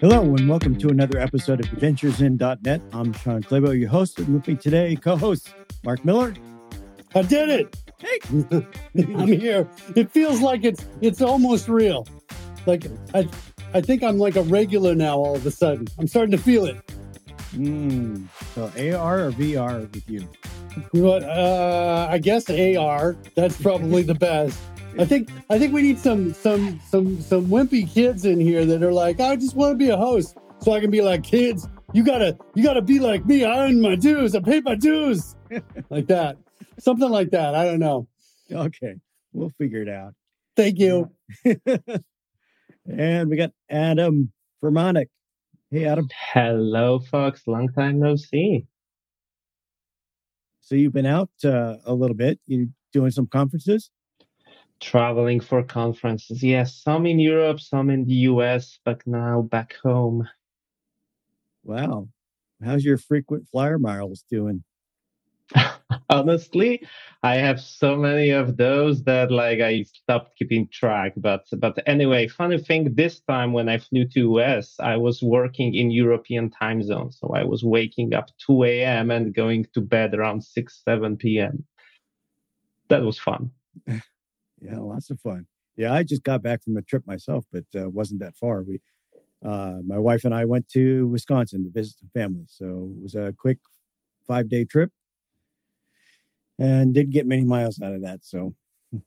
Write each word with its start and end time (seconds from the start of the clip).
Hello, 0.00 0.22
and 0.22 0.48
welcome 0.48 0.76
to 0.78 0.88
another 0.90 1.18
episode 1.18 1.58
of 1.58 1.66
AdventuresIn.net. 1.72 2.80
I'm 2.92 3.12
Shawn 3.12 3.42
Clabough, 3.42 3.72
your 3.72 3.88
host, 3.88 4.18
and 4.20 4.32
with 4.32 4.46
me 4.46 4.54
today, 4.54 4.94
co-host 4.94 5.52
Mark 5.84 6.04
Miller. 6.04 6.34
I 7.16 7.22
did 7.22 7.48
it. 7.48 7.76
Hey, 7.98 8.18
I'm 9.14 9.26
here. 9.26 9.66
It 9.96 10.10
feels 10.12 10.40
like 10.40 10.64
it's 10.64 10.86
it's 11.00 11.20
almost 11.20 11.68
real. 11.68 12.06
Like 12.66 12.86
I 13.12 13.28
I 13.74 13.80
think 13.80 14.04
I'm 14.04 14.18
like 14.18 14.36
a 14.36 14.42
regular 14.42 14.94
now 14.94 15.16
all 15.16 15.34
of 15.34 15.44
a 15.44 15.50
sudden. 15.50 15.88
I'm 15.98 16.06
starting 16.06 16.30
to 16.30 16.38
feel 16.38 16.66
it. 16.66 16.76
mm, 17.52 18.24
so 18.54 18.64
AR 18.96 19.26
or 19.26 19.32
VR 19.32 19.92
with 19.92 20.08
you? 20.08 20.28
But 20.92 21.24
uh 21.24 22.06
I 22.08 22.18
guess 22.18 22.48
AR, 22.48 23.16
that's 23.34 23.60
probably 23.60 24.02
the 24.02 24.14
best. 24.14 24.60
I 24.98 25.04
think 25.04 25.30
I 25.48 25.60
think 25.60 25.72
we 25.72 25.82
need 25.82 26.00
some 26.00 26.34
some 26.34 26.80
some 26.88 27.20
some 27.22 27.46
wimpy 27.46 27.88
kids 27.88 28.24
in 28.24 28.40
here 28.40 28.66
that 28.66 28.82
are 28.82 28.92
like, 28.92 29.20
I 29.20 29.36
just 29.36 29.54
want 29.54 29.72
to 29.72 29.76
be 29.76 29.90
a 29.90 29.96
host. 29.96 30.36
So 30.60 30.72
I 30.72 30.80
can 30.80 30.90
be 30.90 31.02
like, 31.02 31.22
kids, 31.22 31.68
you 31.92 32.02
gotta 32.02 32.36
you 32.56 32.64
gotta 32.64 32.82
be 32.82 32.98
like 32.98 33.24
me. 33.24 33.44
I 33.44 33.66
earn 33.66 33.80
my 33.80 33.94
dues, 33.94 34.34
I 34.34 34.40
pay 34.40 34.60
my 34.60 34.74
dues. 34.74 35.36
like 35.90 36.08
that. 36.08 36.36
Something 36.80 37.10
like 37.10 37.30
that. 37.30 37.54
I 37.54 37.64
don't 37.64 37.78
know. 37.78 38.08
Okay, 38.50 38.96
we'll 39.32 39.52
figure 39.56 39.82
it 39.82 39.88
out. 39.88 40.14
Thank 40.56 40.80
you. 40.80 41.12
and 42.86 43.30
we 43.30 43.36
got 43.36 43.52
Adam 43.70 44.32
Furmanek. 44.60 45.06
Hey, 45.70 45.84
Adam. 45.84 46.08
Hello, 46.32 46.98
folks. 46.98 47.46
Long 47.46 47.68
time 47.68 48.00
no 48.00 48.16
see. 48.16 48.66
So 50.60 50.74
you've 50.74 50.92
been 50.92 51.06
out 51.06 51.30
uh, 51.44 51.76
a 51.86 51.94
little 51.94 52.16
bit. 52.16 52.40
You 52.46 52.70
doing 52.92 53.12
some 53.12 53.28
conferences? 53.28 53.90
Traveling 54.80 55.40
for 55.40 55.62
conferences. 55.62 56.42
Yes, 56.42 56.74
some 56.74 57.06
in 57.06 57.18
Europe, 57.18 57.60
some 57.60 57.90
in 57.90 58.04
the 58.04 58.14
US, 58.30 58.78
but 58.84 59.04
now 59.06 59.42
back 59.42 59.74
home. 59.82 60.28
Wow. 61.64 62.08
How's 62.64 62.84
your 62.84 62.98
frequent 62.98 63.48
flyer 63.48 63.78
miles 63.78 64.24
doing? 64.30 64.64
Honestly, 66.10 66.86
I 67.22 67.36
have 67.36 67.60
so 67.60 67.96
many 67.96 68.30
of 68.30 68.56
those 68.56 69.02
that 69.04 69.30
like 69.30 69.60
I 69.60 69.82
stopped 69.82 70.36
keeping 70.38 70.68
track. 70.68 71.12
But 71.16 71.46
but 71.58 71.78
anyway, 71.86 72.28
funny 72.28 72.58
thing, 72.58 72.94
this 72.94 73.20
time 73.20 73.52
when 73.52 73.68
I 73.68 73.78
flew 73.78 74.06
to 74.08 74.20
US, 74.38 74.76
I 74.80 74.96
was 74.96 75.22
working 75.22 75.74
in 75.74 75.90
European 75.90 76.50
time 76.50 76.82
zone. 76.82 77.12
So 77.12 77.32
I 77.34 77.44
was 77.44 77.64
waking 77.64 78.14
up 78.14 78.28
2 78.46 78.64
a.m. 78.64 79.10
and 79.10 79.34
going 79.34 79.66
to 79.74 79.80
bed 79.80 80.14
around 80.14 80.42
6, 80.42 80.82
7 80.84 81.16
p.m. 81.16 81.64
That 82.88 83.02
was 83.02 83.18
fun. 83.18 83.50
Yeah, 84.60 84.78
lots 84.78 85.10
of 85.10 85.20
fun. 85.20 85.46
Yeah, 85.76 85.92
I 85.92 86.02
just 86.02 86.24
got 86.24 86.42
back 86.42 86.62
from 86.62 86.76
a 86.76 86.82
trip 86.82 87.06
myself, 87.06 87.44
but 87.52 87.64
uh, 87.76 87.88
wasn't 87.88 88.20
that 88.20 88.36
far. 88.36 88.62
We, 88.62 88.80
uh, 89.44 89.78
my 89.86 89.98
wife 89.98 90.24
and 90.24 90.34
I 90.34 90.44
went 90.44 90.68
to 90.70 91.06
Wisconsin 91.08 91.64
to 91.64 91.70
visit 91.70 91.98
some 92.00 92.10
family, 92.12 92.44
so 92.48 92.92
it 92.96 93.02
was 93.02 93.14
a 93.14 93.34
quick 93.38 93.58
five 94.26 94.48
day 94.48 94.64
trip, 94.64 94.90
and 96.58 96.92
didn't 96.92 97.12
get 97.12 97.26
many 97.26 97.44
miles 97.44 97.80
out 97.80 97.94
of 97.94 98.02
that. 98.02 98.24
So 98.24 98.54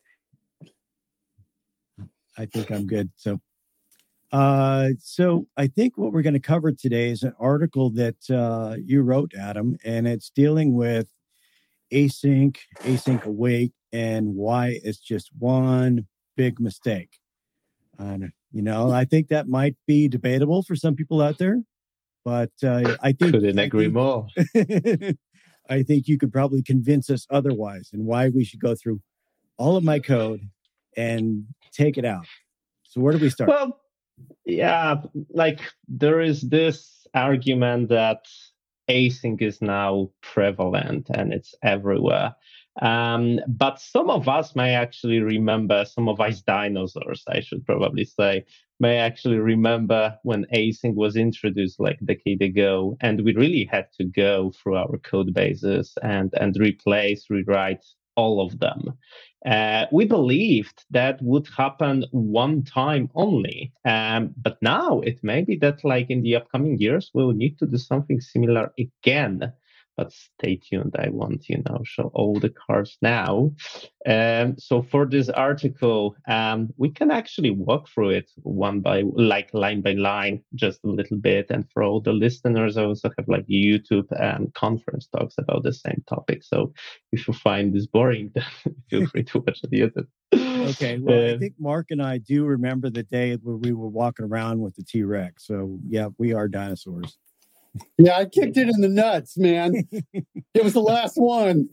I 2.37 2.45
think 2.45 2.71
I'm 2.71 2.87
good. 2.87 3.09
So, 3.17 3.41
uh, 4.31 4.89
so 4.99 5.47
I 5.57 5.67
think 5.67 5.97
what 5.97 6.13
we're 6.13 6.21
going 6.21 6.33
to 6.33 6.39
cover 6.39 6.71
today 6.71 7.09
is 7.09 7.23
an 7.23 7.33
article 7.37 7.89
that 7.91 8.29
uh, 8.29 8.77
you 8.81 9.01
wrote, 9.01 9.33
Adam, 9.37 9.77
and 9.83 10.07
it's 10.07 10.29
dealing 10.29 10.73
with 10.73 11.09
async, 11.93 12.57
async 12.79 13.23
await, 13.25 13.73
and 13.91 14.35
why 14.35 14.79
it's 14.83 14.99
just 14.99 15.29
one 15.37 16.07
big 16.37 16.59
mistake. 16.59 17.19
And 17.99 18.31
you 18.51 18.61
know, 18.61 18.91
I 18.91 19.05
think 19.05 19.27
that 19.29 19.47
might 19.47 19.75
be 19.87 20.07
debatable 20.07 20.63
for 20.63 20.75
some 20.75 20.95
people 20.95 21.21
out 21.21 21.37
there, 21.37 21.61
but 22.25 22.51
uh, 22.63 22.95
I 23.01 23.11
think 23.13 23.33
Couldn't 23.33 23.59
I 23.59 23.63
agree 23.63 23.85
think- 23.85 23.93
more. 23.93 24.27
I 25.69 25.83
think 25.83 26.07
you 26.07 26.17
could 26.17 26.33
probably 26.33 26.61
convince 26.63 27.09
us 27.09 27.25
otherwise, 27.29 27.91
and 27.93 28.05
why 28.05 28.29
we 28.29 28.43
should 28.43 28.59
go 28.59 28.75
through 28.75 28.99
all 29.57 29.77
of 29.77 29.83
my 29.83 29.99
code 29.99 30.41
and 30.97 31.45
take 31.71 31.97
it 31.97 32.03
out. 32.05 32.25
So 32.83 32.99
where 32.99 33.13
do 33.13 33.19
we 33.19 33.29
start? 33.29 33.49
Well, 33.49 33.79
yeah, 34.45 34.95
like 35.29 35.61
there 35.87 36.19
is 36.19 36.41
this 36.41 37.07
argument 37.13 37.89
that 37.89 38.25
async 38.89 39.41
is 39.41 39.61
now 39.61 40.09
prevalent 40.21 41.09
and 41.13 41.33
it's 41.33 41.55
everywhere. 41.63 42.35
Um, 42.81 43.39
but 43.47 43.81
some 43.81 44.09
of 44.09 44.29
us 44.29 44.55
may 44.55 44.75
actually 44.75 45.19
remember, 45.19 45.83
some 45.85 46.07
of 46.07 46.21
us 46.21 46.41
dinosaurs, 46.41 47.23
I 47.27 47.41
should 47.41 47.65
probably 47.65 48.05
say, 48.05 48.45
may 48.79 48.97
actually 48.97 49.37
remember 49.37 50.17
when 50.23 50.45
async 50.53 50.95
was 50.95 51.15
introduced 51.15 51.79
like 51.79 51.99
a 52.01 52.05
decade 52.05 52.41
ago, 52.41 52.97
and 53.01 53.23
we 53.23 53.35
really 53.35 53.65
had 53.69 53.87
to 53.97 54.05
go 54.05 54.51
through 54.51 54.75
our 54.75 54.97
code 54.99 55.33
bases 55.33 55.93
and 56.01 56.33
and 56.39 56.55
replace, 56.57 57.29
rewrite 57.29 57.85
all 58.15 58.45
of 58.45 58.59
them. 58.59 58.97
Uh, 59.45 59.85
we 59.91 60.05
believed 60.05 60.83
that 60.91 61.19
would 61.21 61.47
happen 61.57 62.05
one 62.11 62.63
time 62.63 63.09
only, 63.15 63.71
um, 63.85 64.33
but 64.37 64.57
now 64.61 64.99
it 65.01 65.19
may 65.23 65.41
be 65.41 65.55
that 65.57 65.83
like 65.83 66.09
in 66.09 66.21
the 66.21 66.35
upcoming 66.35 66.77
years 66.77 67.09
we'll 67.13 67.31
need 67.31 67.57
to 67.57 67.65
do 67.65 67.77
something 67.77 68.21
similar 68.21 68.71
again. 68.77 69.51
But 70.01 70.13
stay 70.13 70.55
tuned. 70.55 70.95
I 70.97 71.09
want 71.09 71.47
you 71.49 71.61
know 71.65 71.81
show 71.83 72.09
all 72.13 72.39
the 72.39 72.49
cards 72.49 72.97
now. 73.01 73.51
Um, 74.07 74.55
so 74.57 74.81
for 74.81 75.05
this 75.05 75.29
article, 75.29 76.15
um, 76.27 76.69
we 76.77 76.89
can 76.89 77.11
actually 77.11 77.51
walk 77.51 77.87
through 77.89 78.09
it 78.11 78.31
one 78.41 78.79
by 78.81 79.03
like 79.15 79.53
line 79.53 79.81
by 79.81 79.93
line, 79.93 80.41
just 80.55 80.79
a 80.83 80.87
little 80.87 81.17
bit. 81.17 81.51
And 81.51 81.65
for 81.71 81.83
all 81.83 82.01
the 82.01 82.13
listeners, 82.13 82.77
I 82.77 82.85
also 82.85 83.11
have 83.17 83.27
like 83.27 83.45
YouTube 83.47 84.07
and 84.19 84.51
conference 84.55 85.07
talks 85.07 85.35
about 85.37 85.63
the 85.63 85.73
same 85.73 86.03
topic. 86.09 86.43
So 86.43 86.73
if 87.11 87.27
you 87.27 87.33
find 87.33 87.73
this 87.73 87.85
boring, 87.85 88.31
then 88.33 88.45
feel 88.89 89.05
free 89.07 89.23
to 89.25 89.39
watch 89.39 89.61
the 89.61 89.67
YouTube. 89.81 90.07
Okay, 90.33 90.97
well, 90.99 91.19
I 91.27 91.33
Uh, 91.33 91.37
think 91.39 91.55
Mark 91.59 91.91
and 91.91 92.01
I 92.01 92.17
do 92.17 92.45
remember 92.45 92.89
the 92.89 93.03
day 93.03 93.35
where 93.35 93.57
we 93.57 93.73
were 93.73 93.89
walking 93.89 94.25
around 94.25 94.61
with 94.61 94.75
the 94.75 94.83
T 94.83 95.03
Rex. 95.03 95.45
So 95.45 95.79
yeah, 95.87 96.07
we 96.17 96.33
are 96.33 96.47
dinosaurs. 96.47 97.17
Yeah, 97.97 98.17
I 98.17 98.25
kicked 98.25 98.57
it 98.57 98.67
in 98.69 98.81
the 98.81 98.89
nuts, 98.89 99.37
man. 99.37 99.87
it 100.53 100.63
was 100.63 100.73
the 100.73 100.81
last 100.81 101.15
one. 101.15 101.69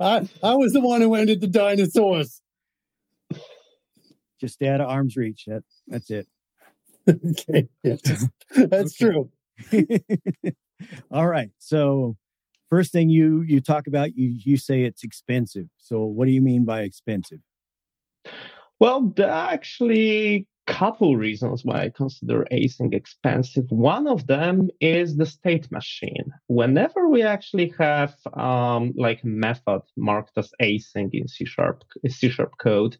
I 0.00 0.28
I 0.42 0.54
was 0.54 0.72
the 0.72 0.80
one 0.80 1.00
who 1.00 1.14
ended 1.14 1.40
the 1.40 1.46
dinosaurs. 1.46 2.40
Just 4.40 4.54
stay 4.54 4.68
out 4.68 4.80
of 4.80 4.88
arm's 4.88 5.16
reach. 5.16 5.44
That 5.46 5.62
that's 5.86 6.10
it. 6.10 6.26
okay, 7.08 7.68
yeah. 7.82 7.96
that's 8.56 9.00
Okay. 9.02 9.12
true. 9.12 9.30
All 11.10 11.26
right. 11.26 11.50
So 11.58 12.16
first 12.68 12.92
thing 12.92 13.10
you 13.10 13.42
you 13.42 13.60
talk 13.60 13.86
about, 13.86 14.16
you 14.16 14.34
you 14.44 14.56
say 14.56 14.82
it's 14.82 15.04
expensive. 15.04 15.66
So 15.78 16.04
what 16.04 16.26
do 16.26 16.32
you 16.32 16.42
mean 16.42 16.64
by 16.64 16.82
expensive? 16.82 17.40
Well, 18.78 19.12
actually 19.22 20.46
couple 20.70 21.16
reasons 21.16 21.64
why 21.64 21.82
I 21.82 21.90
consider 21.90 22.46
async 22.52 22.94
expensive. 22.94 23.66
One 23.70 24.06
of 24.06 24.26
them 24.26 24.70
is 24.80 25.16
the 25.16 25.26
state 25.26 25.70
machine. 25.70 26.32
Whenever 26.46 27.08
we 27.08 27.22
actually 27.22 27.72
have 27.78 28.14
um, 28.34 28.92
like 28.96 29.22
a 29.22 29.26
method 29.26 29.82
marked 29.96 30.38
as 30.38 30.52
async 30.62 31.10
in 31.12 31.28
C 31.28 31.44
sharp 31.44 31.84
C 32.08 32.28
sharp 32.28 32.52
code, 32.58 32.96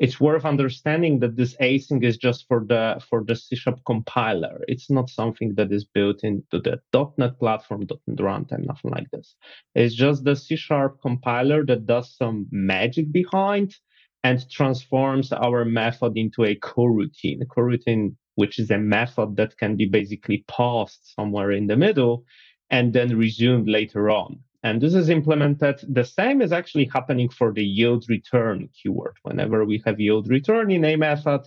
it's 0.00 0.18
worth 0.18 0.46
understanding 0.46 1.20
that 1.20 1.36
this 1.36 1.54
async 1.56 2.02
is 2.02 2.16
just 2.16 2.48
for 2.48 2.64
the 2.66 3.00
for 3.08 3.22
the 3.22 3.36
C 3.36 3.54
sharp 3.54 3.80
compiler. 3.84 4.62
It's 4.66 4.90
not 4.90 5.10
something 5.10 5.54
that 5.56 5.70
is 5.70 5.84
built 5.84 6.24
into 6.24 6.58
the 6.58 6.80
.NET 7.18 7.38
platform, 7.38 7.86
.NET 8.06 8.18
runtime, 8.18 8.66
nothing 8.66 8.90
like 8.90 9.10
this. 9.12 9.36
It's 9.74 9.94
just 9.94 10.24
the 10.24 10.36
C 10.36 10.56
sharp 10.56 11.00
compiler 11.02 11.66
that 11.66 11.86
does 11.86 12.16
some 12.16 12.46
magic 12.50 13.12
behind 13.12 13.76
and 14.22 14.48
transforms 14.50 15.32
our 15.32 15.64
method 15.64 16.16
into 16.16 16.44
a 16.44 16.54
coroutine. 16.56 17.40
A 17.42 17.46
coroutine, 17.46 18.14
which 18.34 18.58
is 18.58 18.70
a 18.70 18.78
method 18.78 19.36
that 19.36 19.56
can 19.56 19.76
be 19.76 19.86
basically 19.86 20.44
paused 20.48 21.00
somewhere 21.02 21.52
in 21.52 21.66
the 21.66 21.76
middle 21.76 22.24
and 22.70 22.92
then 22.92 23.16
resumed 23.16 23.68
later 23.68 24.10
on. 24.10 24.40
And 24.62 24.80
this 24.80 24.94
is 24.94 25.08
implemented. 25.08 25.80
The 25.88 26.04
same 26.04 26.42
is 26.42 26.52
actually 26.52 26.90
happening 26.92 27.30
for 27.30 27.52
the 27.52 27.64
yield 27.64 28.04
return 28.08 28.68
keyword. 28.74 29.16
Whenever 29.22 29.64
we 29.64 29.82
have 29.86 29.98
yield 29.98 30.28
return 30.28 30.70
in 30.70 30.84
a 30.84 30.96
method, 30.96 31.40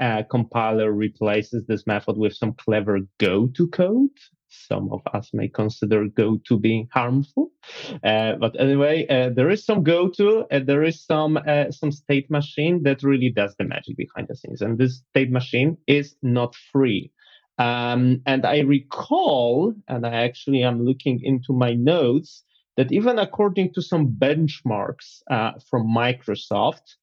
uh, 0.00 0.22
compiler 0.30 0.90
replaces 0.92 1.66
this 1.66 1.86
method 1.86 2.16
with 2.16 2.34
some 2.34 2.54
clever 2.54 3.00
go 3.18 3.48
to 3.48 3.68
code. 3.68 4.10
Some 4.68 4.90
of 4.92 5.00
us 5.12 5.30
may 5.32 5.48
consider 5.48 6.06
go 6.08 6.38
to 6.48 6.58
being 6.58 6.88
harmful. 6.92 7.50
Uh, 8.02 8.34
but 8.40 8.58
anyway, 8.58 9.06
uh, 9.08 9.30
there 9.34 9.50
is 9.50 9.64
some 9.64 9.82
go 9.82 10.08
to, 10.10 10.44
and 10.50 10.66
there 10.66 10.82
is 10.82 11.04
some 11.04 11.36
uh, 11.36 11.70
some 11.70 11.92
state 11.92 12.30
machine 12.30 12.82
that 12.84 13.02
really 13.02 13.30
does 13.30 13.54
the 13.58 13.64
magic 13.64 13.96
behind 13.96 14.28
the 14.28 14.36
scenes. 14.36 14.62
And 14.62 14.78
this 14.78 15.02
state 15.10 15.30
machine 15.30 15.76
is 15.86 16.16
not 16.22 16.54
free. 16.72 17.12
Um, 17.58 18.20
and 18.26 18.44
I 18.44 18.60
recall, 18.60 19.74
and 19.86 20.06
I 20.06 20.24
actually 20.24 20.62
am 20.62 20.84
looking 20.84 21.20
into 21.22 21.52
my 21.52 21.74
notes, 21.74 22.42
that 22.76 22.90
even 22.90 23.18
according 23.18 23.72
to 23.74 23.82
some 23.82 24.16
benchmarks 24.18 25.22
uh, 25.30 25.52
from 25.70 25.86
Microsoft, 25.86 26.96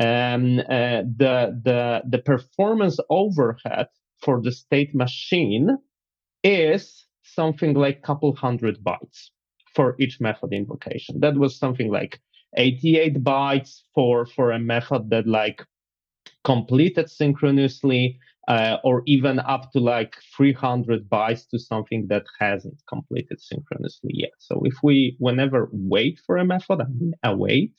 um, 0.00 0.60
uh, 0.60 1.02
the 1.16 1.60
the 1.64 2.02
the 2.08 2.18
performance 2.18 2.98
overhead 3.10 3.88
for 4.22 4.40
the 4.40 4.52
state 4.52 4.94
machine 4.94 5.76
is 6.42 7.06
something 7.22 7.74
like 7.74 8.02
couple 8.02 8.34
hundred 8.34 8.82
bytes 8.82 9.30
for 9.74 9.96
each 9.98 10.20
method 10.20 10.52
invocation. 10.52 11.20
That 11.20 11.36
was 11.36 11.58
something 11.58 11.90
like 11.90 12.20
88 12.56 13.22
bytes 13.22 13.82
for, 13.94 14.26
for 14.26 14.50
a 14.50 14.58
method 14.58 15.10
that 15.10 15.26
like 15.26 15.64
completed 16.44 17.10
synchronously 17.10 18.18
uh, 18.48 18.78
or 18.82 19.02
even 19.06 19.38
up 19.40 19.70
to 19.72 19.78
like 19.78 20.16
300 20.36 21.08
bytes 21.08 21.46
to 21.50 21.58
something 21.58 22.06
that 22.08 22.24
hasn't 22.40 22.82
completed 22.88 23.38
synchronously 23.40 24.10
yet. 24.14 24.32
So 24.38 24.62
if 24.64 24.74
we, 24.82 25.16
whenever 25.18 25.68
wait 25.70 26.18
for 26.26 26.38
a 26.38 26.44
method, 26.44 26.80
I 26.80 26.86
mean 26.88 27.12
await, 27.22 27.74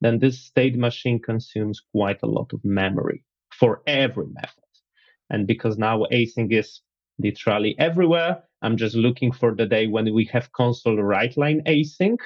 then 0.00 0.20
this 0.20 0.40
state 0.40 0.76
machine 0.76 1.20
consumes 1.20 1.82
quite 1.92 2.22
a 2.22 2.28
lot 2.28 2.52
of 2.52 2.64
memory 2.64 3.24
for 3.52 3.82
every 3.86 4.26
method. 4.26 4.70
And 5.30 5.46
because 5.46 5.78
now 5.78 6.04
async 6.12 6.52
is 6.52 6.80
literally 7.18 7.76
everywhere, 7.78 8.42
I'm 8.62 8.76
just 8.76 8.96
looking 8.96 9.30
for 9.30 9.54
the 9.54 9.66
day 9.66 9.86
when 9.86 10.12
we 10.14 10.24
have 10.32 10.52
console 10.52 10.96
write 10.96 11.36
line 11.36 11.62
async. 11.66 12.18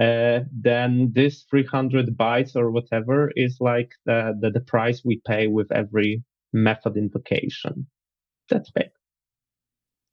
Uh, 0.00 0.40
then 0.52 1.10
this 1.14 1.44
300 1.50 2.16
bytes 2.16 2.54
or 2.54 2.70
whatever 2.70 3.32
is 3.34 3.56
like 3.60 3.92
the, 4.04 4.36
the, 4.40 4.50
the 4.50 4.60
price 4.60 5.02
we 5.04 5.20
pay 5.26 5.46
with 5.46 5.72
every 5.72 6.22
method 6.52 6.96
invocation. 6.96 7.86
That's 8.50 8.70
big. 8.70 8.90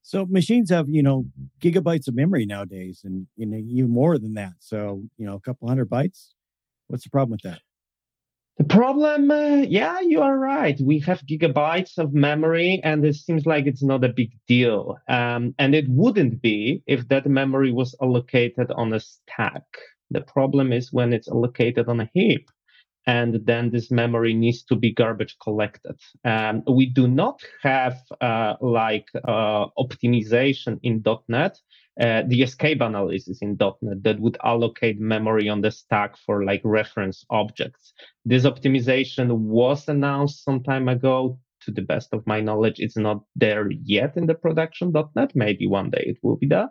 So 0.04 0.26
machines 0.26 0.70
have, 0.70 0.88
you 0.88 1.04
know, 1.04 1.26
gigabytes 1.60 2.08
of 2.08 2.16
memory 2.16 2.46
nowadays 2.46 3.02
and 3.04 3.28
you 3.36 3.46
know, 3.46 3.58
even 3.58 3.92
more 3.92 4.18
than 4.18 4.36
that. 4.36 4.54
So, 4.60 5.04
you 5.18 5.26
know, 5.26 5.36
a 5.36 5.42
couple 5.42 5.68
hundred 5.68 5.90
bytes. 5.90 6.30
What's 6.88 7.04
the 7.04 7.10
problem 7.10 7.32
with 7.32 7.42
that? 7.42 7.60
The 8.58 8.64
problem, 8.64 9.30
uh, 9.30 9.66
yeah, 9.68 10.00
you 10.02 10.22
are 10.22 10.38
right. 10.38 10.80
We 10.82 11.00
have 11.00 11.22
gigabytes 11.28 11.98
of 12.00 12.14
memory, 12.14 12.82
and 12.84 13.06
it 13.06 13.16
seems 13.16 13.46
like 13.46 13.68
it's 13.68 13.84
not 13.84 14.04
a 14.04 14.10
big 14.10 14.32
deal. 14.48 14.98
Um, 15.08 15.54
and 15.60 15.76
it 15.76 15.86
wouldn't 15.88 16.42
be 16.42 16.82
if 16.88 17.08
that 17.10 17.28
memory 17.28 17.72
was 17.72 17.96
allocated 18.02 18.72
on 18.72 18.94
a 18.94 19.00
stack. 19.00 19.64
The 20.10 20.22
problem 20.22 20.74
is 20.74 20.92
when 20.92 21.14
it's 21.14 21.28
allocated 21.28 21.88
on 21.88 22.00
a 22.00 22.10
heap 22.14 22.50
and 23.08 23.40
then 23.46 23.70
this 23.70 23.90
memory 23.90 24.34
needs 24.34 24.64
to 24.64 24.76
be 24.76 24.94
garbage 24.94 25.38
collected. 25.42 25.96
Um, 26.26 26.64
we 26.68 26.88
do 26.88 27.08
not 27.08 27.42
have 27.64 27.98
uh, 28.20 28.56
like 28.60 29.08
uh, 29.16 29.68
optimization 29.80 30.78
in 30.84 31.04
.NET, 31.30 31.58
uh, 32.00 32.24
the 32.28 32.42
escape 32.44 32.82
analysis 32.82 33.40
in 33.42 33.58
.NET 33.60 34.04
that 34.04 34.20
would 34.20 34.38
allocate 34.44 35.00
memory 35.00 35.50
on 35.50 35.62
the 35.62 35.72
stack 35.72 36.16
for 36.26 36.44
like 36.44 36.62
reference 36.64 37.26
objects. 37.30 37.94
This 38.26 38.44
optimization 38.44 39.32
was 39.32 39.88
announced 39.88 40.44
some 40.44 40.64
time 40.64 40.88
ago. 40.88 41.40
To 41.62 41.72
the 41.72 41.82
best 41.82 42.14
of 42.14 42.26
my 42.26 42.40
knowledge, 42.40 42.80
it's 42.80 42.96
not 42.96 43.24
there 43.36 43.70
yet 43.72 44.16
in 44.16 44.28
the 44.28 44.36
production 44.36 44.94
.NET. 45.16 45.32
Maybe 45.36 45.68
one 45.68 45.90
day 45.90 46.04
it 46.06 46.18
will 46.22 46.38
be 46.38 46.48
there. 46.48 46.70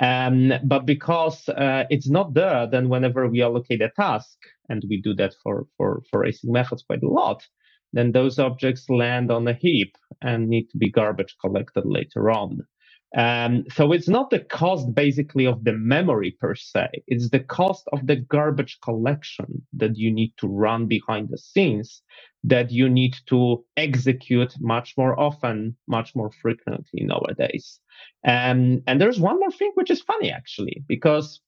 Um, 0.00 0.52
but 0.62 0.84
because 0.84 1.48
uh, 1.48 1.84
it's 1.88 2.08
not 2.08 2.34
there, 2.34 2.68
then 2.70 2.88
whenever 2.88 3.26
we 3.26 3.42
allocate 3.42 3.80
a 3.80 3.90
task, 3.96 4.36
and 4.68 4.84
we 4.88 5.00
do 5.00 5.14
that 5.14 5.34
for, 5.42 5.66
for, 5.76 6.02
for 6.10 6.24
async 6.24 6.50
methods 6.50 6.82
quite 6.82 7.02
a 7.02 7.08
lot, 7.08 7.42
then 7.92 8.12
those 8.12 8.38
objects 8.38 8.90
land 8.90 9.30
on 9.30 9.48
a 9.48 9.54
heap 9.54 9.96
and 10.20 10.48
need 10.48 10.68
to 10.70 10.78
be 10.78 10.90
garbage 10.90 11.34
collected 11.40 11.84
later 11.86 12.30
on. 12.30 12.60
Um, 13.16 13.64
so 13.70 13.92
it's 13.92 14.08
not 14.08 14.30
the 14.30 14.40
cost 14.40 14.94
basically 14.94 15.46
of 15.46 15.64
the 15.64 15.72
memory 15.72 16.36
per 16.40 16.54
se. 16.54 16.88
It's 17.06 17.30
the 17.30 17.40
cost 17.40 17.84
of 17.92 18.06
the 18.06 18.16
garbage 18.16 18.78
collection 18.82 19.66
that 19.74 19.96
you 19.96 20.12
need 20.12 20.34
to 20.38 20.48
run 20.48 20.86
behind 20.86 21.28
the 21.28 21.38
scenes 21.38 22.02
that 22.44 22.70
you 22.70 22.88
need 22.88 23.16
to 23.26 23.64
execute 23.76 24.54
much 24.60 24.94
more 24.96 25.18
often, 25.18 25.76
much 25.88 26.14
more 26.14 26.30
frequently 26.42 27.04
nowadays. 27.04 27.80
Um, 28.26 28.82
and 28.86 29.00
there's 29.00 29.20
one 29.20 29.38
more 29.40 29.50
thing 29.52 29.72
which 29.74 29.90
is 29.90 30.02
funny 30.02 30.30
actually, 30.30 30.84
because 30.88 31.40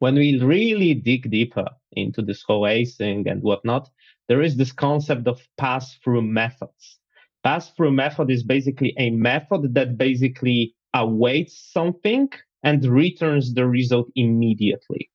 when 0.00 0.14
we 0.14 0.40
really 0.40 0.94
dig 0.94 1.30
deeper 1.30 1.66
into 1.92 2.22
this 2.22 2.42
whole 2.42 2.62
async 2.62 3.30
and 3.30 3.42
whatnot, 3.42 3.88
there 4.28 4.42
is 4.42 4.56
this 4.56 4.72
concept 4.72 5.26
of 5.26 5.40
pass-through 5.56 6.22
methods. 6.22 6.98
Pass-through 7.42 7.92
method 7.92 8.30
is 8.30 8.42
basically 8.42 8.94
a 8.98 9.10
method 9.10 9.74
that 9.74 9.96
basically 9.96 10.74
awaits 10.94 11.70
something 11.72 12.28
and 12.62 12.84
returns 12.84 13.54
the 13.54 13.66
result 13.66 14.08
immediately. 14.16 15.10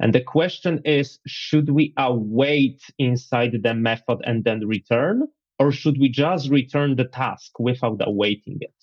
And 0.00 0.14
the 0.14 0.22
question 0.22 0.80
is, 0.84 1.18
should 1.26 1.68
we 1.70 1.92
await 1.98 2.80
inside 2.98 3.52
the 3.62 3.74
method 3.74 4.18
and 4.24 4.44
then 4.44 4.66
return? 4.66 5.28
Or 5.58 5.72
should 5.72 5.98
we 6.00 6.08
just 6.08 6.48
return 6.48 6.96
the 6.96 7.04
task 7.04 7.58
without 7.58 8.00
awaiting 8.00 8.58
it? 8.60 8.74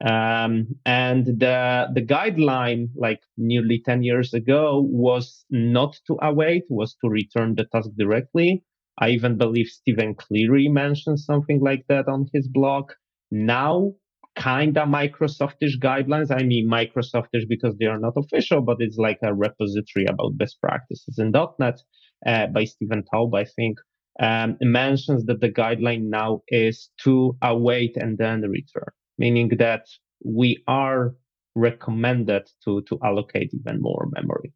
Um, 0.00 0.76
and 0.86 1.26
the, 1.26 1.88
the 1.92 2.02
guideline, 2.02 2.90
like 2.94 3.20
nearly 3.36 3.82
10 3.84 4.04
years 4.04 4.32
ago, 4.32 4.86
was 4.88 5.44
not 5.50 5.96
to 6.06 6.16
await, 6.22 6.62
was 6.68 6.94
to 7.02 7.08
return 7.08 7.56
the 7.56 7.64
task 7.64 7.90
directly. 7.98 8.62
I 9.00 9.10
even 9.10 9.36
believe 9.38 9.66
Stephen 9.66 10.14
Cleary 10.14 10.68
mentioned 10.68 11.18
something 11.18 11.60
like 11.60 11.84
that 11.88 12.06
on 12.06 12.26
his 12.32 12.46
blog. 12.46 12.92
Now 13.32 13.94
kinda 14.38 14.82
Microsoftish 14.82 15.78
guidelines. 15.80 16.30
I 16.30 16.42
mean 16.44 16.68
Microsoftish 16.68 17.48
because 17.48 17.76
they 17.76 17.86
are 17.86 17.98
not 17.98 18.14
official, 18.16 18.60
but 18.60 18.76
it's 18.80 18.96
like 18.96 19.18
a 19.22 19.34
repository 19.34 20.06
about 20.06 20.38
best 20.38 20.60
practices 20.60 21.18
in 21.18 21.32
.NET 21.58 21.80
uh, 22.26 22.46
by 22.46 22.64
Stephen 22.64 23.04
Toub, 23.12 23.34
I 23.34 23.44
think. 23.44 23.78
Um, 24.20 24.56
mentions 24.60 25.26
that 25.26 25.40
the 25.40 25.48
guideline 25.50 26.08
now 26.08 26.42
is 26.48 26.90
to 27.04 27.36
await 27.40 27.96
and 27.96 28.18
then 28.18 28.40
return, 28.42 28.90
meaning 29.16 29.48
that 29.58 29.86
we 30.24 30.62
are 30.66 31.14
recommended 31.54 32.48
to, 32.64 32.82
to 32.88 32.98
allocate 33.04 33.52
even 33.54 33.80
more 33.80 34.08
memory. 34.10 34.52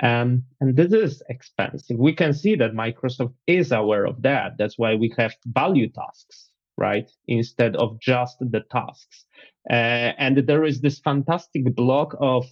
Um, 0.00 0.44
and 0.60 0.76
this 0.76 0.92
is 0.92 1.22
expensive. 1.28 1.98
We 1.98 2.14
can 2.14 2.32
see 2.32 2.54
that 2.56 2.72
Microsoft 2.72 3.34
is 3.48 3.72
aware 3.72 4.06
of 4.06 4.22
that. 4.22 4.52
That's 4.58 4.78
why 4.78 4.94
we 4.94 5.12
have 5.18 5.34
value 5.44 5.88
tasks 5.90 6.50
right? 6.80 7.08
Instead 7.28 7.76
of 7.76 8.00
just 8.00 8.38
the 8.40 8.62
tasks. 8.72 9.26
Uh, 9.70 10.12
and 10.18 10.38
there 10.38 10.64
is 10.64 10.80
this 10.80 10.98
fantastic 10.98 11.74
blog 11.76 12.14
of 12.18 12.46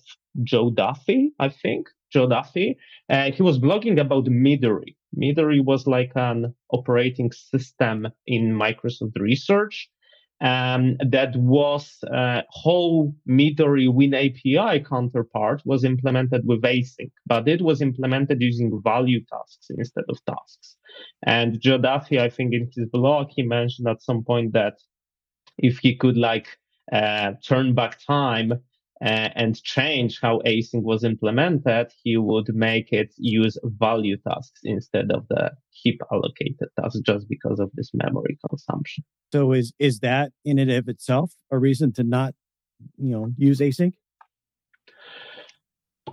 Joe 0.45 0.71
Duffy, 0.71 1.33
I 1.41 1.49
think. 1.49 1.89
Joe 2.13 2.29
Duffy. 2.29 2.77
Uh, 3.11 3.31
he 3.33 3.43
was 3.43 3.59
blogging 3.59 4.01
about 4.01 4.27
Midori. 4.27 4.95
Midori 5.17 5.65
was 5.65 5.87
like 5.87 6.13
an 6.15 6.55
operating 6.71 7.33
system 7.33 8.09
in 8.27 8.53
Microsoft 8.53 9.19
Research 9.19 9.91
um, 10.41 10.97
that 11.01 11.35
was 11.37 11.99
uh, 12.13 12.43
whole 12.51 13.15
Midori 13.29 13.93
Win 13.93 14.15
API 14.15 14.85
counterpart 14.85 15.63
was 15.65 15.85
implemented 15.85 16.47
with 16.47 16.63
async, 16.63 17.11
but 17.27 17.49
it 17.49 17.61
was 17.61 17.83
implemented 17.83 18.41
using 18.41 18.81
value 18.85 19.21
tasks 19.25 19.67
instead 19.71 20.05
of 20.09 20.19
tasks. 20.25 20.77
And 21.25 21.61
Joe 21.61 21.79
Duffy, 21.79 22.21
I 22.21 22.31
think 22.31 22.55
in 22.55 22.71
his 22.75 22.87
blog, 22.87 23.29
he 23.35 23.43
mentioned 23.43 23.89
at 23.89 24.03
some 24.03 24.23
point 24.23 24.53
that 24.53 24.75
if 25.59 25.79
he 25.79 25.97
could 25.97 26.17
like 26.17 26.47
uh, 26.93 27.33
turn 27.45 27.75
back 27.75 27.99
time 28.07 28.53
uh, 29.05 29.31
and 29.35 29.63
change 29.63 30.19
how 30.21 30.41
async 30.41 30.83
was 30.83 31.05
implemented, 31.05 31.93
he 32.03 32.17
would 32.17 32.55
make 32.55 32.93
it 32.93 33.15
use 33.17 33.57
value 33.65 34.17
tasks 34.29 34.61
instead 34.65 35.13
of 35.13 35.27
the 35.29 35.53
heap 35.71 36.01
allocated 36.13 36.69
tasks 36.81 37.01
just 37.01 37.29
because 37.29 37.61
of 37.61 37.71
this 37.75 37.91
memory 37.95 38.39
consumption. 38.49 39.05
So 39.33 39.53
is 39.53 39.73
is 39.79 40.01
that 40.01 40.33
in 40.45 40.59
and 40.59 40.71
of 40.71 40.89
itself 40.89 41.33
a 41.51 41.59
reason 41.59 41.93
to 41.95 42.03
not, 42.03 42.35
you 42.97 43.11
know, 43.11 43.33
use 43.37 43.61
async? 43.61 43.93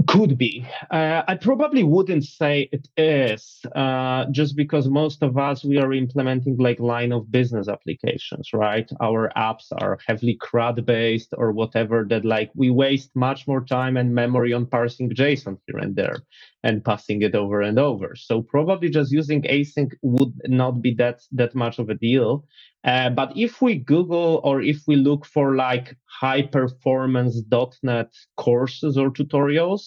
Could 0.08 0.38
be. 0.38 0.66
Uh, 0.92 1.24
I 1.28 1.36
probably 1.36 1.84
wouldn't 1.84 2.26
say 2.26 2.70
it 2.72 2.88
is, 2.98 3.62
uh, 3.76 4.26
just 4.32 4.56
because 4.56 4.90
most 4.90 5.24
of 5.24 5.38
us 5.38 5.64
we 5.64 5.78
are 5.78 5.94
implementing 5.94 6.58
like 6.58 6.80
line 6.80 7.12
of 7.12 7.32
business 7.32 7.68
applications, 7.68 8.50
right? 8.54 8.90
Our 9.02 9.32
apps 9.38 9.72
are 9.82 9.98
heavily 10.06 10.38
CRUD 10.42 10.86
based 10.86 11.34
or 11.38 11.52
whatever. 11.52 12.06
That 12.10 12.26
like 12.26 12.52
we 12.56 12.70
waste 12.70 13.16
much 13.16 13.48
more 13.48 13.64
time 13.64 13.98
and 13.98 14.14
memory 14.14 14.54
on 14.54 14.66
parsing 14.66 15.10
JSON 15.12 15.58
here 15.68 15.80
and 15.80 15.96
there 15.96 16.18
and 16.66 16.84
passing 16.84 17.22
it 17.22 17.36
over 17.36 17.62
and 17.62 17.80
over. 17.80 18.16
So 18.16 18.42
probably 18.42 18.90
just 18.90 19.12
using 19.14 19.44
async 19.44 19.92
would 20.02 20.34
not 20.48 20.82
be 20.82 20.94
that 20.96 21.22
that 21.40 21.56
much 21.56 21.80
of 21.80 21.90
a 21.90 21.96
deal. 21.96 22.46
Uh, 22.84 23.10
but 23.12 23.32
if 23.38 23.62
we 23.62 23.76
Google 23.76 24.42
or 24.44 24.62
if 24.62 24.80
we 24.88 24.96
look 24.98 25.26
for 25.26 25.56
like 25.56 25.96
high 26.22 26.44
performance 26.44 27.42
.NET 27.84 28.10
courses 28.38 28.98
or 28.98 29.10
tutorials, 29.12 29.84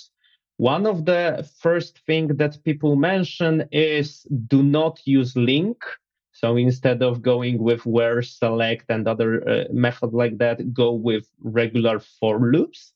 one 0.59 0.87
of 0.87 1.05
the 1.05 1.49
first 1.61 2.01
thing 2.07 2.29
that 2.41 2.63
people 2.65 2.97
mention 2.97 3.69
is 3.73 4.27
do 4.49 4.63
not 4.63 5.01
use 5.05 5.35
LINQ. 5.35 5.77
So 6.33 6.57
instead 6.57 7.03
of 7.03 7.23
going 7.23 7.59
with 7.59 7.85
where 7.87 8.23
select 8.23 8.87
and 8.89 9.09
other 9.09 9.31
uh, 9.49 9.65
method 9.73 10.13
like 10.13 10.39
that, 10.39 10.73
go 10.73 10.93
with 10.93 11.25
regular 11.43 11.99
for 12.21 12.39
loops. 12.53 12.93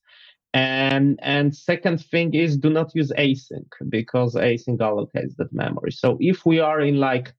And 0.55 1.19
and 1.23 1.57
second 1.57 2.05
thing 2.05 2.35
is 2.35 2.59
do 2.59 2.69
not 2.69 2.95
use 2.95 3.11
async 3.17 3.69
because 3.89 4.35
async 4.35 4.79
allocates 4.79 5.35
that 5.37 5.53
memory. 5.53 5.93
So 5.93 6.19
if 6.21 6.45
we 6.45 6.61
are 6.61 6.81
in 6.81 6.99
like 6.99 7.33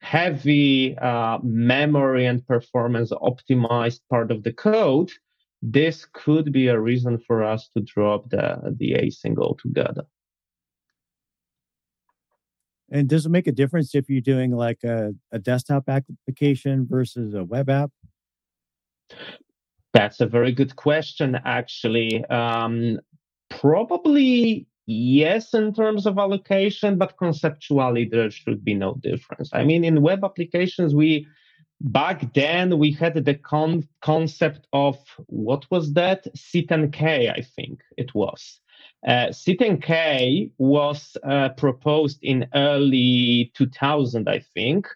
heavy 0.00 0.96
uh, 0.98 1.38
memory 1.42 2.26
and 2.26 2.46
performance 2.46 3.10
optimized 3.10 4.00
part 4.10 4.30
of 4.30 4.42
the 4.44 4.52
code, 4.52 5.10
this 5.62 6.06
could 6.12 6.52
be 6.52 6.68
a 6.68 6.78
reason 6.78 7.18
for 7.18 7.42
us 7.42 7.68
to 7.76 7.82
drop 7.82 8.30
the, 8.30 8.74
the 8.78 8.92
async 8.94 9.38
altogether. 9.38 10.02
And 12.90 13.08
does 13.08 13.24
it 13.24 13.30
make 13.30 13.46
a 13.46 13.52
difference 13.52 13.94
if 13.94 14.10
you're 14.10 14.20
doing 14.20 14.50
like 14.52 14.84
a, 14.84 15.14
a 15.30 15.38
desktop 15.38 15.88
application 15.88 16.86
versus 16.88 17.32
a 17.32 17.42
web 17.42 17.70
app? 17.70 17.90
That's 19.92 20.20
a 20.20 20.26
very 20.26 20.52
good 20.52 20.76
question, 20.76 21.38
actually. 21.44 22.24
Um, 22.26 22.98
probably 23.50 24.66
yes, 24.86 25.54
in 25.54 25.74
terms 25.74 26.06
of 26.06 26.18
allocation, 26.18 26.98
but 26.98 27.16
conceptually, 27.18 28.08
there 28.10 28.30
should 28.30 28.64
be 28.64 28.74
no 28.74 28.94
difference. 28.94 29.50
I 29.52 29.64
mean, 29.64 29.84
in 29.84 30.02
web 30.02 30.24
applications, 30.24 30.94
we 30.94 31.26
back 31.80 32.32
then 32.34 32.78
we 32.78 32.92
had 32.92 33.24
the 33.24 33.34
con- 33.34 33.88
concept 34.00 34.66
of 34.72 34.96
what 35.26 35.66
was 35.70 35.92
that? 35.94 36.26
C10K, 36.34 37.30
I 37.30 37.42
think 37.42 37.80
it 37.96 38.14
was. 38.14 38.60
Uh, 39.06 39.28
C10K 39.28 40.52
was 40.58 41.16
uh, 41.24 41.50
proposed 41.50 42.20
in 42.22 42.46
early 42.54 43.52
2000, 43.54 44.28
I 44.28 44.40
think. 44.54 44.86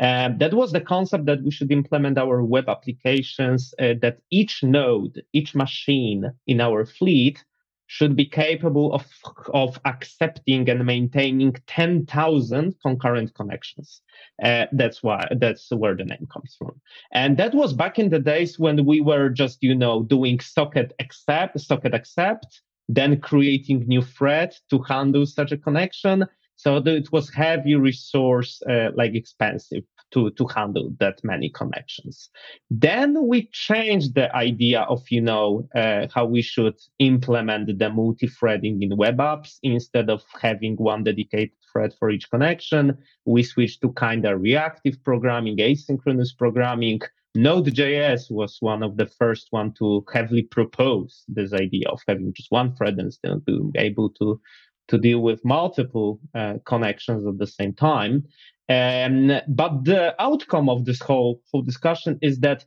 Um, 0.00 0.38
that 0.38 0.52
was 0.52 0.72
the 0.72 0.80
concept 0.80 1.26
that 1.26 1.42
we 1.42 1.50
should 1.50 1.72
implement 1.72 2.18
our 2.18 2.42
web 2.44 2.68
applications, 2.68 3.74
uh, 3.78 3.94
that 4.02 4.18
each 4.30 4.62
node, 4.62 5.22
each 5.32 5.54
machine 5.54 6.30
in 6.46 6.60
our 6.60 6.84
fleet 6.84 7.42
should 7.86 8.16
be 8.16 8.26
capable 8.26 8.92
of, 8.92 9.06
of 9.54 9.80
accepting 9.84 10.68
and 10.68 10.84
maintaining 10.84 11.52
10,000 11.66 12.74
concurrent 12.82 13.34
connections. 13.34 14.02
Uh, 14.42 14.66
that's 14.72 15.02
why, 15.02 15.26
that's 15.38 15.70
where 15.70 15.94
the 15.94 16.04
name 16.04 16.26
comes 16.32 16.56
from. 16.58 16.80
And 17.12 17.36
that 17.36 17.54
was 17.54 17.72
back 17.72 17.98
in 17.98 18.10
the 18.10 18.18
days 18.18 18.58
when 18.58 18.84
we 18.84 19.00
were 19.00 19.28
just, 19.28 19.62
you 19.62 19.74
know, 19.74 20.02
doing 20.02 20.40
socket 20.40 20.92
accept, 20.98 21.60
socket 21.60 21.94
accept, 21.94 22.60
then 22.88 23.20
creating 23.20 23.84
new 23.86 24.02
thread 24.02 24.54
to 24.70 24.82
handle 24.82 25.26
such 25.26 25.52
a 25.52 25.56
connection. 25.56 26.26
So 26.56 26.76
it 26.76 27.12
was 27.12 27.30
heavy 27.30 27.74
resource, 27.74 28.62
uh, 28.68 28.90
like 28.94 29.14
expensive 29.14 29.84
to, 30.12 30.30
to 30.30 30.46
handle 30.46 30.92
that 30.98 31.20
many 31.22 31.50
connections. 31.50 32.30
Then 32.70 33.26
we 33.26 33.48
changed 33.52 34.14
the 34.14 34.34
idea 34.34 34.82
of, 34.82 35.02
you 35.10 35.20
know, 35.20 35.68
uh, 35.74 36.06
how 36.14 36.24
we 36.24 36.42
should 36.42 36.76
implement 36.98 37.78
the 37.78 37.90
multi-threading 37.90 38.82
in 38.82 38.96
web 38.96 39.18
apps 39.18 39.58
instead 39.62 40.08
of 40.08 40.22
having 40.40 40.76
one 40.76 41.04
dedicated 41.04 41.52
thread 41.72 41.92
for 41.98 42.10
each 42.10 42.30
connection. 42.30 42.96
We 43.24 43.42
switched 43.42 43.82
to 43.82 43.92
kind 43.92 44.24
of 44.24 44.40
reactive 44.40 45.02
programming, 45.04 45.58
asynchronous 45.58 46.36
programming. 46.36 47.00
Node.js 47.34 48.30
was 48.30 48.56
one 48.60 48.82
of 48.82 48.96
the 48.96 49.04
first 49.04 49.48
one 49.50 49.74
to 49.74 50.02
heavily 50.10 50.42
propose 50.42 51.22
this 51.28 51.52
idea 51.52 51.86
of 51.90 52.00
having 52.08 52.32
just 52.32 52.50
one 52.50 52.74
thread 52.76 52.96
and 52.98 53.12
still 53.12 53.40
being 53.40 53.72
able 53.76 54.08
to 54.10 54.40
to 54.88 54.98
deal 54.98 55.20
with 55.20 55.44
multiple 55.44 56.20
uh, 56.34 56.54
connections 56.64 57.26
at 57.26 57.38
the 57.38 57.46
same 57.46 57.72
time. 57.74 58.24
Um, 58.68 59.40
but 59.48 59.84
the 59.84 60.14
outcome 60.20 60.68
of 60.68 60.84
this 60.84 61.00
whole 61.00 61.40
whole 61.52 61.62
discussion 61.62 62.18
is 62.20 62.40
that 62.40 62.64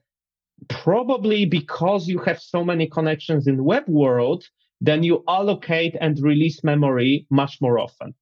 probably 0.68 1.46
because 1.46 2.08
you 2.08 2.20
have 2.20 2.40
so 2.40 2.64
many 2.64 2.88
connections 2.88 3.48
in 3.48 3.64
web 3.64 3.84
world, 3.88 4.46
then 4.82 5.04
you 5.04 5.24
allocate 5.28 5.96
and 6.00 6.20
release 6.22 6.64
memory 6.64 7.26
much 7.30 7.58
more 7.62 7.80
often. 7.80 8.14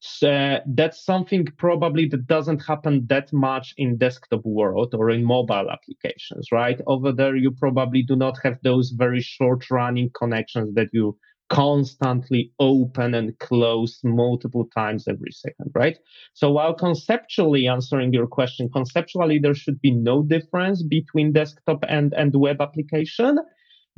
So 0.00 0.58
that's 0.66 1.04
something 1.04 1.46
probably 1.56 2.06
that 2.08 2.26
doesn't 2.26 2.62
happen 2.64 3.06
that 3.08 3.32
much 3.32 3.72
in 3.78 3.96
desktop 3.96 4.44
world 4.44 4.94
or 4.94 5.10
in 5.10 5.24
mobile 5.24 5.70
applications, 5.70 6.52
right? 6.52 6.78
Over 6.86 7.12
there, 7.12 7.34
you 7.34 7.50
probably 7.50 8.02
do 8.02 8.14
not 8.14 8.36
have 8.42 8.58
those 8.62 8.90
very 8.90 9.22
short 9.22 9.70
running 9.70 10.10
connections 10.14 10.74
that 10.74 10.88
you 10.92 11.18
constantly 11.48 12.52
open 12.58 13.14
and 13.14 13.38
close 13.38 14.00
multiple 14.02 14.68
times 14.74 15.06
every 15.06 15.30
second, 15.30 15.70
right? 15.74 15.98
So 16.34 16.50
while 16.50 16.74
conceptually 16.74 17.68
answering 17.68 18.12
your 18.12 18.26
question, 18.26 18.68
conceptually 18.72 19.38
there 19.38 19.54
should 19.54 19.80
be 19.80 19.92
no 19.92 20.22
difference 20.22 20.82
between 20.82 21.32
desktop 21.32 21.84
and, 21.88 22.12
and 22.14 22.34
web 22.34 22.60
application 22.60 23.38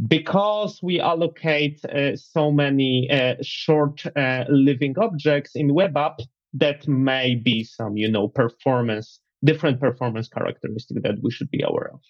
because 0.06 0.80
we 0.82 1.00
allocate 1.00 1.84
uh, 1.86 2.14
so 2.16 2.52
many 2.52 3.08
uh, 3.10 3.34
short 3.42 4.04
uh, 4.14 4.44
living 4.48 4.94
objects 4.98 5.52
in 5.54 5.74
web 5.74 5.96
app 5.96 6.20
that 6.54 6.86
may 6.86 7.34
be 7.34 7.64
some, 7.64 7.96
you 7.96 8.10
know, 8.10 8.28
performance, 8.28 9.20
different 9.42 9.80
performance 9.80 10.28
characteristic 10.28 11.02
that 11.02 11.16
we 11.22 11.30
should 11.30 11.50
be 11.50 11.62
aware 11.62 11.90
of. 11.92 12.00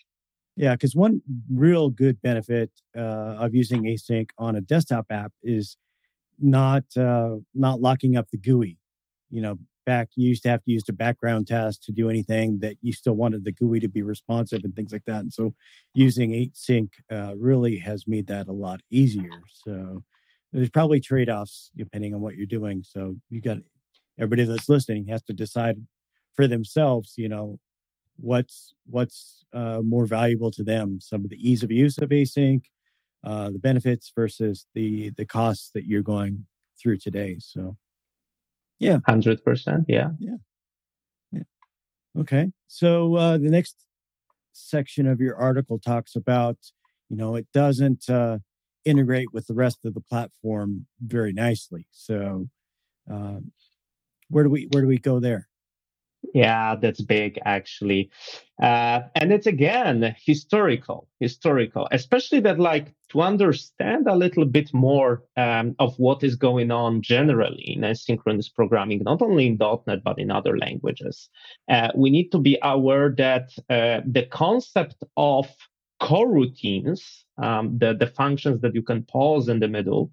Yeah, 0.59 0.75
because 0.75 0.97
one 0.97 1.23
real 1.49 1.89
good 1.89 2.21
benefit 2.21 2.73
uh, 2.97 3.37
of 3.39 3.55
using 3.55 3.85
async 3.85 4.31
on 4.39 4.57
a 4.57 4.61
desktop 4.61 5.07
app 5.09 5.33
is 5.41 5.77
not 6.41 6.85
uh, 6.97 7.37
not 7.55 7.81
locking 7.81 8.17
up 8.17 8.29
the 8.33 8.39
GUI. 8.39 8.77
You 9.31 9.43
know, 9.43 9.59
back 9.87 10.09
you 10.17 10.29
used 10.29 10.43
to 10.43 10.49
have 10.49 10.65
to 10.65 10.73
use 10.73 10.83
the 10.83 10.93
background 10.93 11.47
task 11.47 11.83
to 11.85 11.93
do 11.93 12.11
anything 12.11 12.59
that 12.59 12.77
you 12.83 12.93
still 12.93 13.15
wanted 13.15 13.45
the 13.45 13.53
GUI 13.53 13.79
to 13.81 13.89
be 13.89 14.03
responsive 14.03 14.63
and 14.65 14.75
things 14.75 14.93
like 14.93 15.05
that. 15.07 15.21
And 15.21 15.33
so, 15.33 15.55
using 15.95 16.33
async 16.33 16.91
uh, 17.13 17.37
really 17.37 17.79
has 17.79 18.09
made 18.09 18.27
that 18.27 18.49
a 18.49 18.53
lot 18.53 18.81
easier. 18.91 19.31
So, 19.65 20.03
there's 20.53 20.71
probably 20.71 20.99
trade 20.99 21.31
offs 21.31 21.71
depending 21.77 22.15
on 22.15 22.21
what 22.21 22.35
you're 22.35 22.47
doing. 22.47 22.83
So, 22.83 23.15
you 23.31 23.41
got 23.41 23.59
everybody 24.19 24.43
that's 24.43 24.69
listening 24.69 25.07
has 25.07 25.23
to 25.25 25.33
decide 25.33 25.77
for 26.35 26.49
themselves. 26.49 27.15
You 27.17 27.29
know, 27.29 27.61
what's 28.19 28.75
what's 28.87 29.38
uh, 29.53 29.81
more 29.83 30.07
valuable 30.07 30.51
to 30.53 30.63
them. 30.63 31.01
Some 31.01 31.25
of 31.25 31.31
the 31.31 31.37
ease 31.37 31.63
of 31.63 31.71
use 31.71 31.99
of 31.99 32.11
async 32.11 32.63
uh, 33.25 33.51
the 33.51 33.59
benefits 33.59 34.13
versus 34.15 34.67
the 34.75 35.11
the 35.11 35.27
costs 35.27 35.71
that 35.75 35.87
you're 35.87 36.03
going 36.03 36.47
through 36.81 36.99
today 36.99 37.37
so. 37.41 37.77
Yeah. 38.79 38.99
100% 39.09 39.87
yeah. 39.89 40.11
Yeah. 40.21 40.37
Yeah. 41.33 41.43
Okay 42.19 42.53
so 42.69 43.17
uh, 43.17 43.39
the 43.39 43.51
next 43.51 43.77
section 44.53 45.07
of 45.07 45.21
your 45.21 45.37
article 45.37 45.79
talks 45.79 46.15
about 46.15 46.57
you 47.09 47.17
know 47.17 47.35
it 47.35 47.47
doesn't 47.53 48.09
uh, 48.09 48.39
integrate 48.85 49.33
with 49.33 49.47
the 49.47 49.55
rest 49.55 49.85
of 49.85 49.95
the 49.95 50.01
platform 50.01 50.87
very 51.01 51.33
nicely 51.33 51.87
so 51.91 52.49
um, 53.11 53.51
where 54.29 54.45
do 54.45 54.51
we 54.51 54.69
where 54.71 54.83
do 54.83 54.89
we 54.89 54.99
go 54.99 55.19
there 55.19 55.49
yeah, 56.35 56.77
that's 56.77 57.01
big 57.01 57.39
actually. 57.45 58.11
Uh, 58.63 59.01
and 59.15 59.33
it's 59.33 59.47
again 59.47 60.15
historical, 60.25 61.09
historical, 61.21 61.89
especially 61.93 62.41
that 62.41 62.59
like 62.59 62.93
to 63.11 63.21
understand 63.21 64.07
a 64.07 64.15
little 64.15 64.45
bit 64.45 64.73
more 64.75 65.23
um, 65.37 65.75
of 65.79 65.99
what 65.99 66.23
is 66.23 66.37
going 66.37 66.71
on 66.71 67.01
generally 67.01 67.73
in 67.75 67.81
asynchronous 67.81 68.53
programming, 68.53 69.03
not 69.05 69.23
only 69.23 69.47
in 69.47 69.59
.NET, 69.87 70.03
but 70.05 70.19
in 70.19 70.31
other 70.31 70.59
languages. 70.59 71.29
Uh, 71.71 71.89
we 71.95 72.11
need 72.11 72.31
to 72.31 72.39
be 72.39 72.59
aware 72.63 73.15
that 73.17 73.51
uh, 73.71 74.01
the 74.07 74.27
concept 74.31 74.97
of 75.17 75.49
coroutines, 76.01 77.23
um, 77.43 77.79
the, 77.79 77.95
the 77.95 78.07
functions 78.07 78.61
that 78.61 78.75
you 78.75 78.83
can 78.83 79.03
pause 79.05 79.49
in 79.49 79.61
the 79.61 79.69
middle, 79.69 80.11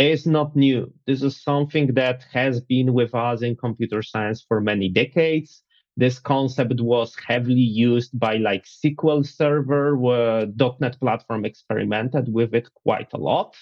is 0.00 0.26
not 0.26 0.56
new. 0.56 0.92
This 1.06 1.22
is 1.22 1.42
something 1.42 1.94
that 1.94 2.24
has 2.32 2.60
been 2.60 2.94
with 2.94 3.14
us 3.14 3.42
in 3.42 3.56
computer 3.56 4.02
science 4.02 4.44
for 4.46 4.60
many 4.60 4.88
decades. 4.88 5.62
This 5.96 6.18
concept 6.18 6.80
was 6.80 7.14
heavily 7.26 7.60
used 7.60 8.18
by 8.18 8.36
like 8.36 8.64
SQL 8.64 9.26
Server, 9.26 9.96
where 9.96 10.46
.NET 10.80 10.98
Platform 11.00 11.44
experimented 11.44 12.32
with 12.32 12.54
it 12.54 12.68
quite 12.74 13.12
a 13.12 13.18
lot. 13.18 13.56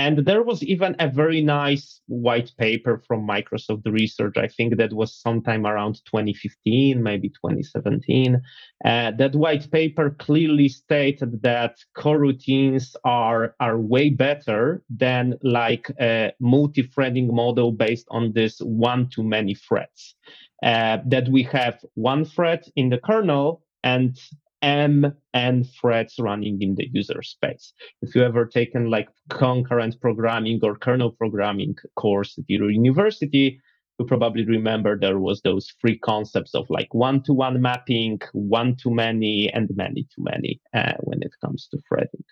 And 0.00 0.24
there 0.24 0.42
was 0.42 0.62
even 0.62 0.96
a 0.98 1.08
very 1.10 1.42
nice 1.42 2.00
white 2.06 2.50
paper 2.56 3.02
from 3.06 3.28
Microsoft 3.28 3.84
Research. 3.84 4.38
I 4.38 4.48
think 4.48 4.78
that 4.78 4.94
was 4.94 5.14
sometime 5.14 5.66
around 5.66 5.96
2015, 6.06 7.02
maybe 7.02 7.28
2017. 7.28 8.40
Uh, 8.82 9.10
that 9.18 9.34
white 9.34 9.70
paper 9.70 10.16
clearly 10.18 10.70
stated 10.70 11.42
that 11.42 11.76
coroutines 11.94 12.96
are, 13.04 13.54
are 13.60 13.78
way 13.78 14.08
better 14.08 14.82
than 14.88 15.38
like 15.42 15.90
a 16.00 16.32
multi-threading 16.40 17.34
model 17.34 17.70
based 17.70 18.06
on 18.10 18.32
this 18.32 18.58
one 18.60 19.06
to 19.10 19.22
many 19.22 19.54
threads. 19.54 20.14
Uh, 20.62 20.96
that 21.04 21.28
we 21.28 21.42
have 21.42 21.78
one 21.92 22.24
thread 22.24 22.64
in 22.74 22.88
the 22.88 22.98
kernel 22.98 23.62
and 23.84 24.18
M 24.62 25.12
and 25.32 25.66
threads 25.80 26.14
running 26.18 26.60
in 26.60 26.74
the 26.74 26.88
user 26.92 27.22
space. 27.22 27.72
If 28.02 28.14
you 28.14 28.22
ever 28.22 28.46
taken 28.46 28.90
like 28.90 29.08
concurrent 29.28 30.00
programming 30.00 30.60
or 30.62 30.76
kernel 30.76 31.12
programming 31.12 31.76
course 31.96 32.36
at 32.38 32.44
your 32.48 32.70
university, 32.70 33.60
you 33.98 34.06
probably 34.06 34.44
remember 34.46 34.98
there 34.98 35.18
was 35.18 35.42
those 35.42 35.74
three 35.80 35.98
concepts 35.98 36.54
of 36.54 36.64
like 36.70 36.92
one-to-one 36.94 37.60
mapping, 37.60 38.18
one-to-many, 38.32 39.50
and 39.52 39.68
many-to-many 39.74 40.60
uh, 40.72 40.94
when 41.00 41.22
it 41.22 41.32
comes 41.44 41.68
to 41.70 41.78
threading. 41.86 42.24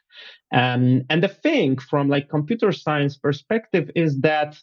Um, 0.53 1.03
and 1.11 1.23
the 1.23 1.29
thing 1.29 1.77
from 1.77 2.09
like 2.09 2.31
computer 2.31 2.73
science 2.73 3.19
perspective 3.19 3.91
is 3.95 4.21
that 4.21 4.59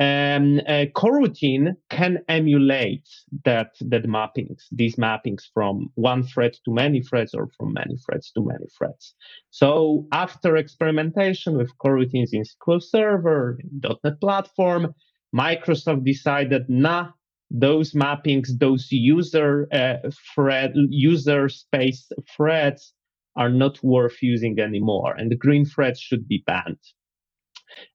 um, 0.00 0.60
uh, 0.66 0.86
coroutine 0.96 1.74
can 1.90 2.20
emulate 2.26 3.06
that 3.44 3.72
that 3.80 4.04
mappings, 4.04 4.62
these 4.72 4.96
mappings 4.96 5.42
from 5.52 5.90
one 5.94 6.22
thread 6.22 6.54
to 6.64 6.72
many 6.72 7.02
threads 7.02 7.34
or 7.34 7.48
from 7.58 7.74
many 7.74 7.98
threads 7.98 8.32
to 8.32 8.42
many 8.42 8.64
threads. 8.78 9.14
So 9.50 10.06
after 10.10 10.56
experimentation 10.56 11.58
with 11.58 11.76
coroutines 11.84 12.30
in 12.32 12.44
SQL 12.44 12.82
Server, 12.82 13.58
.NET 14.02 14.18
Platform, 14.20 14.94
Microsoft 15.36 16.04
decided, 16.04 16.62
nah, 16.70 17.10
those 17.50 17.92
mappings, 17.92 18.48
those 18.58 18.88
user 18.90 19.68
uh, 19.70 20.08
thread, 20.34 20.72
user 20.88 21.50
space 21.50 22.10
threads 22.34 22.94
are 23.36 23.50
not 23.50 23.82
worth 23.82 24.22
using 24.22 24.58
anymore, 24.58 25.14
and 25.14 25.30
the 25.30 25.36
green 25.36 25.66
threads 25.66 26.00
should 26.00 26.26
be 26.26 26.42
banned. 26.46 26.78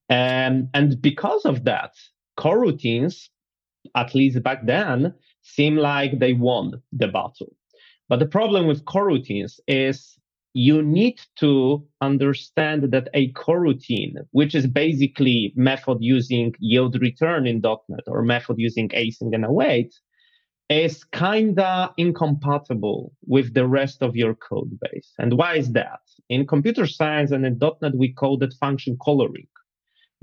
Um, 0.08 0.68
and 0.74 1.00
because 1.00 1.44
of 1.44 1.64
that, 1.64 1.92
coroutines, 2.38 3.28
at 3.94 4.14
least 4.14 4.42
back 4.42 4.66
then, 4.66 5.14
seem 5.42 5.76
like 5.76 6.18
they 6.18 6.32
won 6.32 6.82
the 6.92 7.08
battle. 7.08 7.54
But 8.08 8.20
the 8.20 8.26
problem 8.26 8.66
with 8.66 8.84
coroutines 8.84 9.58
is 9.66 10.16
you 10.54 10.80
need 10.82 11.20
to 11.36 11.86
understand 12.00 12.90
that 12.92 13.08
a 13.14 13.32
coroutine, 13.32 14.14
which 14.30 14.54
is 14.54 14.66
basically 14.66 15.52
method 15.54 15.98
using 16.00 16.54
yield 16.60 17.00
return 17.00 17.46
in 17.46 17.60
.NET 17.60 18.04
or 18.06 18.22
method 18.22 18.56
using 18.58 18.88
async 18.90 19.34
and 19.34 19.44
await, 19.44 19.94
is 20.68 21.04
kinda 21.04 21.92
incompatible 21.96 23.12
with 23.26 23.54
the 23.54 23.66
rest 23.66 24.02
of 24.02 24.16
your 24.16 24.34
code 24.34 24.78
base. 24.80 25.12
And 25.18 25.36
why 25.36 25.56
is 25.56 25.72
that? 25.72 26.00
In 26.28 26.46
computer 26.46 26.86
science 26.86 27.30
and 27.32 27.44
in 27.44 27.58
.NET, 27.60 27.94
we 27.94 28.12
call 28.12 28.38
that 28.38 28.54
function 28.54 28.96
coloring 29.04 29.48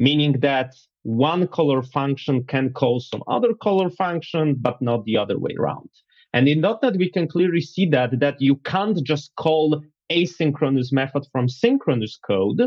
meaning 0.08 0.34
that 0.42 0.70
one 1.04 1.48
color 1.48 1.82
function 1.82 2.44
can 2.44 2.74
call 2.74 3.00
some 3.00 3.24
other 3.36 3.54
color 3.68 3.90
function, 3.90 4.56
but 4.60 4.82
not 4.82 5.06
the 5.06 5.18
other 5.18 5.40
way 5.40 5.54
around. 5.58 5.90
And 6.34 6.48
in 6.48 6.60
.NET, 6.62 6.96
we 6.98 7.10
can 7.10 7.28
clearly 7.28 7.62
see 7.62 7.86
that, 7.96 8.20
that 8.20 8.38
you 8.40 8.56
can't 8.74 9.00
just 9.04 9.32
call 9.36 9.82
asynchronous 10.12 10.92
method 10.92 11.24
from 11.32 11.48
synchronous 11.48 12.18
code 12.18 12.62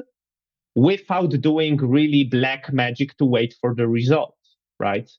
without 0.75 1.33
doing 1.51 1.77
really 1.77 2.25
black 2.25 2.73
magic 2.73 3.17
to 3.19 3.25
wait 3.25 3.55
for 3.61 3.75
the 3.75 3.87
result, 3.87 4.37
right? 4.79 5.11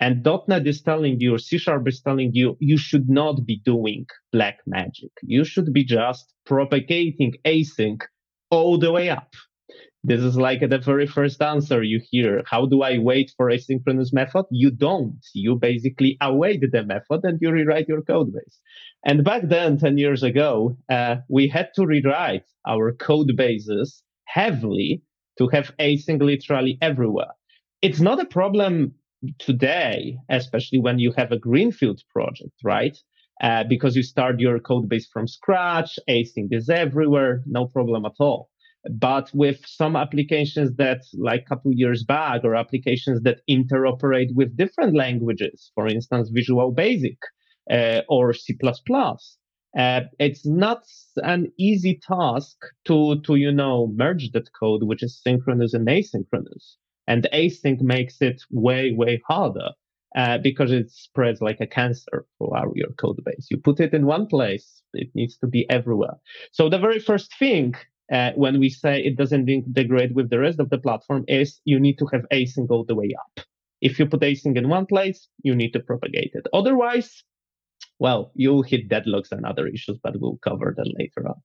And 0.00 0.26
.NET 0.48 0.66
is 0.66 0.82
telling 0.82 1.20
you, 1.20 1.34
or 1.34 1.38
C 1.38 1.56
Sharp 1.56 1.88
is 1.88 2.00
telling 2.02 2.30
you, 2.34 2.56
you 2.60 2.76
should 2.76 3.08
not 3.08 3.46
be 3.46 3.56
doing 3.64 4.06
black 4.32 4.58
magic. 4.66 5.12
You 5.22 5.44
should 5.44 5.72
be 5.72 5.84
just 5.84 6.34
propagating 6.44 7.32
async 7.46 8.02
all 8.50 8.76
the 8.76 8.92
way 8.92 9.08
up. 9.08 9.30
This 10.06 10.20
is 10.20 10.36
like 10.36 10.60
the 10.60 10.76
very 10.76 11.06
first 11.06 11.40
answer 11.40 11.82
you 11.82 11.98
hear. 12.10 12.42
How 12.44 12.66
do 12.66 12.82
I 12.82 12.98
wait 12.98 13.32
for 13.38 13.46
asynchronous 13.50 14.12
method? 14.12 14.44
You 14.50 14.70
don't. 14.70 15.24
You 15.32 15.56
basically 15.56 16.18
await 16.20 16.60
the 16.60 16.84
method 16.84 17.20
and 17.22 17.38
you 17.40 17.50
rewrite 17.50 17.88
your 17.88 18.02
code 18.02 18.30
base. 18.34 18.60
And 19.06 19.24
back 19.24 19.44
then, 19.44 19.78
10 19.78 19.96
years 19.96 20.22
ago, 20.22 20.76
uh, 20.90 21.16
we 21.30 21.48
had 21.48 21.70
to 21.76 21.86
rewrite 21.86 22.44
our 22.68 22.92
code 22.92 23.32
bases 23.34 24.02
heavily 24.26 25.02
to 25.38 25.48
have 25.48 25.72
async 25.80 26.20
literally 26.20 26.76
everywhere. 26.82 27.32
It's 27.80 28.00
not 28.00 28.20
a 28.20 28.26
problem 28.26 28.96
today, 29.38 30.18
especially 30.28 30.80
when 30.80 30.98
you 30.98 31.12
have 31.16 31.32
a 31.32 31.38
greenfield 31.38 32.02
project, 32.12 32.52
right? 32.62 32.96
Uh, 33.40 33.64
because 33.64 33.96
you 33.96 34.02
start 34.02 34.38
your 34.38 34.60
code 34.60 34.86
base 34.86 35.08
from 35.10 35.26
scratch, 35.26 35.98
async 36.10 36.48
is 36.50 36.68
everywhere, 36.68 37.42
no 37.46 37.66
problem 37.66 38.04
at 38.04 38.12
all. 38.20 38.50
But 38.90 39.30
with 39.32 39.64
some 39.66 39.96
applications 39.96 40.76
that, 40.76 41.02
like 41.14 41.42
a 41.42 41.48
couple 41.48 41.72
years 41.72 42.04
back, 42.04 42.44
or 42.44 42.54
applications 42.54 43.22
that 43.22 43.40
interoperate 43.48 44.34
with 44.34 44.56
different 44.56 44.94
languages, 44.94 45.70
for 45.74 45.86
instance, 45.86 46.28
Visual 46.30 46.70
Basic 46.70 47.16
uh, 47.70 48.02
or 48.08 48.32
C++, 48.34 48.56
uh, 49.76 50.00
it's 50.18 50.46
not 50.46 50.84
an 51.16 51.50
easy 51.58 51.98
task 52.06 52.56
to, 52.84 53.20
to, 53.22 53.36
you 53.36 53.50
know, 53.50 53.90
merge 53.94 54.30
that 54.32 54.52
code, 54.58 54.82
which 54.84 55.02
is 55.02 55.20
synchronous 55.20 55.72
and 55.74 55.88
asynchronous. 55.88 56.76
And 57.06 57.26
async 57.32 57.80
makes 57.80 58.20
it 58.20 58.42
way, 58.50 58.92
way 58.92 59.22
harder. 59.26 59.70
Uh, 60.16 60.38
because 60.38 60.70
it 60.70 60.88
spreads 60.92 61.40
like 61.40 61.60
a 61.60 61.66
cancer 61.66 62.24
throughout 62.38 62.70
your 62.76 62.90
code 63.00 63.18
base. 63.24 63.48
You 63.50 63.56
put 63.56 63.80
it 63.80 63.92
in 63.92 64.06
one 64.06 64.28
place, 64.28 64.80
it 64.92 65.08
needs 65.12 65.36
to 65.38 65.48
be 65.48 65.68
everywhere. 65.68 66.14
So 66.52 66.68
the 66.68 66.78
very 66.78 67.00
first 67.00 67.36
thing 67.36 67.74
uh, 68.12 68.32
when 68.36 68.58
we 68.58 68.68
say 68.68 69.02
it 69.02 69.16
doesn't 69.16 69.48
integrate 69.48 70.14
with 70.14 70.30
the 70.30 70.38
rest 70.38 70.60
of 70.60 70.70
the 70.70 70.78
platform 70.78 71.24
is 71.28 71.60
you 71.64 71.80
need 71.80 71.98
to 71.98 72.06
have 72.12 72.26
async 72.32 72.70
all 72.70 72.84
the 72.84 72.94
way 72.94 73.14
up. 73.18 73.44
If 73.80 73.98
you 73.98 74.06
put 74.06 74.20
async 74.20 74.56
in 74.56 74.68
one 74.68 74.86
place, 74.86 75.28
you 75.42 75.54
need 75.54 75.72
to 75.72 75.80
propagate 75.80 76.32
it. 76.34 76.46
Otherwise, 76.52 77.24
well, 77.98 78.32
you'll 78.34 78.62
hit 78.62 78.88
deadlocks 78.88 79.32
and 79.32 79.46
other 79.46 79.66
issues, 79.66 79.98
but 80.02 80.18
we'll 80.20 80.38
cover 80.42 80.74
that 80.76 80.92
later 80.98 81.28
on. 81.28 81.36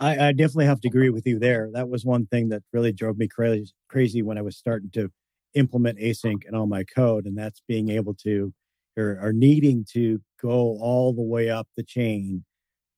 I, 0.00 0.28
I 0.28 0.32
definitely 0.32 0.66
have 0.66 0.80
to 0.80 0.88
agree 0.88 1.10
with 1.10 1.26
you 1.26 1.38
there. 1.38 1.70
That 1.72 1.88
was 1.88 2.04
one 2.04 2.26
thing 2.26 2.48
that 2.48 2.62
really 2.72 2.92
drove 2.92 3.16
me 3.16 3.28
crazy, 3.28 3.72
crazy 3.88 4.22
when 4.22 4.38
I 4.38 4.42
was 4.42 4.56
starting 4.56 4.90
to 4.90 5.10
implement 5.54 5.98
async 5.98 6.44
in 6.48 6.54
all 6.54 6.66
my 6.66 6.82
code, 6.82 7.26
and 7.26 7.38
that's 7.38 7.62
being 7.68 7.90
able 7.90 8.14
to 8.24 8.52
or, 8.96 9.18
or 9.20 9.32
needing 9.32 9.84
to 9.92 10.20
go 10.40 10.78
all 10.80 11.12
the 11.12 11.22
way 11.22 11.50
up 11.50 11.68
the 11.76 11.82
chain 11.82 12.44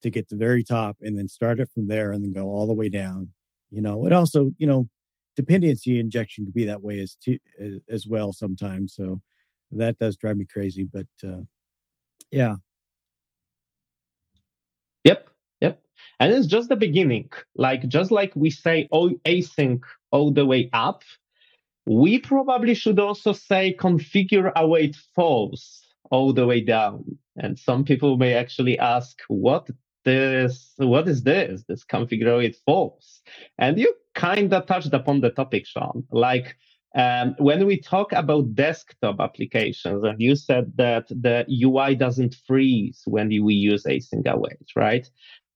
to 0.07 0.11
get 0.11 0.29
to 0.29 0.35
the 0.35 0.45
very 0.45 0.64
top 0.64 0.97
and 1.03 1.19
then 1.19 1.29
start 1.29 1.61
it 1.61 1.69
from 1.75 1.87
there 1.87 2.12
and 2.12 2.25
then 2.25 2.33
go 2.33 2.47
all 2.47 2.66
the 2.66 2.73
way 2.73 2.88
down. 2.88 3.29
You 3.71 3.83
know, 3.83 4.07
it 4.07 4.12
also, 4.12 4.53
you 4.59 4.66
know, 4.66 4.88
dependency 5.35 6.01
injection 6.01 6.47
could 6.47 6.55
be 6.55 6.64
that 6.64 6.83
way 6.83 7.01
as 7.01 7.16
too, 7.16 7.38
as 7.90 8.07
well 8.07 8.33
sometimes. 8.33 8.95
So 8.95 9.21
that 9.73 9.99
does 9.99 10.16
drive 10.16 10.37
me 10.37 10.47
crazy, 10.47 10.85
but 10.85 11.07
uh, 11.25 11.42
yeah. 12.31 12.57
Yep. 15.05 15.29
Yep. 15.61 15.83
And 16.21 16.33
it's 16.33 16.47
just 16.47 16.69
the 16.69 16.77
beginning. 16.77 17.31
Like 17.57 17.87
just 17.88 18.11
like 18.11 18.33
we 18.35 18.51
say 18.51 18.88
oh 18.92 19.11
async 19.25 19.83
all 20.12 20.31
the 20.31 20.47
way 20.47 20.71
up, 20.73 21.03
we 21.87 22.19
probably 22.19 22.75
should 22.75 22.99
also 22.99 23.33
say 23.33 23.77
configure 23.79 24.53
await 24.57 24.97
false 25.14 25.83
all 26.11 26.33
the 26.33 26.47
way 26.47 26.61
down. 26.61 27.19
And 27.37 27.59
some 27.59 27.85
people 27.85 28.16
may 28.16 28.35
actually 28.35 28.79
ask, 28.79 29.21
what 29.29 29.69
this 30.07 30.73
what 30.79 31.09
is 31.09 31.23
this? 31.25 31.64
This 31.69 31.85
configure 31.85 32.42
it 32.42 32.57
false. 32.64 33.21
And 33.59 33.79
you 33.79 33.92
kind 34.14 34.55
of 34.55 34.66
touched 34.66 34.95
upon 34.95 35.21
the 35.21 35.31
topic 35.31 35.66
Shawn. 35.66 36.05
Like 36.11 36.57
um, 36.95 37.35
when 37.38 37.66
we 37.66 37.79
talk 37.79 38.12
about 38.12 38.55
desktop 38.55 39.21
applications 39.21 40.03
and 40.05 40.19
you 40.19 40.37
said 40.37 40.73
that 40.77 41.09
the 41.09 41.45
ui 41.62 41.95
doesn't 41.97 42.37
freeze 42.47 43.03
when 43.05 43.29
we 43.29 43.55
use 43.55 43.85
async 43.85 44.27
await 44.27 44.69
right? 44.77 45.07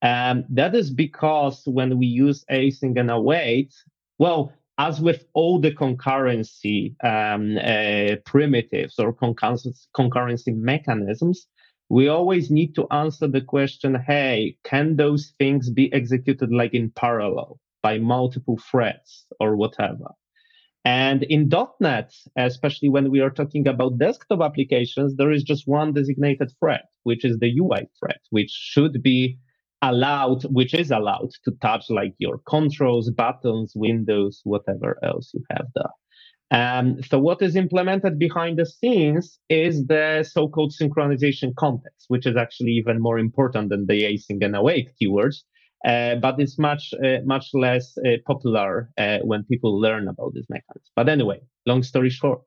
Um, 0.03 0.45
that 0.51 0.75
is 0.75 0.91
because 0.91 1.63
when 1.67 1.99
we 1.99 2.07
use 2.07 2.45
async 2.51 2.99
and 2.99 3.11
await 3.11 3.73
well 4.19 4.53
as 4.79 5.01
with 5.01 5.27
all 5.35 5.61
the 5.61 5.73
concurrency 5.73 6.81
um, 7.05 7.59
uh, 7.59 8.17
primitives 8.25 8.99
or 8.99 9.13
concurrency 9.13 10.57
mechanisms, 10.57 11.47
we 11.91 12.09
always 12.09 12.51
need 12.51 12.75
to 12.75 12.87
answer 12.91 13.27
the 13.29 13.41
question 13.41 13.95
hey 14.07 14.57
can 14.65 14.97
those 14.97 15.35
things 15.39 15.71
be 15.71 15.93
executed 15.93 16.51
like 16.53 16.73
in 16.73 16.91
parallel 16.91 17.59
by 17.83 17.99
multiple 17.99 18.59
threads 18.71 19.27
or 19.41 19.57
whatever 19.57 20.07
and 20.85 21.25
in 21.25 21.51
.NET, 21.81 22.15
especially 22.37 22.89
when 22.89 23.11
we 23.11 23.21
are 23.21 23.31
talking 23.31 23.69
about 23.69 23.99
desktop 23.99 24.41
applications, 24.41 25.15
there 25.15 25.31
is 25.31 25.43
just 25.43 25.69
one 25.69 25.93
designated 25.93 26.53
thread, 26.59 26.81
which 27.03 27.25
is 27.25 27.39
the 27.39 27.53
UI 27.59 27.87
thread, 27.99 28.19
which 28.31 28.51
should 28.51 29.03
be 29.03 29.39
allowed, 29.83 30.43
which 30.45 30.73
is 30.73 30.91
allowed 30.91 31.31
to 31.45 31.53
touch 31.61 31.91
like 31.91 32.15
your 32.19 32.41
controls, 32.49 33.11
buttons, 33.11 33.73
windows, 33.77 34.41
whatever 34.45 34.99
else 35.03 35.33
you 35.35 35.43
have 35.51 35.67
there. 35.75 35.93
Um, 36.53 37.01
so 37.05 37.19
what 37.19 37.41
is 37.43 37.55
implemented 37.55 38.19
behind 38.19 38.59
the 38.59 38.67
scenes 38.67 39.39
is 39.49 39.87
the 39.87 40.25
so-called 40.29 40.75
synchronization 40.81 41.55
context, 41.55 42.07
which 42.09 42.27
is 42.27 42.37
actually 42.37 42.73
even 42.73 43.01
more 43.01 43.19
important 43.19 43.71
than 43.71 43.87
the 43.87 44.03
async 44.03 44.45
and 44.45 44.57
await 44.57 44.91
keywords. 45.01 45.43
Uh, 45.87 46.17
but 46.17 46.39
it's 46.39 46.59
much 46.59 46.93
uh, 47.03 47.21
much 47.25 47.51
less 47.55 47.97
uh, 47.99 48.17
popular 48.27 48.91
uh, 48.99 49.19
when 49.23 49.45
people 49.45 49.81
learn 49.81 50.09
about 50.09 50.35
this 50.35 50.45
mechanism. 50.51 50.91
But 50.95 51.09
anyway, 51.09 51.41
long 51.65 51.83
story 51.83 52.11
short, 52.11 52.43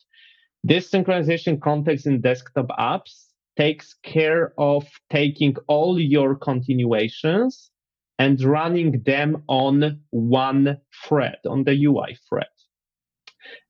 this 0.64 0.92
synchronization 0.92 1.60
context 1.60 2.06
in 2.06 2.22
desktop 2.22 2.68
apps 2.78 3.26
takes 3.58 3.96
care 4.04 4.54
of 4.60 4.86
taking 5.10 5.56
all 5.68 6.00
your 6.00 6.36
continuations 6.36 7.72
and 8.20 8.42
running 8.44 9.02
them 9.04 9.44
on 9.48 10.00
one 10.12 10.78
thread, 11.04 11.38
on 11.48 11.64
the 11.64 11.86
UI 11.86 12.18
thread. 12.30 12.53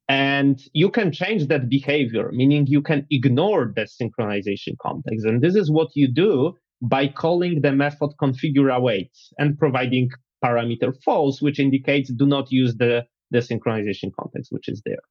And 0.10 0.62
you 0.74 0.90
can 0.90 1.12
change 1.12 1.48
that 1.48 1.70
behavior, 1.70 2.30
meaning 2.34 2.68
you 2.68 2.82
can 2.82 3.08
ignore 3.10 3.72
the 3.76 3.84
synchronization 3.84 4.76
context. 4.82 5.26
And 5.26 5.42
this 5.42 5.56
is 5.56 5.72
what 5.72 5.90
you 5.96 6.08
do 6.08 6.54
by 6.82 7.08
calling 7.08 7.62
the 7.62 7.72
method 7.72 8.10
configure 8.22 8.74
await 8.76 9.12
and 9.38 9.58
providing 9.58 10.10
parameter 10.44 10.94
false, 11.04 11.42
which 11.42 11.60
indicates 11.60 12.12
do 12.12 12.26
not 12.26 12.52
use 12.52 12.76
the 12.76 13.06
the 13.32 13.40
synchronization 13.40 14.12
context 14.18 14.52
which 14.52 14.70
is 14.70 14.82
there. 14.86 15.04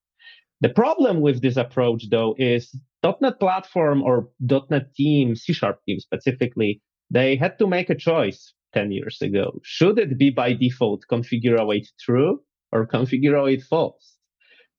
The 0.60 0.68
problem 0.68 1.20
with 1.20 1.42
this 1.42 1.56
approach, 1.56 2.08
though, 2.08 2.36
is 2.38 2.72
.NET 3.02 3.40
Platform 3.40 4.00
or 4.00 4.28
.NET 4.40 4.94
Team, 4.94 5.34
C 5.34 5.52
Sharp 5.52 5.80
team 5.84 5.98
specifically, 5.98 6.80
they 7.10 7.34
had 7.34 7.58
to 7.58 7.66
make 7.66 7.90
a 7.90 7.96
choice 7.96 8.54
10 8.72 8.92
years 8.92 9.20
ago. 9.20 9.58
Should 9.64 9.98
it 9.98 10.16
be 10.16 10.30
by 10.30 10.52
default 10.52 11.04
configure 11.10 11.58
await 11.58 11.88
true 12.00 12.42
or 12.70 12.86
configure 12.86 13.38
await 13.38 13.62
false? 13.62 14.11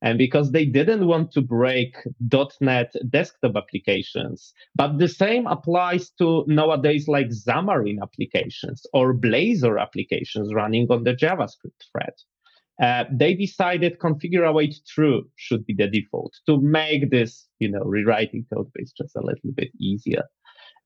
And 0.04 0.18
because 0.18 0.52
they 0.52 0.66
didn't 0.66 1.08
want 1.08 1.32
to 1.32 1.42
break 1.42 1.96
.NET 2.60 2.94
desktop 3.10 3.56
applications, 3.56 4.54
but 4.76 4.98
the 4.98 5.08
same 5.08 5.48
applies 5.48 6.10
to 6.20 6.44
nowadays 6.46 7.08
like 7.08 7.30
Xamarin 7.30 8.02
applications 8.02 8.86
or 8.94 9.14
Blazor 9.14 9.82
applications 9.82 10.54
running 10.54 10.88
on 10.90 11.06
the 11.06 11.14
JavaScript 11.14 11.88
thread. 11.90 12.14
Uh, 12.82 13.06
they 13.12 13.34
decided 13.34 14.00
configure 14.00 14.46
await 14.46 14.76
true 14.88 15.24
should 15.38 15.66
be 15.66 15.74
the 15.74 15.88
default 15.88 16.34
to 16.48 16.60
make 16.60 17.10
this, 17.10 17.48
you 17.60 17.70
know, 17.70 17.84
rewriting 17.84 18.46
code 18.54 18.70
base 18.74 18.92
just 18.92 19.16
a 19.16 19.22
little 19.22 19.52
bit 19.56 19.70
easier. 19.80 20.24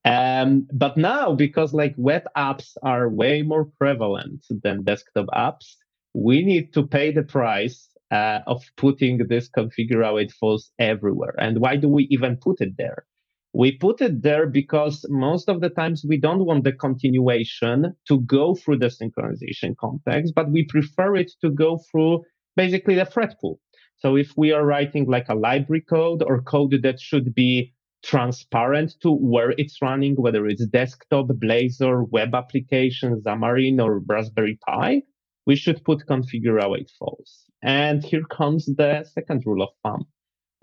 Um, 0.05 0.67
but 0.71 0.95
now, 0.95 1.33
because 1.33 1.73
like 1.73 1.95
web 1.97 2.23
apps 2.37 2.77
are 2.83 3.09
way 3.09 3.41
more 3.41 3.65
prevalent 3.79 4.45
than 4.63 4.83
desktop 4.83 5.25
apps, 5.33 5.75
we 6.13 6.43
need 6.43 6.71
to 6.73 6.85
pay 6.85 7.11
the 7.11 7.23
price 7.23 7.89
uh, 8.11 8.39
of 8.47 8.63
putting 8.77 9.27
this 9.27 9.49
configure 9.49 10.07
await 10.07 10.31
false 10.31 10.71
everywhere. 10.79 11.35
And 11.37 11.59
why 11.59 11.75
do 11.75 11.89
we 11.89 12.07
even 12.09 12.37
put 12.37 12.61
it 12.61 12.77
there? 12.77 13.05
We 13.53 13.71
put 13.71 14.01
it 14.01 14.21
there 14.21 14.45
because 14.45 15.05
most 15.09 15.49
of 15.49 15.61
the 15.61 15.69
times 15.69 16.05
we 16.07 16.17
don't 16.17 16.45
want 16.45 16.63
the 16.63 16.73
continuation 16.73 17.95
to 18.07 18.19
go 18.21 18.55
through 18.55 18.79
the 18.79 18.87
synchronization 18.87 19.75
context, 19.77 20.33
but 20.35 20.51
we 20.51 20.65
prefer 20.65 21.15
it 21.15 21.31
to 21.41 21.49
go 21.49 21.79
through 21.89 22.23
basically 22.55 22.95
the 22.95 23.05
thread 23.05 23.35
pool. 23.41 23.59
So 23.97 24.15
if 24.15 24.33
we 24.37 24.51
are 24.51 24.65
writing 24.65 25.05
like 25.07 25.27
a 25.29 25.35
library 25.35 25.81
code 25.81 26.21
or 26.21 26.41
code 26.41 26.75
that 26.83 26.99
should 26.99 27.33
be 27.33 27.73
transparent 28.03 28.95
to 29.01 29.11
where 29.11 29.51
it's 29.57 29.81
running, 29.81 30.15
whether 30.15 30.45
it's 30.45 30.65
desktop, 30.67 31.27
Blazor, 31.27 32.07
web 32.11 32.35
application, 32.35 33.19
Xamarin, 33.21 33.83
or 33.83 33.99
Raspberry 33.99 34.59
Pi, 34.67 35.01
we 35.47 35.55
should 35.55 35.83
put 35.83 36.05
configure 36.05 36.61
await 36.61 36.91
false. 36.99 37.45
And 37.63 38.03
here 38.03 38.25
comes 38.39 38.65
the 38.65 39.03
second 39.15 39.43
rule 39.47 39.63
of 39.63 39.69
thumb. 39.83 40.05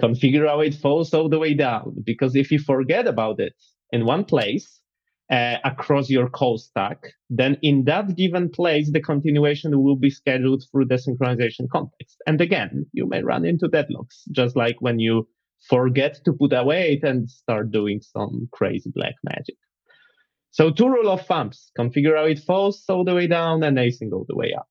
Configure 0.00 0.48
await 0.48 0.74
false 0.74 1.12
all 1.14 1.28
the 1.28 1.38
way 1.38 1.54
down, 1.54 1.96
because 2.04 2.36
if 2.36 2.52
you 2.52 2.58
forget 2.58 3.06
about 3.06 3.40
it 3.40 3.54
in 3.90 4.04
one 4.04 4.24
place, 4.24 4.80
uh, 5.30 5.56
across 5.64 6.10
your 6.10 6.28
call 6.28 6.58
stack, 6.58 6.98
then 7.30 7.56
in 7.62 7.84
that 7.84 8.14
given 8.14 8.50
place, 8.50 8.92
the 8.92 9.00
continuation 9.00 9.82
will 9.82 9.96
be 9.96 10.10
scheduled 10.10 10.62
through 10.70 10.84
the 10.84 10.96
synchronization 10.96 11.66
context. 11.72 12.16
And 12.26 12.40
again, 12.40 12.84
you 12.92 13.06
may 13.08 13.22
run 13.22 13.44
into 13.46 13.66
deadlocks, 13.68 14.16
just 14.32 14.54
like 14.54 14.76
when 14.80 14.98
you 14.98 15.26
forget 15.68 16.20
to 16.24 16.32
put 16.32 16.52
await 16.52 17.02
and 17.04 17.30
start 17.30 17.70
doing 17.70 18.02
some 18.02 18.48
crazy 18.52 18.90
black 18.94 19.14
magic. 19.24 19.56
So 20.54 20.70
two 20.70 20.86
rule 20.86 21.10
of 21.10 21.26
thumbs, 21.26 21.72
configure 21.76 22.30
it 22.30 22.38
false 22.38 22.84
all 22.88 23.02
the 23.02 23.12
way 23.12 23.26
down 23.26 23.64
and 23.64 23.76
async 23.76 24.12
all 24.12 24.24
the 24.28 24.36
way 24.36 24.54
up. 24.54 24.68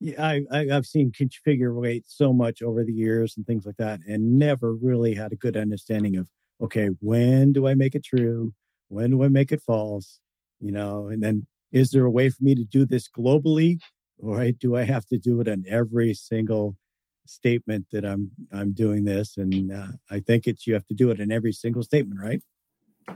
Yeah, 0.00 0.26
I, 0.26 0.40
I, 0.50 0.64
have 0.70 0.86
seen 0.86 1.12
configure 1.12 1.76
await 1.76 2.04
so 2.08 2.32
much 2.32 2.62
over 2.62 2.82
the 2.82 2.92
years 2.94 3.34
and 3.36 3.46
things 3.46 3.66
like 3.66 3.76
that, 3.76 4.00
and 4.08 4.38
never 4.38 4.72
really 4.72 5.14
had 5.14 5.32
a 5.32 5.36
good 5.36 5.58
understanding 5.58 6.16
of 6.16 6.26
okay, 6.62 6.88
when 7.00 7.52
do 7.52 7.68
I 7.68 7.74
make 7.74 7.94
it 7.94 8.02
true? 8.02 8.54
When 8.88 9.10
do 9.10 9.22
I 9.24 9.28
make 9.28 9.52
it 9.52 9.60
false? 9.60 10.20
You 10.58 10.72
know, 10.72 11.08
and 11.08 11.22
then 11.22 11.46
is 11.70 11.90
there 11.90 12.06
a 12.06 12.10
way 12.10 12.30
for 12.30 12.42
me 12.42 12.54
to 12.54 12.64
do 12.64 12.86
this 12.86 13.10
globally, 13.10 13.78
or 14.16 14.52
do 14.52 14.74
I 14.74 14.84
have 14.84 15.04
to 15.08 15.18
do 15.18 15.42
it 15.42 15.48
on 15.48 15.66
every 15.68 16.14
single 16.14 16.78
statement 17.26 17.88
that 17.92 18.06
I'm 18.06 18.30
I'm 18.50 18.72
doing 18.72 19.04
this? 19.04 19.36
And 19.36 19.70
uh, 19.70 19.88
I 20.10 20.20
think 20.20 20.46
it's 20.46 20.66
you 20.66 20.72
have 20.72 20.86
to 20.86 20.94
do 20.94 21.10
it 21.10 21.20
in 21.20 21.30
every 21.30 21.52
single 21.52 21.82
statement, 21.82 22.18
right? 22.22 22.40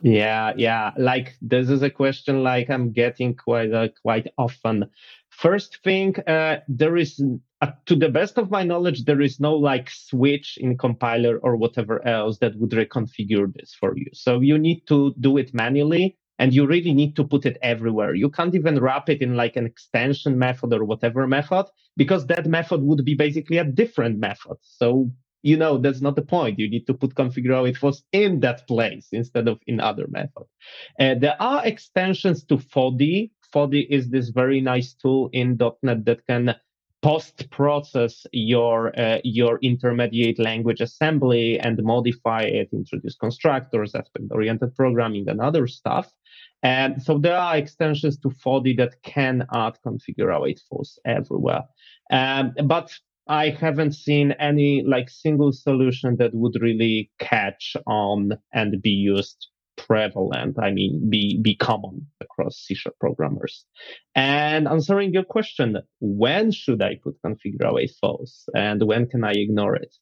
Yeah, 0.03 0.53
yeah. 0.57 0.93
Like 0.99 1.37
this 1.41 1.71
is 1.71 1.83
a 1.83 1.91
question 1.91 2.43
like 2.43 2.69
I'm 2.69 2.93
getting 2.93 3.35
quite 3.35 3.73
uh, 3.73 3.89
quite 4.03 4.27
often. 4.39 4.91
First 5.31 5.83
thing, 5.83 6.15
uh, 6.29 6.61
there 6.69 6.97
is, 6.97 7.21
uh, 7.61 7.73
to 7.87 7.97
the 7.97 8.09
best 8.09 8.39
of 8.39 8.51
my 8.51 8.63
knowledge, 8.63 9.05
there 9.05 9.21
is 9.21 9.41
no 9.41 9.55
like 9.57 9.91
switch 9.91 10.59
in 10.61 10.79
compiler 10.79 11.39
or 11.39 11.57
whatever 11.57 12.07
else 12.07 12.39
that 12.39 12.57
would 12.57 12.71
reconfigure 12.71 13.53
this 13.53 13.75
for 13.75 13.97
you. 13.97 14.07
So 14.13 14.41
you 14.41 14.59
need 14.59 14.87
to 14.89 15.13
do 15.21 15.39
it 15.39 15.53
manually 15.55 16.17
and 16.39 16.55
you 16.55 16.67
really 16.67 16.93
need 16.95 17.17
to 17.17 17.25
put 17.25 17.47
it 17.47 17.59
everywhere. 17.63 18.15
You 18.15 18.31
can't 18.31 18.55
even 18.55 18.81
wrap 18.81 19.09
it 19.09 19.23
in 19.23 19.35
like 19.37 19.57
an 19.57 19.67
extension 19.67 20.39
method 20.39 20.73
or 20.73 20.85
whatever 20.85 21.27
method 21.27 21.67
because 21.97 22.27
that 22.27 22.47
method 22.47 22.83
would 22.83 23.05
be 23.05 23.15
basically 23.15 23.59
a 23.59 23.65
different 23.65 24.19
method. 24.19 24.57
So 24.63 25.11
you 25.45 25.57
know 25.57 25.77
that's 25.79 26.01
not 26.01 26.17
the 26.17 26.23
point. 26.23 26.59
You 26.59 26.69
need 26.69 26.87
to 26.87 26.95
put 26.95 27.15
configure 27.15 27.59
await 27.59 27.77
false 27.77 28.03
in 28.13 28.41
that 28.41 28.67
place 28.67 29.09
instead 29.13 29.47
of 29.47 29.59
in 29.67 29.79
other 29.79 30.07
method. 30.09 30.47
Uh, 30.99 31.15
there 31.15 31.37
are 31.41 31.65
extensions 31.65 32.45
to 32.45 32.57
Fody. 32.57 33.31
Fody 33.55 33.87
is 33.89 34.09
this 34.09 34.31
very 34.31 34.61
nice 34.61 34.95
tool 34.95 35.29
in 35.33 35.59
.NET 35.83 36.05
that 36.07 36.27
can 36.27 36.55
post 37.03 37.51
process 37.51 38.27
your 38.33 38.99
uh, 38.99 39.19
your 39.23 39.59
intermediate 39.61 40.39
language 40.39 40.81
assembly 40.81 41.61
and 41.61 41.77
modify 41.83 42.43
it, 42.43 42.71
introduce 42.73 43.15
constructors, 43.15 43.95
aspect 43.95 44.25
oriented 44.31 44.75
programming, 44.75 45.29
and 45.29 45.41
other 45.43 45.67
stuff. 45.67 46.11
And 46.63 47.03
so 47.03 47.19
there 47.19 47.37
are 47.37 47.59
extensions 47.59 48.17
to 48.21 48.31
Fody 48.31 48.75
that 48.79 49.03
can 49.03 49.47
add 49.53 49.75
configure 49.87 50.33
false 50.71 50.99
everywhere. 51.05 51.65
Um, 52.11 52.55
but 52.65 52.91
I 53.27 53.51
haven't 53.51 53.93
seen 53.93 54.33
any 54.33 54.83
like 54.87 55.09
single 55.09 55.53
solution 55.53 56.17
that 56.19 56.35
would 56.35 56.61
really 56.61 57.11
catch 57.19 57.77
on 57.87 58.33
and 58.53 58.83
be 58.83 58.91
used 58.91 59.49
prevalent. 59.77 60.57
I 60.61 60.71
mean, 60.71 61.09
be 61.11 61.41
be 61.43 61.57
common 61.57 62.07
across 62.21 62.59
C 62.59 62.75
sharp 62.75 62.99
programmers. 63.01 63.65
And 64.15 64.69
answering 64.69 65.13
your 65.13 65.25
question, 65.25 65.79
when 66.01 66.53
should 66.53 66.83
I 66.83 66.97
put 67.03 67.17
configure 67.25 67.69
await 67.69 67.93
false, 68.01 68.49
and 68.55 68.83
when 68.83 69.09
can 69.09 69.25
I 69.25 69.33
ignore 69.33 69.77
it? 69.77 69.95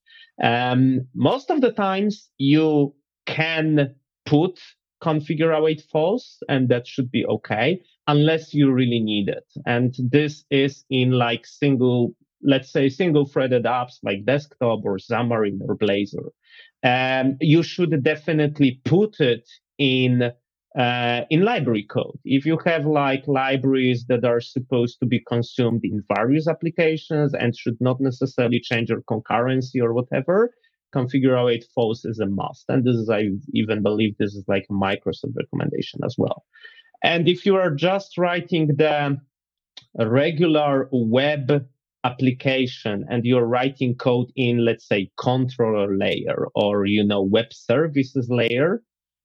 Um, 0.42 1.06
most 1.14 1.50
of 1.50 1.60
the 1.60 1.72
times, 1.72 2.28
you 2.38 2.94
can 3.26 3.94
put 4.26 4.58
configure 5.02 5.56
await 5.56 5.82
false, 5.90 6.38
and 6.48 6.68
that 6.68 6.86
should 6.86 7.10
be 7.10 7.26
okay, 7.26 7.80
unless 8.06 8.54
you 8.54 8.70
really 8.70 9.00
need 9.00 9.28
it. 9.28 9.46
And 9.66 9.94
this 9.98 10.44
is 10.50 10.84
in 10.90 11.12
like 11.12 11.46
single 11.46 12.14
let's 12.42 12.72
say 12.72 12.88
single 12.88 13.26
threaded 13.26 13.64
apps 13.64 13.98
like 14.02 14.24
desktop 14.24 14.80
or 14.84 14.98
Xamarin 14.98 15.58
or 15.66 15.76
Blazor, 15.76 16.30
um, 16.82 17.36
you 17.40 17.62
should 17.62 18.02
definitely 18.02 18.80
put 18.84 19.20
it 19.20 19.48
in 19.78 20.32
uh, 20.78 21.22
in 21.28 21.42
library 21.42 21.84
code. 21.84 22.18
If 22.24 22.46
you 22.46 22.58
have 22.64 22.86
like 22.86 23.26
libraries 23.26 24.06
that 24.08 24.24
are 24.24 24.40
supposed 24.40 24.98
to 25.00 25.06
be 25.06 25.20
consumed 25.28 25.82
in 25.84 26.02
various 26.16 26.48
applications 26.48 27.34
and 27.34 27.54
should 27.54 27.76
not 27.80 28.00
necessarily 28.00 28.60
change 28.60 28.88
your 28.88 29.02
concurrency 29.02 29.82
or 29.82 29.92
whatever, 29.92 30.54
configure 30.94 31.38
await 31.38 31.66
false 31.74 32.04
is 32.04 32.20
a 32.20 32.26
must. 32.26 32.64
And 32.68 32.84
this 32.84 32.96
is, 32.96 33.10
I 33.10 33.30
even 33.52 33.82
believe 33.82 34.16
this 34.16 34.34
is 34.34 34.44
like 34.48 34.66
a 34.70 34.72
Microsoft 34.72 35.36
recommendation 35.36 36.00
as 36.04 36.14
well. 36.16 36.44
And 37.02 37.28
if 37.28 37.44
you 37.44 37.56
are 37.56 37.70
just 37.70 38.16
writing 38.16 38.68
the 38.68 39.18
regular 39.98 40.88
web 40.92 41.66
application 42.04 43.04
and 43.08 43.24
you're 43.24 43.46
writing 43.46 43.94
code 43.94 44.30
in, 44.36 44.64
let's 44.64 44.86
say, 44.86 45.10
controller 45.18 45.96
layer 45.96 46.48
or, 46.54 46.86
you 46.86 47.04
know, 47.04 47.22
web 47.22 47.52
services 47.52 48.28
layer, 48.30 48.82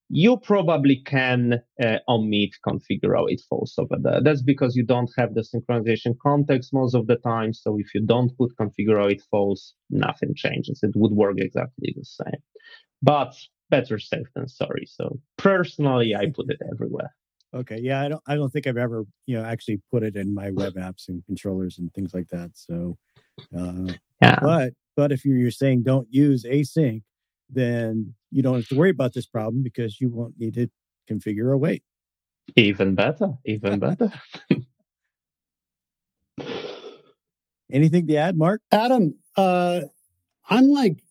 you 0.09 0.37
probably 0.37 1.01
can 1.05 1.61
uh, 1.83 1.97
omit 2.07 2.51
configure 2.65 3.29
it 3.29 3.41
false 3.49 3.75
over 3.77 3.97
there. 4.01 4.21
That's 4.21 4.41
because 4.41 4.75
you 4.75 4.85
don't 4.85 5.11
have 5.17 5.33
the 5.33 5.41
synchronization 5.41 6.15
context 6.21 6.73
most 6.73 6.95
of 6.95 7.07
the 7.07 7.17
time. 7.17 7.53
So 7.53 7.77
if 7.77 7.93
you 7.93 8.01
don't 8.01 8.35
put 8.37 8.55
configure 8.59 9.11
it 9.11 9.21
false, 9.29 9.73
nothing 9.89 10.33
changes. 10.35 10.79
It 10.81 10.95
would 10.95 11.11
work 11.11 11.35
exactly 11.39 11.93
the 11.97 12.05
same. 12.05 12.41
But 13.01 13.35
better 13.69 13.99
safe 13.99 14.27
than 14.33 14.47
sorry. 14.47 14.85
So 14.85 15.19
personally, 15.37 16.15
I 16.15 16.27
put 16.33 16.49
it 16.49 16.61
everywhere. 16.71 17.13
Okay. 17.53 17.79
Yeah, 17.79 18.01
I 18.01 18.10
don't 18.10 18.21
I 18.27 18.36
don't 18.36 18.51
think 18.51 18.67
I've 18.67 18.77
ever, 18.77 19.05
you 19.25 19.38
know, 19.38 19.45
actually 19.45 19.81
put 19.91 20.03
it 20.03 20.15
in 20.15 20.33
my 20.33 20.51
web 20.51 20.75
apps 20.75 21.07
and 21.07 21.23
controllers 21.25 21.79
and 21.79 21.93
things 21.93 22.13
like 22.13 22.27
that. 22.29 22.51
So 22.53 22.97
uh 23.57 23.93
yeah. 24.21 24.39
but 24.41 24.73
but 24.95 25.12
if 25.12 25.23
you're, 25.23 25.38
you're 25.38 25.51
saying 25.51 25.83
don't 25.83 26.07
use 26.12 26.43
async, 26.43 27.03
then 27.49 28.13
you 28.31 28.43
don't 28.43 28.55
have 28.55 28.67
to 28.67 28.75
worry 28.75 28.89
about 28.89 29.13
this 29.13 29.25
problem 29.25 29.63
because 29.63 30.01
you 30.01 30.10
won't 30.10 30.38
need 30.38 30.55
to 30.55 30.69
configure 31.10 31.53
await. 31.53 31.83
Even 32.55 32.95
better. 32.95 33.33
Even 33.45 33.79
better. 33.79 34.12
Anything 37.71 38.07
to 38.07 38.15
add, 38.15 38.38
Mark? 38.38 38.62
Adam, 38.71 39.15
uh 39.38 39.81
I'm 40.49 40.69
like, 40.69 41.01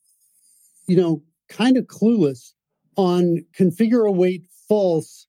you 0.87 0.97
know, 0.97 1.23
kind 1.49 1.79
of 1.79 1.85
clueless 1.85 2.53
on 2.97 3.45
configure 3.59 4.07
await 4.07 4.45
false 4.69 5.27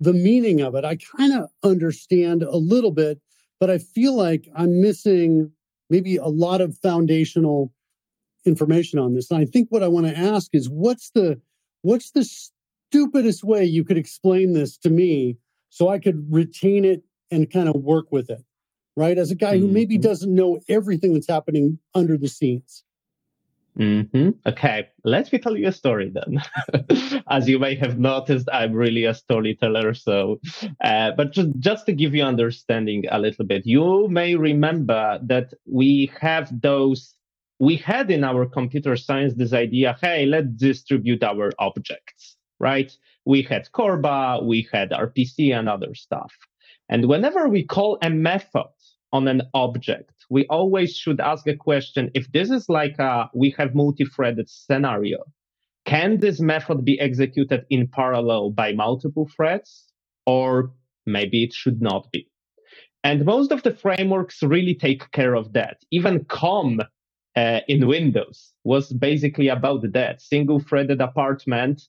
the 0.00 0.12
meaning 0.12 0.60
of 0.60 0.74
it. 0.74 0.84
I 0.84 0.96
kind 0.96 1.32
of 1.32 1.50
understand 1.62 2.42
a 2.42 2.56
little 2.56 2.90
bit, 2.90 3.20
but 3.58 3.70
I 3.70 3.78
feel 3.78 4.14
like 4.14 4.48
I'm 4.54 4.80
missing 4.80 5.52
maybe 5.88 6.16
a 6.16 6.26
lot 6.26 6.60
of 6.60 6.76
foundational 6.78 7.72
information 8.44 8.98
on 8.98 9.14
this. 9.14 9.30
And 9.30 9.40
I 9.40 9.44
think 9.44 9.68
what 9.70 9.82
I 9.82 9.88
want 9.88 10.06
to 10.06 10.16
ask 10.16 10.54
is 10.54 10.68
what's 10.68 11.10
the 11.10 11.40
what's 11.82 12.10
the 12.12 12.24
stupidest 12.24 13.44
way 13.44 13.64
you 13.64 13.84
could 13.84 13.98
explain 13.98 14.52
this 14.52 14.76
to 14.78 14.90
me 14.90 15.36
so 15.70 15.88
I 15.88 15.98
could 15.98 16.26
retain 16.32 16.84
it 16.84 17.02
and 17.30 17.50
kind 17.50 17.68
of 17.68 17.76
work 17.76 18.06
with 18.10 18.30
it, 18.30 18.42
right? 18.96 19.18
As 19.18 19.30
a 19.30 19.34
guy 19.34 19.58
who 19.58 19.68
maybe 19.68 19.96
mm-hmm. 19.96 20.08
doesn't 20.08 20.34
know 20.34 20.60
everything 20.68 21.14
that's 21.14 21.28
happening 21.28 21.78
under 21.94 22.16
the 22.16 22.28
scenes. 22.28 22.84
Mm-hmm. 23.78 24.30
Okay, 24.46 24.88
let 25.04 25.30
me 25.30 25.38
tell 25.38 25.56
you 25.56 25.68
a 25.68 25.72
story 25.72 26.10
then. 26.12 27.22
As 27.28 27.48
you 27.48 27.58
may 27.58 27.74
have 27.74 27.98
noticed, 27.98 28.48
I'm 28.50 28.72
really 28.72 29.04
a 29.04 29.12
storyteller. 29.12 29.92
So, 29.92 30.40
uh, 30.82 31.12
but 31.16 31.32
just, 31.32 31.50
just 31.58 31.86
to 31.86 31.92
give 31.92 32.14
you 32.14 32.22
understanding 32.24 33.04
a 33.10 33.18
little 33.18 33.44
bit, 33.44 33.66
you 33.66 34.08
may 34.08 34.34
remember 34.34 35.18
that 35.24 35.52
we 35.66 36.10
have 36.20 36.50
those, 36.62 37.14
we 37.58 37.76
had 37.76 38.10
in 38.10 38.24
our 38.24 38.46
computer 38.46 38.96
science 38.96 39.34
this 39.34 39.52
idea, 39.52 39.96
hey, 40.00 40.24
let's 40.24 40.48
distribute 40.56 41.22
our 41.22 41.52
objects, 41.58 42.36
right? 42.58 42.96
We 43.26 43.42
had 43.42 43.70
Corba, 43.72 44.40
we 44.42 44.68
had 44.72 44.90
RPC 44.90 45.52
and 45.54 45.68
other 45.68 45.94
stuff. 45.94 46.32
And 46.88 47.08
whenever 47.08 47.46
we 47.48 47.64
call 47.64 47.98
a 48.00 48.08
method 48.08 48.68
on 49.12 49.28
an 49.28 49.42
object, 49.52 50.15
we 50.28 50.46
always 50.46 50.96
should 50.96 51.20
ask 51.20 51.46
a 51.46 51.56
question. 51.56 52.10
If 52.14 52.30
this 52.32 52.50
is 52.50 52.68
like 52.68 52.98
a, 52.98 53.30
we 53.34 53.54
have 53.58 53.74
multi-threaded 53.74 54.48
scenario, 54.48 55.18
can 55.84 56.18
this 56.18 56.40
method 56.40 56.84
be 56.84 56.98
executed 57.00 57.64
in 57.70 57.86
parallel 57.86 58.50
by 58.50 58.72
multiple 58.72 59.28
threads? 59.34 59.84
Or 60.26 60.72
maybe 61.06 61.44
it 61.44 61.52
should 61.52 61.80
not 61.80 62.10
be. 62.10 62.28
And 63.04 63.24
most 63.24 63.52
of 63.52 63.62
the 63.62 63.72
frameworks 63.72 64.42
really 64.42 64.74
take 64.74 65.10
care 65.12 65.34
of 65.34 65.52
that. 65.52 65.76
Even 65.92 66.24
COM 66.24 66.80
uh, 67.36 67.60
in 67.68 67.86
Windows 67.86 68.52
was 68.64 68.92
basically 68.92 69.46
about 69.46 69.92
that 69.92 70.20
single 70.20 70.58
threaded 70.58 71.00
apartment 71.00 71.82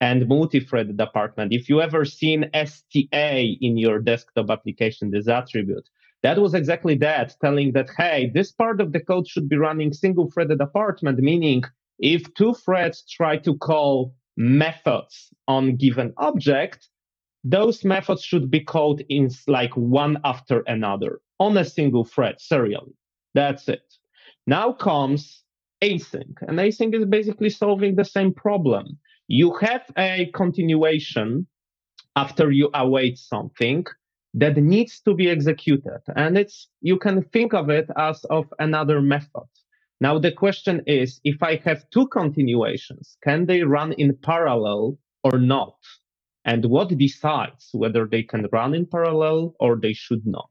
and 0.00 0.26
multi-threaded 0.26 0.98
apartment. 1.00 1.52
If 1.52 1.68
you 1.68 1.82
ever 1.82 2.04
seen 2.06 2.50
STA 2.54 3.58
in 3.60 3.76
your 3.76 3.98
desktop 3.98 4.48
application, 4.48 5.10
this 5.10 5.28
attribute, 5.28 5.88
that 6.22 6.38
was 6.38 6.54
exactly 6.54 6.96
that, 6.96 7.34
telling 7.40 7.72
that, 7.72 7.90
hey, 7.96 8.30
this 8.32 8.52
part 8.52 8.80
of 8.80 8.92
the 8.92 9.00
code 9.00 9.26
should 9.26 9.48
be 9.48 9.56
running 9.56 9.92
single 9.92 10.30
threaded 10.30 10.60
apartment, 10.60 11.18
meaning 11.18 11.64
if 11.98 12.32
two 12.34 12.54
threads 12.54 13.04
try 13.08 13.36
to 13.38 13.56
call 13.56 14.14
methods 14.36 15.28
on 15.48 15.76
given 15.76 16.12
object, 16.16 16.88
those 17.44 17.84
methods 17.84 18.22
should 18.22 18.50
be 18.50 18.60
called 18.60 19.02
in 19.08 19.28
like 19.48 19.76
one 19.76 20.18
after 20.24 20.60
another 20.66 21.20
on 21.40 21.56
a 21.56 21.64
single 21.64 22.04
thread 22.04 22.40
serially. 22.40 22.94
That's 23.34 23.68
it. 23.68 23.82
Now 24.46 24.72
comes 24.72 25.42
async, 25.82 26.36
and 26.42 26.58
async 26.58 26.94
is 26.94 27.04
basically 27.04 27.50
solving 27.50 27.96
the 27.96 28.04
same 28.04 28.32
problem. 28.32 28.98
You 29.26 29.54
have 29.54 29.82
a 29.96 30.30
continuation 30.34 31.46
after 32.14 32.50
you 32.50 32.70
await 32.74 33.18
something 33.18 33.86
that 34.34 34.56
needs 34.56 35.00
to 35.00 35.14
be 35.14 35.28
executed. 35.28 36.00
And 36.16 36.38
it's, 36.38 36.68
you 36.80 36.98
can 36.98 37.22
think 37.24 37.52
of 37.52 37.68
it 37.70 37.88
as 37.96 38.24
of 38.24 38.46
another 38.58 39.02
method. 39.02 39.48
Now, 40.00 40.18
the 40.18 40.32
question 40.32 40.82
is, 40.86 41.20
if 41.22 41.42
I 41.42 41.56
have 41.64 41.88
two 41.90 42.08
continuations, 42.08 43.16
can 43.22 43.46
they 43.46 43.62
run 43.62 43.92
in 43.92 44.16
parallel 44.16 44.98
or 45.22 45.38
not? 45.38 45.76
And 46.44 46.64
what 46.64 46.88
decides 46.98 47.68
whether 47.72 48.06
they 48.06 48.24
can 48.24 48.48
run 48.52 48.74
in 48.74 48.86
parallel 48.86 49.54
or 49.60 49.78
they 49.80 49.92
should 49.92 50.26
not? 50.26 50.50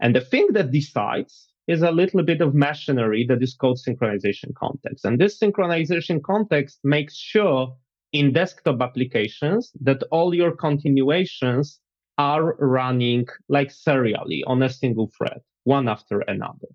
And 0.00 0.14
the 0.14 0.20
thing 0.20 0.48
that 0.52 0.72
decides 0.72 1.48
is 1.66 1.82
a 1.82 1.90
little 1.90 2.22
bit 2.22 2.40
of 2.40 2.54
machinery 2.54 3.24
that 3.28 3.42
is 3.42 3.54
called 3.54 3.78
synchronization 3.78 4.54
context. 4.54 5.04
And 5.04 5.18
this 5.18 5.38
synchronization 5.38 6.22
context 6.22 6.80
makes 6.84 7.16
sure 7.16 7.74
in 8.12 8.32
desktop 8.32 8.80
applications 8.80 9.72
that 9.80 10.02
all 10.10 10.34
your 10.34 10.54
continuations 10.54 11.80
are 12.18 12.56
running 12.58 13.26
like 13.48 13.70
serially 13.70 14.42
on 14.46 14.62
a 14.62 14.70
single 14.70 15.10
thread, 15.16 15.40
one 15.64 15.88
after 15.88 16.20
another. 16.20 16.68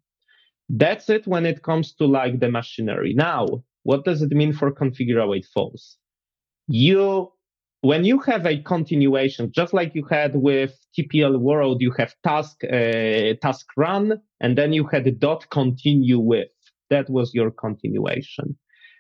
That's 0.70 1.10
it 1.10 1.28
when 1.28 1.46
it 1.46 1.64
comes 1.64 1.94
to 1.96 2.06
like 2.06 2.40
the 2.40 2.50
machinery. 2.50 3.14
Now, 3.14 3.64
what 3.84 4.06
does 4.06 4.22
it 4.22 4.32
mean 4.32 4.54
for 4.54 4.72
configure 4.72 5.22
await 5.22 5.46
false? 5.54 5.98
You, 6.68 7.32
when 7.82 8.06
you 8.06 8.20
have 8.20 8.46
a 8.46 8.62
continuation, 8.62 9.52
just 9.52 9.74
like 9.74 9.96
you 9.96 10.06
had 10.06 10.36
with 10.36 10.78
TPL 10.98 11.40
world, 11.40 11.82
you 11.82 11.92
have 11.98 12.14
task, 12.24 12.64
uh, 12.64 13.34
task 13.42 13.66
run, 13.76 14.22
and 14.40 14.58
then 14.58 14.72
you 14.72 14.88
had 14.88 15.20
dot 15.20 15.50
continue 15.50 16.20
with. 16.20 16.50
That 16.90 17.10
was 17.10 17.34
your 17.34 17.52
continuation. 17.52 18.56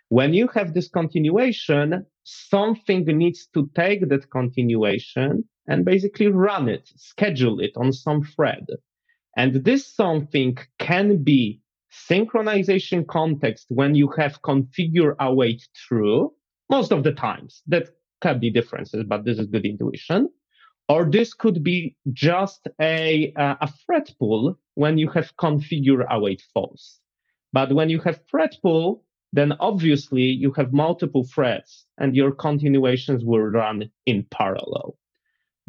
When 0.10 0.34
you 0.34 0.50
have 0.56 0.74
this 0.74 0.90
continuation, 0.90 2.06
something 2.24 3.06
needs 3.06 3.48
to 3.54 3.70
take 3.76 4.10
that 4.10 4.30
continuation 4.30 5.46
and 5.68 5.86
basically 5.86 6.28
run 6.28 6.68
it, 6.68 6.90
schedule 6.96 7.60
it 7.60 7.72
on 7.76 7.94
some 7.94 8.24
thread. 8.24 8.66
And 9.38 9.64
this 9.64 9.88
something 9.88 10.58
can 10.80 11.24
be 11.24 11.62
synchronization 11.92 13.06
context 13.08 13.68
when 13.70 13.96
you 13.96 14.10
have 14.18 14.42
configure 14.42 15.16
await 15.20 15.68
true 15.76 16.34
most 16.70 16.92
of 16.92 17.04
the 17.04 17.12
times. 17.14 17.62
That 17.68 17.90
can 18.22 18.40
be 18.40 18.50
differences, 18.50 19.04
but 19.08 19.26
this 19.26 19.40
is 19.40 19.48
good 19.48 19.66
intuition. 19.66 20.30
Or 20.90 21.10
this 21.10 21.34
could 21.34 21.64
be 21.64 21.96
just 22.12 22.68
a, 22.82 23.34
uh, 23.36 23.56
a 23.62 23.70
thread 23.86 24.10
pool 24.20 24.58
when 24.76 24.98
you 24.98 25.10
have 25.10 25.36
configure 25.38 26.06
await 26.10 26.44
false. 26.54 27.00
But 27.54 27.74
when 27.74 27.90
you 27.90 28.00
have 28.02 28.22
thread 28.30 28.56
pool, 28.62 29.04
then 29.34 29.54
obviously 29.60 30.24
you 30.24 30.52
have 30.54 30.74
multiple 30.74 31.24
threads 31.24 31.86
and 31.98 32.16
your 32.16 32.32
continuations 32.32 33.24
will 33.24 33.40
run 33.40 33.90
in 34.06 34.26
parallel. 34.32 34.98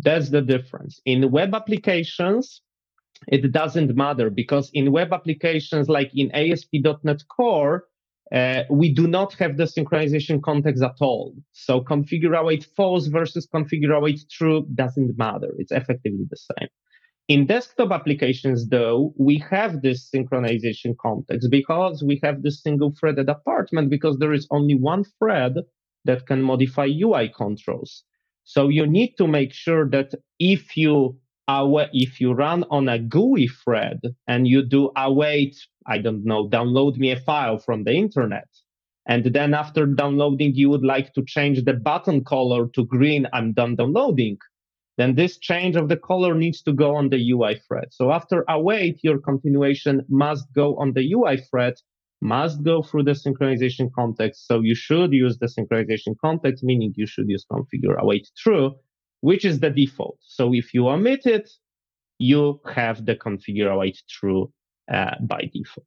That's 0.03 0.31
the 0.31 0.43
difference. 0.43 1.01
In 1.05 1.31
web 1.31 1.55
applications, 1.55 2.61
it 3.29 3.53
doesn't 3.53 3.95
matter 3.95 4.31
because 4.31 4.71
in 4.75 4.91
web 4.91 5.13
applications 5.13 5.89
like 5.89 6.11
in 6.15 6.31
ASP.NET 6.33 7.23
Core, 7.29 7.85
uh, 8.33 8.65
we 8.71 8.93
do 8.93 9.07
not 9.07 9.35
have 9.35 9.57
the 9.57 9.65
synchronization 9.65 10.43
context 10.43 10.83
at 10.83 10.97
all. 11.01 11.35
So 11.53 11.83
configure 11.83 12.39
await 12.39 12.67
false 12.77 13.07
versus 13.07 13.47
configure 13.47 13.97
await 13.97 14.25
true 14.31 14.67
doesn't 14.75 15.17
matter. 15.19 15.55
It's 15.59 15.73
effectively 15.73 16.27
the 16.29 16.37
same. 16.37 16.69
In 17.29 17.47
desktop 17.47 17.93
applications, 17.93 18.69
though, 18.69 19.15
we 19.17 19.39
have 19.51 19.83
this 19.83 20.11
synchronization 20.11 20.97
context 21.01 21.49
because 21.51 22.03
we 22.03 22.19
have 22.25 22.43
this 22.43 22.61
single 22.63 22.93
threaded 22.99 23.29
apartment 23.29 23.91
because 23.91 24.19
there 24.19 24.33
is 24.33 24.49
only 24.51 24.75
one 24.75 25.05
thread 25.19 25.55
that 26.05 26.27
can 26.27 26.43
modify 26.43 26.87
UI 26.87 27.29
controls. 27.29 28.03
So 28.45 28.69
you 28.69 28.87
need 28.87 29.15
to 29.19 29.27
make 29.27 29.53
sure 29.53 29.89
that 29.91 30.15
if 30.39 30.77
you 30.77 31.19
if 31.49 32.21
you 32.21 32.33
run 32.33 32.65
on 32.71 32.89
a 32.89 32.99
GUI 32.99 33.49
thread 33.49 34.01
and 34.27 34.49
you 34.49 34.63
do 34.63 34.91
await, 34.97 35.57
I 35.87 35.99
don't 35.99 36.25
know, 36.25 36.49
download 36.49 36.97
me 36.97 37.11
a 37.11 37.21
file 37.21 37.59
from 37.59 37.85
the 37.85 37.93
internet. 37.93 38.49
And 39.07 39.25
then 39.25 39.53
after 39.53 39.85
downloading, 39.85 40.55
you 40.55 40.71
would 40.71 40.85
like 40.85 41.13
to 41.15 41.25
change 41.27 41.65
the 41.65 41.75
button 41.75 42.25
color 42.25 42.69
to 42.69 42.87
green. 42.87 43.27
I'm 43.33 43.53
done 43.53 43.77
downloading. 43.77 44.39
Then 44.99 45.15
this 45.15 45.39
change 45.39 45.75
of 45.75 45.89
the 45.89 45.97
color 45.97 46.35
needs 46.35 46.63
to 46.63 46.73
go 46.73 46.95
on 46.95 47.09
the 47.09 47.33
UI 47.33 47.61
thread. 47.67 47.89
So 47.91 48.13
after 48.13 48.45
await, 48.49 49.01
your 49.03 49.19
continuation 49.19 50.05
must 50.09 50.47
go 50.55 50.77
on 50.77 50.93
the 50.93 51.13
UI 51.13 51.39
thread 51.39 51.75
must 52.23 52.63
go 52.63 52.83
through 52.83 53.03
the 53.03 53.13
synchronization 53.13 53.91
context. 53.93 54.47
So 54.47 54.61
you 54.61 54.77
should 54.77 55.13
use 55.13 55.39
the 55.39 55.47
synchronization 55.47 56.15
context, 56.25 56.63
meaning 56.63 56.95
you 56.97 57.07
should 57.07 57.29
use 57.29 57.45
configure 57.51 57.99
await 57.99 58.31
true, 58.39 58.77
which 59.21 59.45
is 59.45 59.59
the 59.59 59.71
default. 59.71 60.19
So 60.23 60.55
if 60.55 60.73
you 60.73 60.89
omit 60.89 61.27
it, 61.27 61.51
you 62.19 62.61
have 62.73 63.05
the 63.05 63.17
configure 63.17 63.73
await 63.73 64.01
true 64.09 64.53
uh, 64.91 65.17
by 65.21 65.51
default. 65.53 65.87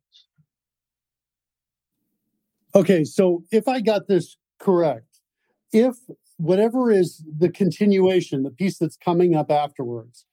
Okay, 2.75 3.05
so 3.05 3.45
if 3.51 3.69
I 3.69 3.79
got 3.79 4.09
this 4.09 4.35
correct, 4.59 5.21
if 5.71 5.95
whatever 6.35 6.91
is 6.91 7.23
the 7.37 7.49
continuation, 7.49 8.43
the 8.43 8.51
piece 8.51 8.77
that's 8.77 8.97
coming 8.97 9.35
up 9.35 9.49
afterwards, 9.49 10.25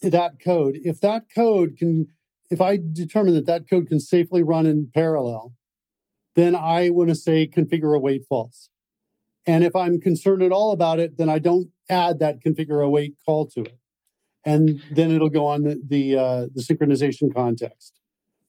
that 0.00 0.34
code, 0.42 0.78
if 0.84 1.00
that 1.00 1.24
code 1.34 1.76
can 1.76 2.06
if 2.50 2.60
I 2.60 2.78
determine 2.78 3.34
that 3.34 3.46
that 3.46 3.68
code 3.68 3.88
can 3.88 4.00
safely 4.00 4.42
run 4.42 4.66
in 4.66 4.90
parallel, 4.92 5.54
then 6.34 6.54
I 6.54 6.90
want 6.90 7.10
to 7.10 7.14
say 7.14 7.46
configure 7.46 7.96
await 7.96 8.24
false. 8.28 8.68
And 9.46 9.64
if 9.64 9.74
I'm 9.74 10.00
concerned 10.00 10.42
at 10.42 10.52
all 10.52 10.72
about 10.72 10.98
it, 10.98 11.16
then 11.16 11.28
I 11.28 11.38
don't 11.38 11.70
add 11.88 12.18
that 12.18 12.42
configure 12.44 12.84
await 12.84 13.14
call 13.24 13.46
to 13.48 13.62
it. 13.62 13.78
And 14.44 14.82
then 14.90 15.10
it'll 15.10 15.30
go 15.30 15.46
on 15.46 15.62
the 15.64 15.80
the, 15.86 16.16
uh, 16.16 16.46
the 16.54 16.62
synchronization 16.62 17.34
context. 17.34 17.98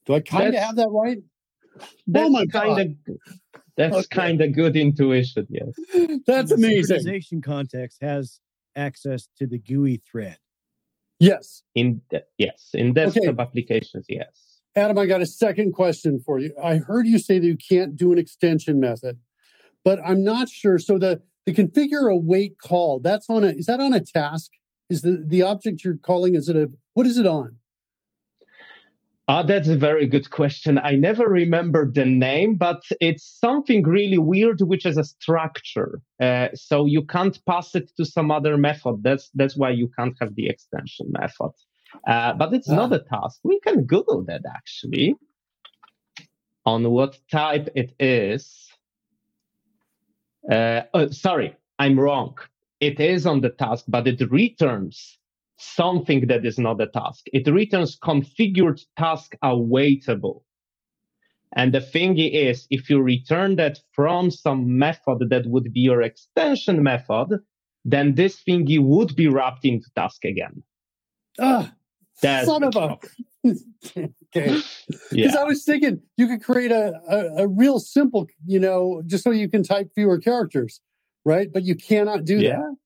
Do 0.06 0.14
I 0.14 0.20
kind 0.20 0.54
of 0.54 0.62
have 0.62 0.76
that 0.76 0.88
right? 0.90 1.18
That's 2.06 2.26
oh 2.26 2.30
my 2.30 2.46
kind 2.46 2.96
of 3.06 3.16
that's 3.76 3.96
okay. 3.96 4.06
kind 4.10 4.40
of 4.40 4.54
good 4.54 4.76
intuition. 4.76 5.46
Yes, 5.48 5.72
that's 6.26 6.50
the 6.50 6.56
amazing. 6.56 6.98
Synchronization 6.98 7.42
context 7.42 7.98
has 8.00 8.40
access 8.74 9.28
to 9.38 9.46
the 9.46 9.58
GUI 9.58 9.98
thread. 9.98 10.38
Yes. 11.22 11.62
In 11.76 12.00
the, 12.10 12.24
yes, 12.36 12.70
in 12.74 12.94
desktop 12.94 13.22
okay. 13.22 13.42
applications, 13.42 14.06
yes. 14.08 14.58
Adam, 14.74 14.98
I 14.98 15.06
got 15.06 15.20
a 15.20 15.26
second 15.26 15.72
question 15.72 16.18
for 16.18 16.40
you. 16.40 16.52
I 16.62 16.76
heard 16.76 17.06
you 17.06 17.18
say 17.20 17.38
that 17.38 17.46
you 17.46 17.56
can't 17.56 17.94
do 17.94 18.12
an 18.12 18.18
extension 18.18 18.80
method, 18.80 19.20
but 19.84 20.00
I'm 20.04 20.24
not 20.24 20.48
sure. 20.48 20.78
So 20.78 20.98
the 20.98 21.22
the 21.46 21.54
configure 21.54 22.12
await 22.12 22.58
call 22.58 22.98
that's 23.00 23.30
on 23.30 23.44
a 23.44 23.48
is 23.48 23.66
that 23.66 23.78
on 23.78 23.92
a 23.92 24.00
task? 24.00 24.50
Is 24.90 25.02
the 25.02 25.22
the 25.24 25.42
object 25.42 25.84
you're 25.84 25.96
calling 25.96 26.34
is 26.34 26.48
it 26.48 26.56
a 26.56 26.70
what 26.94 27.06
is 27.06 27.18
it 27.18 27.26
on? 27.26 27.56
Uh, 29.28 29.42
that's 29.42 29.68
a 29.68 29.76
very 29.76 30.06
good 30.06 30.30
question. 30.30 30.78
I 30.78 30.92
never 30.92 31.26
remember 31.28 31.90
the 31.90 32.04
name, 32.04 32.56
but 32.56 32.82
it's 33.00 33.24
something 33.24 33.84
really 33.84 34.18
weird, 34.18 34.60
which 34.62 34.84
is 34.84 34.98
a 34.98 35.04
structure. 35.04 36.00
Uh, 36.20 36.48
so 36.54 36.86
you 36.86 37.04
can't 37.04 37.38
pass 37.46 37.74
it 37.76 37.92
to 37.96 38.04
some 38.04 38.32
other 38.32 38.56
method. 38.56 39.02
That's 39.02 39.30
that's 39.34 39.56
why 39.56 39.70
you 39.70 39.88
can't 39.96 40.16
have 40.20 40.34
the 40.34 40.48
extension 40.48 41.06
method. 41.12 41.52
Uh, 42.06 42.32
but 42.32 42.52
it's 42.52 42.68
ah. 42.68 42.74
not 42.74 42.92
a 42.92 42.98
task. 42.98 43.40
We 43.44 43.60
can 43.60 43.84
Google 43.84 44.24
that 44.24 44.42
actually 44.44 45.14
on 46.66 46.90
what 46.90 47.18
type 47.30 47.68
it 47.76 47.94
is. 48.00 48.70
Uh, 50.50 50.82
oh, 50.94 51.10
sorry, 51.10 51.54
I'm 51.78 51.98
wrong. 51.98 52.36
It 52.80 52.98
is 52.98 53.24
on 53.26 53.40
the 53.40 53.50
task, 53.50 53.84
but 53.86 54.08
it 54.08 54.20
returns 54.30 55.18
something 55.62 56.26
that 56.26 56.44
is 56.44 56.58
not 56.58 56.80
a 56.80 56.86
task. 56.86 57.26
It 57.32 57.46
returns 57.46 57.98
configured 57.98 58.84
task 58.98 59.34
awaitable. 59.42 60.42
And 61.54 61.72
the 61.72 61.80
thing 61.80 62.18
is, 62.18 62.66
if 62.70 62.88
you 62.88 63.00
return 63.00 63.56
that 63.56 63.78
from 63.92 64.30
some 64.30 64.78
method 64.78 65.28
that 65.30 65.46
would 65.46 65.72
be 65.72 65.80
your 65.80 66.02
extension 66.02 66.82
method, 66.82 67.40
then 67.84 68.14
this 68.14 68.42
thingy 68.42 68.80
would 68.80 69.14
be 69.16 69.28
wrapped 69.28 69.64
into 69.64 69.86
task 69.94 70.24
again. 70.24 70.62
Ah, 71.38 71.72
That's 72.22 72.46
son 72.46 72.64
of 72.64 72.76
a. 72.76 72.98
okay. 73.46 74.08
Because 75.10 75.34
yeah. 75.34 75.36
I 75.36 75.44
was 75.44 75.64
thinking 75.64 76.00
you 76.16 76.26
could 76.26 76.42
create 76.42 76.72
a, 76.72 76.94
a, 77.08 77.44
a, 77.44 77.48
real 77.48 77.78
simple, 77.78 78.26
you 78.46 78.58
know, 78.58 79.02
just 79.06 79.24
so 79.24 79.30
you 79.30 79.48
can 79.48 79.62
type 79.62 79.90
fewer 79.94 80.18
characters, 80.18 80.80
right? 81.24 81.52
But 81.52 81.64
you 81.64 81.74
cannot 81.74 82.24
do 82.24 82.38
yeah. 82.38 82.56
that. 82.56 82.76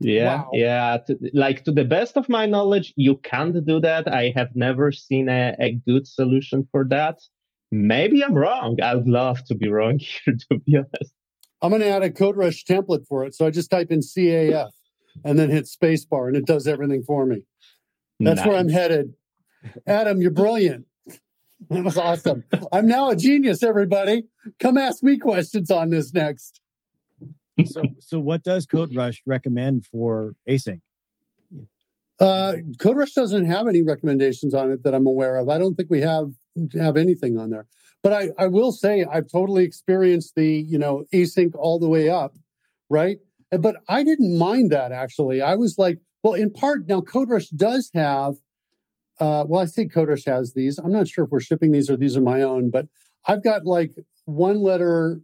Yeah, 0.00 0.36
wow. 0.36 0.50
yeah. 0.52 0.98
To, 1.06 1.18
like 1.32 1.64
to 1.64 1.72
the 1.72 1.84
best 1.84 2.16
of 2.16 2.28
my 2.28 2.46
knowledge, 2.46 2.92
you 2.96 3.16
can't 3.18 3.64
do 3.64 3.80
that. 3.80 4.12
I 4.12 4.32
have 4.36 4.54
never 4.54 4.92
seen 4.92 5.28
a, 5.28 5.54
a 5.58 5.72
good 5.86 6.06
solution 6.06 6.66
for 6.70 6.84
that. 6.90 7.20
Maybe 7.70 8.22
I'm 8.22 8.34
wrong. 8.34 8.80
I'd 8.82 9.06
love 9.06 9.44
to 9.46 9.54
be 9.54 9.68
wrong 9.68 9.98
here, 10.24 10.36
to 10.50 10.58
be 10.58 10.76
honest. 10.76 11.12
I'm 11.62 11.70
going 11.70 11.80
to 11.80 11.88
add 11.88 12.02
a 12.02 12.10
CodeRush 12.10 12.64
template 12.64 13.06
for 13.06 13.24
it. 13.24 13.34
So 13.34 13.46
I 13.46 13.50
just 13.50 13.70
type 13.70 13.90
in 13.90 14.00
CAF 14.00 14.70
and 15.24 15.38
then 15.38 15.48
hit 15.48 15.64
spacebar, 15.64 16.28
and 16.28 16.36
it 16.36 16.44
does 16.44 16.66
everything 16.66 17.02
for 17.04 17.24
me. 17.24 17.44
That's 18.20 18.38
nice. 18.38 18.46
where 18.46 18.58
I'm 18.58 18.68
headed. 18.68 19.14
Adam, 19.86 20.20
you're 20.20 20.30
brilliant. 20.30 20.86
That 21.70 21.84
was 21.84 21.96
awesome. 21.96 22.44
I'm 22.72 22.86
now 22.86 23.10
a 23.10 23.16
genius, 23.16 23.62
everybody. 23.62 24.24
Come 24.60 24.76
ask 24.76 25.02
me 25.02 25.18
questions 25.18 25.70
on 25.70 25.90
this 25.90 26.12
next 26.12 26.60
so, 27.64 27.82
so 28.00 28.18
what 28.18 28.42
does 28.42 28.66
CodeRush 28.66 29.18
recommend 29.26 29.86
for 29.86 30.34
async? 30.48 30.80
Uh, 32.20 32.54
CodeRush 32.78 33.14
doesn't 33.14 33.46
have 33.46 33.66
any 33.66 33.82
recommendations 33.82 34.54
on 34.54 34.70
it 34.70 34.84
that 34.84 34.94
I'm 34.94 35.06
aware 35.06 35.36
of. 35.36 35.48
I 35.48 35.58
don't 35.58 35.74
think 35.74 35.90
we 35.90 36.00
have 36.00 36.32
have 36.78 36.96
anything 36.96 37.38
on 37.38 37.50
there. 37.50 37.66
But 38.02 38.12
I, 38.12 38.28
I 38.38 38.46
will 38.46 38.70
say 38.70 39.04
I've 39.04 39.28
totally 39.28 39.64
experienced 39.64 40.34
the 40.36 40.46
you 40.46 40.78
know 40.78 41.04
async 41.12 41.54
all 41.56 41.78
the 41.78 41.88
way 41.88 42.08
up, 42.08 42.34
right? 42.88 43.18
But 43.50 43.76
I 43.88 44.04
didn't 44.04 44.38
mind 44.38 44.70
that 44.70 44.92
actually. 44.92 45.42
I 45.42 45.54
was 45.54 45.78
like, 45.78 45.98
well, 46.22 46.34
in 46.34 46.50
part 46.50 46.86
now 46.88 47.00
CodeRush 47.00 47.56
does 47.56 47.90
have. 47.94 48.34
Uh, 49.20 49.44
well, 49.46 49.62
I 49.62 49.66
think 49.66 49.92
CodeRush 49.92 50.26
has 50.26 50.54
these. 50.54 50.78
I'm 50.78 50.92
not 50.92 51.08
sure 51.08 51.24
if 51.24 51.30
we're 51.30 51.40
shipping 51.40 51.70
these 51.70 51.88
or 51.88 51.96
these 51.96 52.16
are 52.16 52.20
my 52.20 52.42
own, 52.42 52.70
but 52.70 52.86
I've 53.26 53.44
got 53.44 53.64
like 53.64 53.92
one 54.24 54.60
letter 54.60 55.20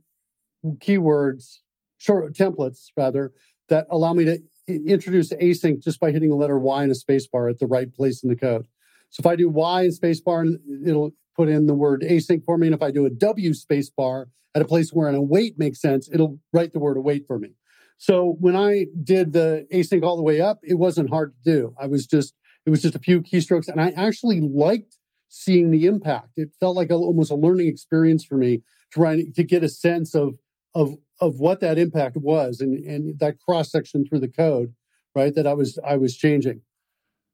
keywords 0.65 1.59
short 2.01 2.35
templates 2.35 2.87
rather 2.97 3.33
that 3.69 3.87
allow 3.91 4.13
me 4.13 4.25
to 4.25 4.39
introduce 4.67 5.33
async 5.35 5.83
just 5.83 6.01
by 6.01 6.11
hitting 6.11 6.31
the 6.31 6.37
letter 6.37 6.59
Y 6.59 6.83
in 6.83 6.91
a 6.91 6.95
spacebar 6.95 7.51
at 7.51 7.59
the 7.59 7.67
right 7.67 7.93
place 7.93 8.23
in 8.23 8.29
the 8.29 8.37
code. 8.37 8.67
So 9.11 9.21
if 9.21 9.27
I 9.27 9.37
do 9.37 9.49
Y 9.49 9.83
in 9.83 9.91
spacebar, 9.91 10.57
it'll 10.85 11.13
put 11.37 11.49
in 11.49 11.67
the 11.67 11.75
word 11.75 12.03
async 12.03 12.45
for 12.45 12.59
me. 12.59 12.69
And 12.69 12.75
if 12.75 12.83
I 12.83 12.91
do 12.91 13.07
a 13.07 13.11
W 13.11 13.51
spacebar 13.51 14.27
at 14.55 14.63
a 14.63 14.65
place 14.65 14.93
where 14.93 15.09
an 15.09 15.15
await 15.15 15.59
makes 15.59 15.81
sense, 15.81 16.09
it'll 16.13 16.39
write 16.53 16.73
the 16.73 16.79
word 16.79 16.97
await 16.97 17.27
for 17.27 17.39
me. 17.39 17.51
So 17.99 18.37
when 18.41 18.57
I 18.57 18.87
did 19.05 19.33
the 19.33 19.67
async 19.73 20.03
all 20.03 20.17
the 20.17 20.23
way 20.23 20.41
up, 20.41 20.61
it 20.63 20.79
wasn't 20.79 21.11
hard 21.11 21.35
to 21.35 21.53
do. 21.53 21.75
I 21.79 21.87
was 21.87 22.07
just, 22.07 22.35
it 22.65 22.71
was 22.71 22.83
just 22.83 22.95
a 22.95 23.01
few 23.01 23.21
keystrokes. 23.21 23.69
And 23.69 23.81
I 23.81 23.91
actually 23.91 24.41
liked 24.41 24.97
seeing 25.29 25.71
the 25.71 25.87
impact. 25.87 26.31
It 26.37 26.51
felt 26.59 26.77
like 26.77 26.91
a, 26.91 26.95
almost 26.95 27.31
a 27.31 27.37
learning 27.37 27.69
experience 27.69 28.25
for 28.25 28.37
me 28.37 28.63
trying 28.91 29.33
to 29.35 29.45
get 29.45 29.63
a 29.63 29.69
sense 29.69 30.15
of, 30.15 30.35
of 30.75 30.97
of 31.21 31.39
what 31.39 31.61
that 31.61 31.79
impact 31.79 32.17
was 32.17 32.61
and, 32.61 32.85
and 32.85 33.19
that 33.19 33.39
cross 33.39 33.71
section 33.71 34.05
through 34.05 34.21
the 34.21 34.29
code, 34.29 34.75
right? 35.15 35.35
That 35.35 35.47
I 35.47 35.55
was 35.55 35.79
I 35.87 35.97
was 35.97 36.17
changing. 36.17 36.63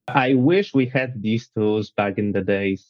I 0.09 0.35
wish 0.35 0.75
we 0.75 0.87
had 0.87 1.23
these 1.23 1.49
tools 1.49 1.91
back 1.91 2.19
in 2.19 2.33
the 2.33 2.43
days. 2.43 2.87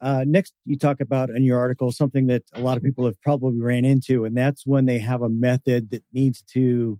Uh, 0.00 0.24
next, 0.26 0.52
you 0.64 0.76
talk 0.76 1.00
about 1.00 1.30
in 1.30 1.44
your 1.44 1.58
article 1.58 1.92
something 1.92 2.26
that 2.26 2.42
a 2.54 2.60
lot 2.60 2.76
of 2.76 2.82
people 2.82 3.04
have 3.04 3.20
probably 3.22 3.60
ran 3.60 3.84
into, 3.84 4.24
and 4.24 4.36
that's 4.36 4.66
when 4.66 4.84
they 4.86 4.98
have 4.98 5.22
a 5.22 5.28
method 5.28 5.90
that 5.90 6.02
needs 6.12 6.42
to 6.42 6.98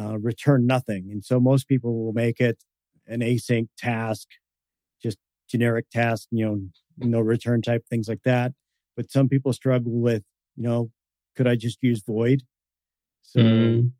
uh, 0.00 0.18
return 0.18 0.66
nothing. 0.66 1.10
And 1.10 1.22
so 1.22 1.38
most 1.38 1.68
people 1.68 2.04
will 2.04 2.14
make 2.14 2.40
it 2.40 2.58
an 3.06 3.20
async 3.20 3.68
task, 3.76 4.28
just 5.02 5.18
generic 5.48 5.90
task, 5.90 6.28
you 6.30 6.46
know, 6.46 6.60
no 6.96 7.20
return 7.20 7.60
type 7.60 7.84
things 7.88 8.08
like 8.08 8.22
that. 8.24 8.52
But 8.96 9.10
some 9.10 9.28
people 9.28 9.52
struggle 9.52 9.92
with, 9.92 10.22
you 10.56 10.62
know, 10.62 10.90
could 11.36 11.46
I 11.46 11.56
just 11.56 11.78
use 11.82 12.02
void? 12.02 12.42
So 13.22 13.40
mm. 13.40 13.90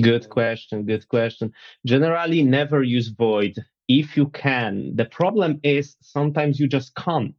good 0.00 0.28
question. 0.28 0.84
Good 0.84 1.08
question. 1.08 1.52
Generally, 1.86 2.42
never 2.44 2.82
use 2.82 3.08
void 3.08 3.56
if 3.88 4.16
you 4.16 4.28
can. 4.28 4.94
The 4.94 5.04
problem 5.04 5.60
is 5.62 5.96
sometimes 6.00 6.58
you 6.58 6.66
just 6.68 6.94
can't. 6.94 7.34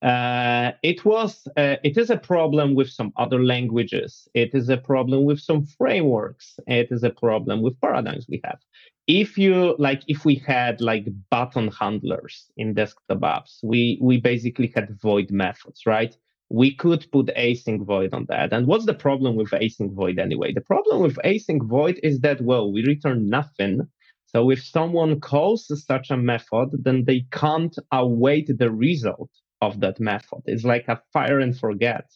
Uh, 0.00 0.70
it 0.84 1.04
was 1.04 1.48
uh, 1.56 1.74
it 1.82 1.98
is 1.98 2.08
a 2.08 2.16
problem 2.16 2.76
with 2.76 2.88
some 2.88 3.12
other 3.16 3.42
languages 3.42 4.28
it 4.32 4.54
is 4.54 4.68
a 4.68 4.76
problem 4.76 5.24
with 5.24 5.40
some 5.40 5.66
frameworks 5.66 6.60
it 6.68 6.86
is 6.92 7.02
a 7.02 7.10
problem 7.10 7.62
with 7.62 7.80
paradigms 7.80 8.24
we 8.28 8.40
have 8.44 8.60
if 9.08 9.36
you 9.36 9.74
like 9.80 10.02
if 10.06 10.24
we 10.24 10.36
had 10.36 10.80
like 10.80 11.08
button 11.32 11.68
handlers 11.72 12.46
in 12.56 12.74
desktop 12.74 13.18
apps 13.18 13.58
we 13.64 13.98
we 14.00 14.20
basically 14.20 14.70
had 14.72 14.88
void 15.00 15.32
methods 15.32 15.82
right 15.84 16.16
we 16.50 16.74
could 16.74 17.06
put 17.12 17.26
async 17.36 17.84
void 17.84 18.14
on 18.14 18.26
that. 18.28 18.52
And 18.52 18.66
what's 18.66 18.86
the 18.86 18.94
problem 18.94 19.36
with 19.36 19.50
async 19.50 19.92
void 19.94 20.18
anyway? 20.18 20.52
The 20.52 20.62
problem 20.62 21.02
with 21.02 21.16
async 21.24 21.66
void 21.68 22.00
is 22.02 22.20
that, 22.20 22.40
well, 22.40 22.72
we 22.72 22.84
return 22.84 23.28
nothing. 23.28 23.82
So 24.26 24.50
if 24.50 24.64
someone 24.64 25.20
calls 25.20 25.70
such 25.86 26.10
a 26.10 26.16
method, 26.16 26.70
then 26.82 27.04
they 27.04 27.26
can't 27.32 27.76
await 27.92 28.50
the 28.58 28.70
result 28.70 29.30
of 29.60 29.80
that 29.80 30.00
method. 30.00 30.42
It's 30.46 30.64
like 30.64 30.88
a 30.88 31.00
fire 31.12 31.40
and 31.40 31.58
forget. 31.58 32.10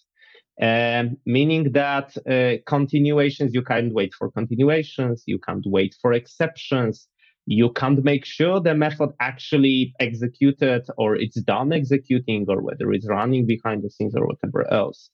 Um, 0.60 1.16
meaning 1.26 1.72
that 1.72 2.14
uh, 2.28 2.62
continuations, 2.66 3.54
you 3.54 3.62
can't 3.62 3.92
wait 3.92 4.12
for 4.14 4.30
continuations, 4.30 5.24
you 5.26 5.38
can't 5.38 5.64
wait 5.66 5.96
for 6.00 6.12
exceptions, 6.12 7.08
you 7.46 7.70
can't 7.72 8.04
make 8.04 8.24
sure 8.24 8.60
the 8.60 8.74
method 8.74 9.10
actually 9.20 9.94
executed 9.98 10.86
or 10.96 11.16
it's 11.16 11.40
done 11.42 11.72
executing 11.72 12.46
or 12.48 12.62
whether 12.62 12.92
it's 12.92 13.08
running 13.08 13.46
behind 13.46 13.82
the 13.82 13.90
scenes 13.90 14.14
or 14.14 14.26
whatever 14.26 14.70
else. 14.72 15.10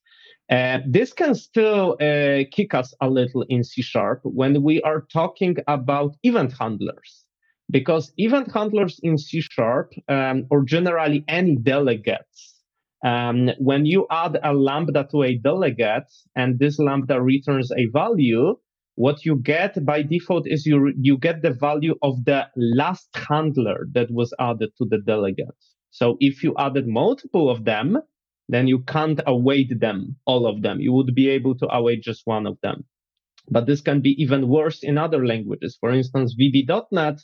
Uh, 0.50 0.78
this 0.86 1.12
can 1.12 1.34
still 1.34 1.96
uh, 2.00 2.44
kick 2.50 2.74
us 2.74 2.94
a 3.00 3.08
little 3.08 3.44
in 3.48 3.62
C 3.62 3.82
sharp 3.82 4.20
when 4.24 4.62
we 4.62 4.80
are 4.82 5.06
talking 5.12 5.56
about 5.66 6.16
event 6.22 6.54
handlers. 6.58 7.24
Because 7.70 8.12
event 8.16 8.50
handlers 8.52 8.98
in 9.02 9.18
C 9.18 9.42
sharp, 9.42 9.92
um, 10.08 10.46
or 10.50 10.64
generally 10.64 11.22
any 11.28 11.56
delegates, 11.56 12.62
um, 13.04 13.50
when 13.58 13.84
you 13.84 14.06
add 14.10 14.38
a 14.42 14.54
lambda 14.54 15.06
to 15.10 15.22
a 15.22 15.36
delegate 15.36 16.10
and 16.34 16.58
this 16.58 16.78
lambda 16.78 17.20
returns 17.20 17.70
a 17.72 17.86
value, 17.92 18.56
what 18.98 19.24
you 19.24 19.36
get 19.36 19.84
by 19.86 20.02
default 20.02 20.44
is 20.48 20.66
you 20.66 20.92
you 21.00 21.16
get 21.16 21.40
the 21.40 21.52
value 21.52 21.94
of 22.02 22.24
the 22.24 22.48
last 22.56 23.08
handler 23.14 23.86
that 23.92 24.10
was 24.10 24.34
added 24.40 24.70
to 24.76 24.84
the 24.90 24.98
delegate. 24.98 25.60
So 25.90 26.16
if 26.18 26.42
you 26.42 26.52
added 26.58 26.88
multiple 26.88 27.48
of 27.48 27.64
them, 27.64 27.98
then 28.48 28.66
you 28.66 28.80
can't 28.80 29.20
await 29.24 29.78
them, 29.78 30.16
all 30.26 30.48
of 30.48 30.62
them. 30.62 30.80
You 30.80 30.92
would 30.94 31.14
be 31.14 31.28
able 31.28 31.54
to 31.58 31.68
await 31.72 32.02
just 32.02 32.22
one 32.24 32.44
of 32.44 32.58
them. 32.60 32.84
But 33.48 33.66
this 33.66 33.80
can 33.80 34.00
be 34.00 34.20
even 34.20 34.48
worse 34.48 34.82
in 34.82 34.98
other 34.98 35.24
languages. 35.24 35.78
For 35.80 35.90
instance, 35.90 36.34
VB.NET, 36.34 37.20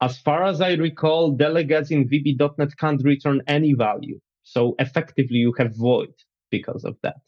as 0.00 0.18
far 0.18 0.44
as 0.44 0.62
I 0.62 0.72
recall, 0.74 1.32
delegates 1.32 1.90
in 1.90 2.08
VB.NET 2.08 2.78
can't 2.78 3.04
return 3.04 3.42
any 3.46 3.74
value. 3.74 4.18
So 4.42 4.74
effectively, 4.78 5.36
you 5.36 5.52
have 5.58 5.76
void 5.76 6.14
because 6.50 6.84
of 6.84 6.96
that. 7.02 7.20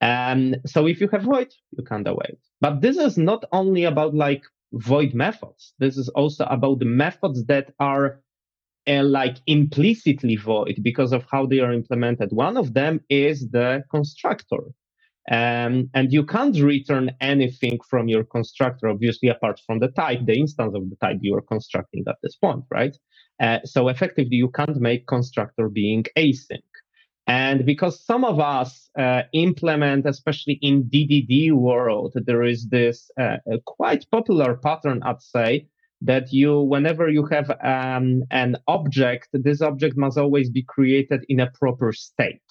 And 0.00 0.58
so 0.66 0.86
if 0.86 1.00
you 1.00 1.08
have 1.08 1.22
void, 1.22 1.52
you 1.76 1.84
can't 1.84 2.06
await. 2.06 2.38
But 2.60 2.80
this 2.80 2.96
is 2.96 3.16
not 3.16 3.44
only 3.52 3.84
about 3.84 4.14
like 4.14 4.42
void 4.72 5.14
methods. 5.14 5.74
This 5.78 5.96
is 5.96 6.08
also 6.10 6.44
about 6.44 6.80
the 6.80 6.86
methods 6.86 7.46
that 7.46 7.72
are 7.80 8.20
uh, 8.88 9.02
like 9.02 9.36
implicitly 9.46 10.36
void 10.36 10.78
because 10.82 11.12
of 11.12 11.24
how 11.30 11.46
they 11.46 11.60
are 11.60 11.72
implemented. 11.72 12.30
One 12.32 12.56
of 12.56 12.74
them 12.74 13.00
is 13.08 13.48
the 13.50 13.82
constructor. 13.90 14.62
Um, 15.28 15.90
and 15.92 16.12
you 16.12 16.24
can't 16.24 16.56
return 16.60 17.10
anything 17.20 17.80
from 17.90 18.06
your 18.06 18.22
constructor, 18.22 18.88
obviously, 18.88 19.28
apart 19.28 19.60
from 19.66 19.80
the 19.80 19.88
type, 19.88 20.20
the 20.24 20.38
instance 20.38 20.72
of 20.76 20.88
the 20.88 20.96
type 20.96 21.18
you 21.20 21.34
are 21.34 21.42
constructing 21.42 22.04
at 22.06 22.16
this 22.22 22.36
point, 22.36 22.62
right? 22.70 22.96
Uh, 23.42 23.58
so 23.64 23.88
effectively, 23.88 24.36
you 24.36 24.50
can't 24.50 24.76
make 24.76 25.06
constructor 25.08 25.68
being 25.68 26.04
async. 26.16 26.62
And 27.26 27.66
because 27.66 28.04
some 28.04 28.24
of 28.24 28.38
us 28.38 28.88
uh, 28.96 29.22
implement, 29.32 30.06
especially 30.06 30.58
in 30.62 30.84
DDD 30.84 31.52
world, 31.52 32.14
there 32.14 32.44
is 32.44 32.68
this 32.68 33.10
uh, 33.20 33.38
quite 33.64 34.08
popular 34.12 34.56
pattern, 34.56 35.02
I'd 35.02 35.20
say, 35.20 35.66
that 36.02 36.32
you, 36.32 36.60
whenever 36.60 37.08
you 37.08 37.26
have 37.26 37.50
um, 37.64 38.22
an 38.30 38.56
object, 38.68 39.28
this 39.32 39.60
object 39.60 39.96
must 39.96 40.18
always 40.18 40.50
be 40.50 40.62
created 40.62 41.24
in 41.28 41.40
a 41.40 41.50
proper 41.50 41.92
state. 41.92 42.42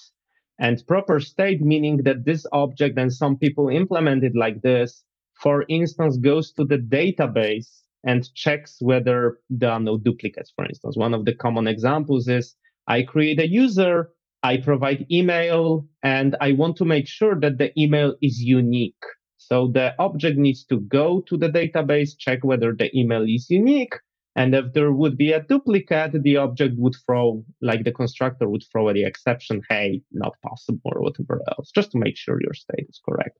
And 0.59 0.85
proper 0.87 1.19
state 1.19 1.61
meaning 1.61 1.97
that 2.03 2.25
this 2.25 2.45
object, 2.51 2.97
and 2.97 3.13
some 3.13 3.37
people 3.37 3.69
implement 3.69 4.23
it 4.23 4.35
like 4.35 4.61
this, 4.61 5.03
for 5.41 5.65
instance, 5.69 6.17
goes 6.17 6.51
to 6.53 6.65
the 6.65 6.77
database 6.77 7.81
and 8.03 8.33
checks 8.35 8.77
whether 8.79 9.39
there 9.49 9.71
are 9.71 9.79
no 9.79 9.97
duplicates, 9.97 10.51
for 10.55 10.65
instance. 10.65 10.95
One 10.95 11.13
of 11.13 11.25
the 11.25 11.33
common 11.33 11.67
examples 11.67 12.27
is 12.27 12.55
I 12.87 13.01
create 13.01 13.39
a 13.39 13.47
user, 13.47 14.11
I 14.45 14.57
provide 14.57 15.07
email, 15.09 15.87
and 16.03 16.35
I 16.39 16.51
want 16.51 16.75
to 16.77 16.85
make 16.85 17.07
sure 17.07 17.33
that 17.39 17.57
the 17.57 17.71
email 17.81 18.15
is 18.21 18.39
unique. 18.39 19.03
So 19.37 19.71
the 19.73 19.95
object 19.97 20.37
needs 20.37 20.63
to 20.65 20.81
go 20.81 21.21
to 21.21 21.35
the 21.35 21.49
database, 21.49 22.11
check 22.15 22.43
whether 22.43 22.71
the 22.71 22.95
email 22.95 23.23
is 23.23 23.49
unique. 23.49 23.95
And 24.35 24.53
if 24.53 24.73
there 24.73 24.91
would 24.91 25.17
be 25.17 25.31
a 25.31 25.41
duplicate, 25.41 26.21
the 26.21 26.37
object 26.37 26.75
would 26.77 26.95
throw, 27.07 27.43
like 27.63 27.85
the 27.85 27.91
constructor 27.91 28.47
would 28.47 28.63
throw 28.71 28.93
the 28.93 29.03
exception, 29.03 29.63
hey, 29.67 30.03
not 30.11 30.33
possible 30.43 30.91
or 30.93 31.01
whatever 31.01 31.41
else, 31.57 31.71
just 31.73 31.91
to 31.93 31.97
make 31.97 32.15
sure 32.15 32.39
your 32.39 32.53
state 32.53 32.85
is 32.87 33.01
correct. 33.03 33.39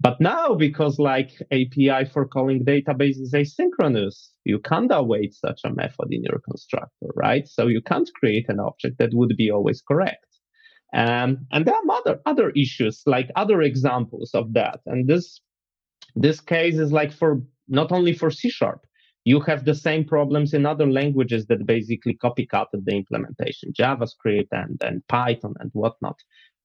But 0.00 0.20
now, 0.20 0.54
because 0.54 0.98
like 0.98 1.30
API 1.50 2.04
for 2.12 2.26
calling 2.26 2.64
database 2.64 3.20
is 3.20 3.32
asynchronous, 3.32 4.28
you 4.44 4.58
can't 4.58 4.92
await 4.92 5.34
such 5.34 5.60
a 5.64 5.72
method 5.72 6.08
in 6.10 6.22
your 6.24 6.40
constructor, 6.40 7.08
right? 7.14 7.46
So 7.48 7.68
you 7.68 7.80
can't 7.80 8.10
create 8.14 8.48
an 8.48 8.60
object 8.60 8.98
that 8.98 9.14
would 9.14 9.36
be 9.36 9.50
always 9.50 9.80
correct. 9.80 10.26
Um, 10.94 11.46
and 11.50 11.64
there 11.64 11.74
are 11.74 11.96
other 11.96 12.20
other 12.26 12.50
issues, 12.50 13.02
like 13.06 13.30
other 13.34 13.62
examples 13.62 14.30
of 14.34 14.52
that. 14.54 14.80
And 14.86 15.08
this 15.08 15.40
this 16.14 16.40
case 16.40 16.78
is 16.78 16.92
like 16.92 17.12
for 17.12 17.42
not 17.68 17.90
only 17.90 18.12
for 18.12 18.30
C 18.30 18.50
sharp, 18.50 18.84
you 19.24 19.40
have 19.40 19.64
the 19.64 19.74
same 19.74 20.04
problems 20.04 20.52
in 20.52 20.66
other 20.66 20.86
languages 20.86 21.46
that 21.46 21.66
basically 21.66 22.16
copycatted 22.22 22.84
the 22.84 22.94
implementation, 22.94 23.72
JavaScript 23.72 24.48
and, 24.52 24.80
and 24.84 25.06
Python 25.08 25.54
and 25.60 25.70
whatnot. 25.72 26.16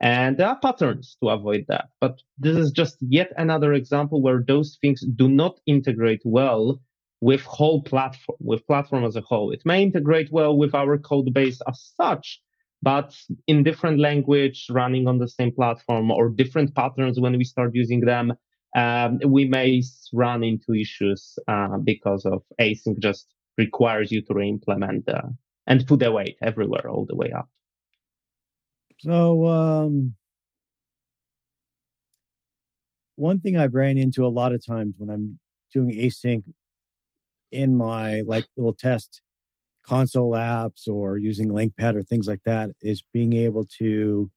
And 0.02 0.38
there 0.38 0.48
are 0.48 0.60
patterns 0.60 1.18
to 1.22 1.30
avoid 1.30 1.66
that. 1.68 1.90
But 2.00 2.22
this 2.38 2.56
is 2.56 2.72
just 2.72 2.98
yet 3.02 3.32
another 3.38 3.74
example 3.74 4.22
where 4.22 4.44
those 4.48 4.78
things 4.82 5.04
do 5.16 5.28
not 5.28 5.60
integrate 5.66 6.22
well 6.24 6.82
with 7.22 7.42
whole 7.42 7.84
platform, 7.84 8.38
with 8.40 8.66
platform 8.66 9.04
as 9.04 9.18
a 9.18 9.22
whole. 9.22 9.52
It 9.52 9.62
may 9.66 9.84
integrate 9.84 10.32
well 10.32 10.58
with 10.58 10.74
our 10.74 10.98
code 10.98 11.34
base 11.34 11.60
as 11.68 11.92
such, 11.98 12.42
but 12.82 13.16
in 13.48 13.64
different 13.64 14.00
language 14.00 14.68
running 14.70 15.08
on 15.08 15.18
the 15.18 15.28
same 15.28 15.52
platform 15.52 16.12
or 16.12 16.30
different 16.30 16.76
patterns 16.76 17.20
when 17.20 17.38
we 17.38 17.44
start 17.44 17.72
using 17.74 18.02
them 18.02 18.34
um, 18.76 19.20
we 19.26 19.46
may 19.46 19.82
run 20.14 20.44
into 20.44 20.74
issues 20.74 21.38
uh, 21.48 21.78
because 21.84 22.26
of 22.26 22.44
async 22.62 23.00
just 23.00 23.28
requires 23.58 24.12
you 24.12 24.22
to 24.22 24.34
re-implement 24.34 25.10
uh, 25.10 25.22
and 25.68 25.88
put 25.88 26.00
the 26.00 26.12
weight 26.12 26.38
everywhere 26.42 26.88
all 26.88 27.06
the 27.06 27.16
way 27.16 27.32
up 27.32 27.50
so 29.00 29.46
um, 29.48 30.16
one 33.16 33.40
thing 33.40 33.58
i've 33.58 33.74
ran 33.74 33.98
into 33.98 34.26
a 34.26 34.28
lot 34.28 34.54
of 34.54 34.66
times 34.66 34.96
when 34.98 35.10
i'm 35.10 35.40
doing 35.74 35.92
async 35.92 36.44
in 37.52 37.76
my 37.76 38.22
like 38.22 38.46
little 38.58 38.74
test 38.74 39.22
console 39.86 40.34
apps 40.34 40.88
or 40.88 41.18
using 41.18 41.50
LINQPad 41.50 41.96
or 41.96 42.04
things 42.04 42.28
like 42.28 42.42
that 42.46 42.70
is 42.82 43.04
being 43.12 43.34
able 43.34 43.66
to 43.80 44.30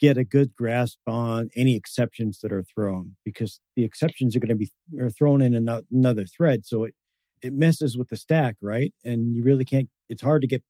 get 0.00 0.16
a 0.16 0.24
good 0.24 0.54
grasp 0.56 0.98
on 1.06 1.50
any 1.54 1.76
exceptions 1.76 2.40
that 2.40 2.52
are 2.52 2.62
thrown 2.62 3.16
because 3.24 3.60
the 3.76 3.84
exceptions 3.84 4.34
are 4.34 4.40
going 4.40 4.48
to 4.48 4.54
be 4.54 4.70
are 4.98 5.10
thrown 5.10 5.42
in 5.42 5.54
another 5.90 6.24
thread. 6.24 6.64
So 6.64 6.84
it 6.84 6.94
it 7.42 7.52
messes 7.52 7.98
with 7.98 8.08
the 8.08 8.16
stack 8.16 8.56
right? 8.62 8.92
And 9.04 9.34
you 9.36 9.42
really 9.42 9.64
can't 9.64 9.90
it's 10.08 10.22
hard 10.22 10.42
to 10.42 10.48
get 10.48 10.62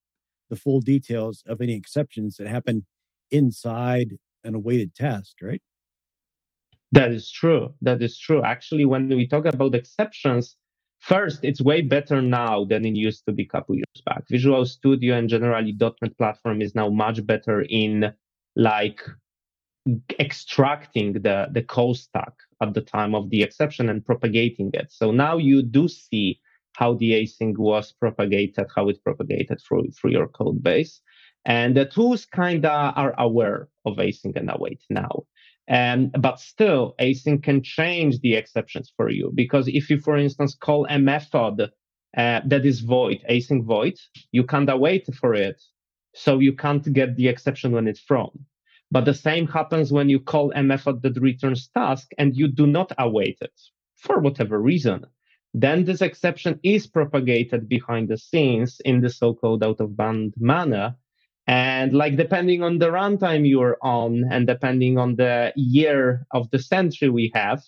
the 0.50 0.56
full 0.56 0.80
details 0.80 1.44
of 1.46 1.60
any 1.60 1.74
exceptions 1.74 2.36
that 2.36 2.48
happen 2.48 2.86
inside 3.32 4.10
an 4.44 4.54
awaited 4.54 4.94
test 4.94 5.36
right 5.42 5.62
that 6.92 7.12
is 7.12 7.30
true 7.30 7.74
that 7.82 8.02
is 8.02 8.18
true 8.18 8.42
actually 8.42 8.84
when 8.84 9.08
we 9.08 9.26
talk 9.26 9.46
about 9.46 9.74
exceptions 9.74 10.56
First, 11.00 11.44
it's 11.44 11.62
way 11.62 11.80
better 11.82 12.20
now 12.22 12.64
than 12.64 12.84
it 12.84 12.94
used 12.94 13.24
to 13.26 13.32
be 13.32 13.44
a 13.44 13.48
couple 13.48 13.74
years 13.74 14.02
back. 14.04 14.24
Visual 14.30 14.66
Studio 14.66 15.16
and 15.16 15.28
generally 15.28 15.74
.NET 15.80 16.16
platform 16.18 16.60
is 16.62 16.74
now 16.74 16.90
much 16.90 17.24
better 17.26 17.62
in 17.62 18.12
like 18.56 19.00
extracting 20.20 21.14
the, 21.14 21.48
the 21.52 21.62
call 21.62 21.94
stack 21.94 22.34
at 22.62 22.74
the 22.74 22.80
time 22.82 23.14
of 23.14 23.30
the 23.30 23.42
exception 23.42 23.88
and 23.88 24.04
propagating 24.04 24.70
it. 24.74 24.92
So 24.92 25.10
now 25.10 25.38
you 25.38 25.62
do 25.62 25.88
see 25.88 26.40
how 26.74 26.94
the 26.94 27.12
async 27.12 27.58
was 27.58 27.92
propagated, 27.92 28.66
how 28.76 28.88
it 28.88 29.02
propagated 29.02 29.60
through, 29.66 29.90
through 29.92 30.12
your 30.12 30.28
code 30.28 30.62
base. 30.62 31.00
And 31.44 31.76
the 31.76 31.86
tools 31.86 32.26
kind 32.26 32.64
of 32.66 32.94
are 32.96 33.14
aware 33.18 33.68
of 33.84 33.96
async 33.96 34.36
and 34.36 34.50
await 34.50 34.82
now. 34.90 35.24
And 35.68 36.10
but 36.20 36.40
still, 36.40 36.94
async 37.00 37.42
can 37.42 37.62
change 37.62 38.20
the 38.20 38.34
exceptions 38.34 38.92
for 38.96 39.08
you 39.08 39.30
because 39.34 39.68
if 39.68 39.88
you, 39.88 39.98
for 39.98 40.16
instance, 40.16 40.54
call 40.54 40.86
a 40.86 40.98
method 40.98 41.70
uh, 42.16 42.40
that 42.44 42.66
is 42.66 42.80
void, 42.80 43.24
async 43.30 43.64
void, 43.64 43.96
you 44.32 44.44
can't 44.44 44.68
await 44.68 45.06
for 45.14 45.32
it, 45.34 45.62
so 46.14 46.40
you 46.40 46.52
can't 46.52 46.92
get 46.92 47.16
the 47.16 47.28
exception 47.28 47.72
when 47.72 47.86
it's 47.86 48.00
thrown. 48.00 48.46
But 48.90 49.04
the 49.04 49.14
same 49.14 49.46
happens 49.46 49.92
when 49.92 50.08
you 50.08 50.18
call 50.18 50.52
a 50.54 50.62
method 50.62 51.02
that 51.02 51.20
returns 51.20 51.68
task 51.68 52.10
and 52.18 52.36
you 52.36 52.48
do 52.48 52.66
not 52.66 52.90
await 52.98 53.38
it 53.40 53.58
for 53.94 54.18
whatever 54.18 54.60
reason. 54.60 55.06
Then 55.54 55.84
this 55.84 56.02
exception 56.02 56.58
is 56.64 56.86
propagated 56.88 57.68
behind 57.68 58.08
the 58.08 58.18
scenes 58.18 58.80
in 58.84 59.00
the 59.00 59.10
so-called 59.10 59.62
out-of-band 59.62 60.34
manner 60.36 60.96
and 61.46 61.92
like 61.92 62.16
depending 62.16 62.62
on 62.62 62.78
the 62.78 62.90
runtime 62.90 63.48
you're 63.48 63.76
on 63.82 64.24
and 64.30 64.46
depending 64.46 64.98
on 64.98 65.16
the 65.16 65.52
year 65.56 66.26
of 66.32 66.50
the 66.50 66.58
century 66.58 67.08
we 67.08 67.30
have, 67.34 67.60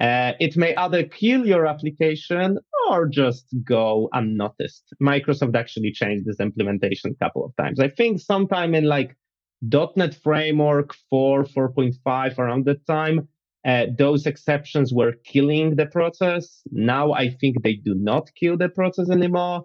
uh, 0.00 0.32
it 0.40 0.56
may 0.56 0.74
either 0.76 1.04
kill 1.04 1.46
your 1.46 1.66
application 1.66 2.58
or 2.90 3.08
just 3.08 3.46
go 3.64 4.08
unnoticed. 4.12 4.94
Microsoft 5.02 5.56
actually 5.56 5.92
changed 5.92 6.26
this 6.26 6.40
implementation 6.40 7.12
a 7.12 7.24
couple 7.24 7.44
of 7.44 7.54
times. 7.56 7.80
I 7.80 7.88
think 7.88 8.20
sometime 8.20 8.74
in 8.74 8.84
like 8.84 9.16
.NET 9.62 10.14
Framework 10.22 10.94
4, 11.10 11.44
4.5, 11.44 12.38
around 12.38 12.66
that 12.66 12.86
time, 12.86 13.28
uh, 13.66 13.86
those 13.96 14.26
exceptions 14.26 14.92
were 14.92 15.14
killing 15.24 15.76
the 15.76 15.86
process. 15.86 16.60
Now 16.70 17.12
I 17.12 17.30
think 17.30 17.62
they 17.62 17.74
do 17.74 17.94
not 17.94 18.30
kill 18.34 18.58
the 18.58 18.68
process 18.68 19.08
anymore 19.10 19.64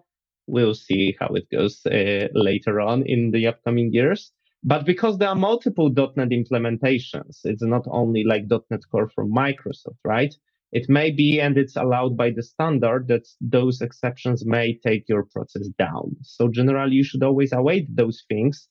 we'll 0.49 0.73
see 0.73 1.15
how 1.19 1.27
it 1.35 1.47
goes 1.51 1.85
uh, 1.85 2.27
later 2.33 2.81
on 2.81 3.03
in 3.05 3.31
the 3.31 3.47
upcoming 3.47 3.93
years. 3.93 4.31
But 4.63 4.85
because 4.85 5.17
there 5.17 5.29
are 5.29 5.35
multiple 5.35 5.89
.NET 5.89 6.29
implementations, 6.29 7.39
it's 7.45 7.63
not 7.63 7.85
only 7.89 8.23
like 8.25 8.43
.NET 8.49 8.81
Core 8.91 9.09
from 9.09 9.31
Microsoft, 9.31 10.01
right? 10.03 10.33
It 10.71 10.89
may 10.89 11.11
be, 11.11 11.39
and 11.39 11.57
it's 11.57 11.75
allowed 11.75 12.15
by 12.17 12.31
the 12.31 12.43
standard 12.43 13.07
that 13.07 13.27
those 13.41 13.81
exceptions 13.81 14.45
may 14.45 14.77
take 14.85 15.05
your 15.07 15.23
process 15.23 15.67
down. 15.79 16.15
So 16.21 16.49
generally, 16.49 16.95
you 16.95 17.03
should 17.03 17.23
always 17.23 17.53
await 17.53 17.95
those 17.95 18.23
things. 18.27 18.67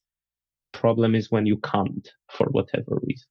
Problem 0.73 1.15
is 1.15 1.31
when 1.31 1.47
you 1.47 1.57
can't 1.57 2.09
for 2.31 2.47
whatever 2.51 3.01
reason. 3.03 3.29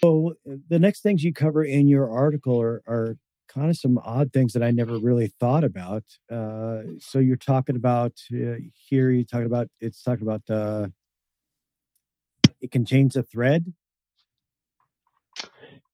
So 0.00 0.34
the 0.68 0.78
next 0.78 1.02
things 1.02 1.22
you 1.22 1.34
cover 1.34 1.62
in 1.62 1.88
your 1.88 2.08
article 2.10 2.58
are, 2.58 2.82
are 2.86 3.16
kind 3.48 3.70
of 3.70 3.76
some 3.76 3.98
odd 4.04 4.32
things 4.32 4.52
that 4.52 4.62
I 4.62 4.70
never 4.70 4.98
really 4.98 5.32
thought 5.40 5.64
about. 5.64 6.04
Uh, 6.30 6.82
so 6.98 7.18
you're 7.18 7.36
talking 7.36 7.76
about 7.76 8.12
uh, 8.32 8.56
here. 8.72 9.10
you're 9.10 9.24
talking 9.24 9.46
about 9.46 9.68
it's 9.80 10.02
talking 10.02 10.26
about 10.26 10.42
uh, 10.50 10.88
it 12.60 12.70
contains 12.70 13.16
a 13.16 13.22
thread. 13.22 13.72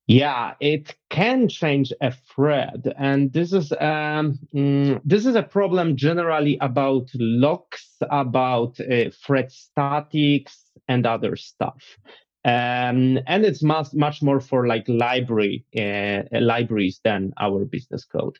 Yeah, 0.07 0.53
it 0.61 0.95
can 1.09 1.49
change 1.49 1.91
a 2.03 2.13
thread, 2.13 2.93
and 2.99 3.33
this 3.33 3.55
is 3.55 3.73
um, 3.73 4.39
mm, 4.55 5.01
this 5.03 5.25
is 5.25 5.35
a 5.35 5.43
problem 5.43 5.97
generally 5.97 6.59
about 6.61 7.09
locks, 7.15 7.97
about 8.11 8.79
uh, 8.81 9.09
thread 9.25 9.51
statics, 9.51 10.65
and 10.89 11.07
other 11.07 11.37
stuff. 11.37 11.99
Um, 12.45 13.18
and 13.26 13.45
it's 13.45 13.62
much, 13.62 13.95
much 13.95 14.22
more 14.22 14.40
for 14.40 14.66
like 14.66 14.84
library 14.86 15.64
uh, 15.76 16.22
libraries 16.38 17.01
than 17.03 17.32
our 17.40 17.64
business 17.64 18.05
code. 18.05 18.38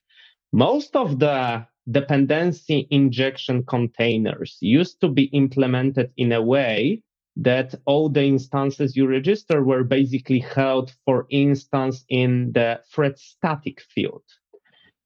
Most 0.53 0.95
of 0.95 1.19
the 1.19 1.67
dependency 1.91 2.87
injection 2.91 3.65
containers 3.65 4.59
used 4.61 5.01
to 5.01 5.09
be 5.09 5.25
implemented 5.25 6.11
in 6.17 6.33
a 6.33 6.43
way 6.43 7.03
that 7.37 7.75
all 7.87 8.09
the 8.09 8.25
instances 8.25 8.97
you 8.97 9.07
register 9.07 9.63
were 9.63 9.85
basically 9.85 10.39
held, 10.39 10.93
for 11.05 11.27
instance, 11.31 12.05
in 12.09 12.53
the 12.53 12.81
thread 12.93 13.19
static 13.19 13.81
field. 13.81 14.23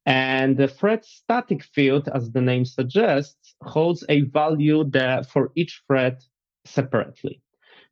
And 0.04 0.56
the 0.56 0.68
thread 0.68 1.04
static 1.04 1.62
field, 1.62 2.08
as 2.14 2.30
the 2.30 2.40
name 2.40 2.64
suggests, 2.64 3.54
holds 3.62 4.04
a 4.08 4.22
value 4.22 4.84
that 4.90 5.28
for 5.30 5.52
each 5.54 5.82
thread 5.86 6.22
separately. 6.64 7.40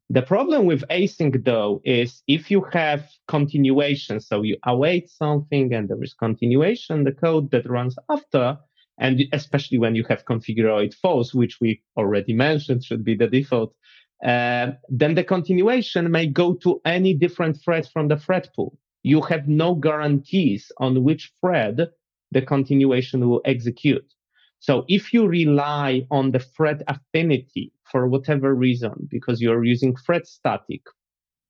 The 0.09 0.23
problem 0.23 0.67
with 0.67 0.85
async 0.89 1.45
though 1.45 1.81
is 1.85 2.23
if 2.29 2.49
you 2.49 2.65
have 2.73 3.11
continuation, 3.27 4.21
so 4.21 4.43
you 4.43 4.57
await 4.65 5.11
something 5.11 5.75
and 5.75 5.89
there 5.89 6.03
is 6.03 6.15
continuation, 6.15 7.03
the 7.03 7.13
code 7.13 7.51
that 7.51 7.69
runs 7.69 7.97
after, 8.09 8.57
and 8.99 9.23
especially 9.33 9.79
when 9.79 9.97
you 9.97 10.05
have 10.09 10.25
configured 10.25 10.95
false, 10.95 11.35
which 11.35 11.61
we 11.61 11.83
already 11.97 12.35
mentioned 12.35 12.85
should 12.85 13.05
be 13.05 13.17
the 13.17 13.27
default, 13.27 13.75
uh, 14.25 14.71
then 14.89 15.15
the 15.17 15.25
continuation 15.25 16.11
may 16.11 16.27
go 16.27 16.55
to 16.55 16.81
any 16.85 17.13
different 17.13 17.61
thread 17.63 17.89
from 17.93 18.07
the 18.09 18.17
thread 18.17 18.49
pool. 18.55 18.79
You 19.03 19.21
have 19.23 19.49
no 19.49 19.75
guarantees 19.75 20.71
on 20.79 21.03
which 21.03 21.33
thread 21.41 21.89
the 22.31 22.43
continuation 22.43 23.29
will 23.29 23.43
execute. 23.45 24.13
So 24.61 24.85
if 24.89 25.13
you 25.13 25.27
rely 25.27 26.07
on 26.11 26.33
the 26.33 26.39
thread 26.39 26.83
affinity 26.89 27.73
for 27.85 28.09
whatever 28.09 28.55
reason, 28.55 29.09
because 29.11 29.41
you're 29.41 29.65
using 29.65 29.95
thread 29.97 30.27
static, 30.27 30.83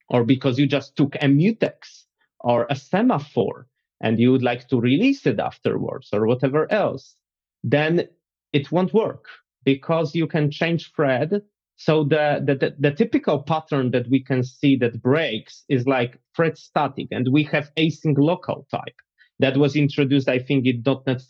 or 0.08 0.24
because 0.24 0.58
you 0.58 0.66
just 0.66 0.96
took 0.96 1.14
a 1.16 1.26
mutex 1.26 2.04
or 2.40 2.66
a 2.70 2.76
semaphore 2.76 3.66
and 4.00 4.18
you 4.18 4.30
would 4.30 4.42
like 4.42 4.68
to 4.68 4.80
release 4.80 5.26
it 5.26 5.40
afterwards 5.40 6.10
or 6.12 6.26
whatever 6.26 6.70
else, 6.70 7.16
then 7.64 8.06
it 8.52 8.70
won't 8.70 8.94
work 8.94 9.24
because 9.64 10.14
you 10.14 10.26
can 10.26 10.50
change 10.50 10.92
thread. 10.94 11.42
So 11.76 12.04
the, 12.04 12.42
the, 12.44 12.54
the, 12.54 12.76
the 12.78 12.90
typical 12.92 13.42
pattern 13.42 13.90
that 13.90 14.08
we 14.08 14.22
can 14.22 14.44
see 14.44 14.76
that 14.76 15.02
breaks 15.02 15.64
is 15.68 15.86
like 15.86 16.18
thread 16.34 16.56
static 16.56 17.08
and 17.10 17.32
we 17.32 17.42
have 17.44 17.74
async 17.76 18.16
local 18.16 18.66
type 18.70 18.94
that 19.38 19.56
was 19.56 19.76
introduced, 19.76 20.28
I 20.28 20.38
think, 20.38 20.66
in 20.66 20.82
.NET 21.06 21.20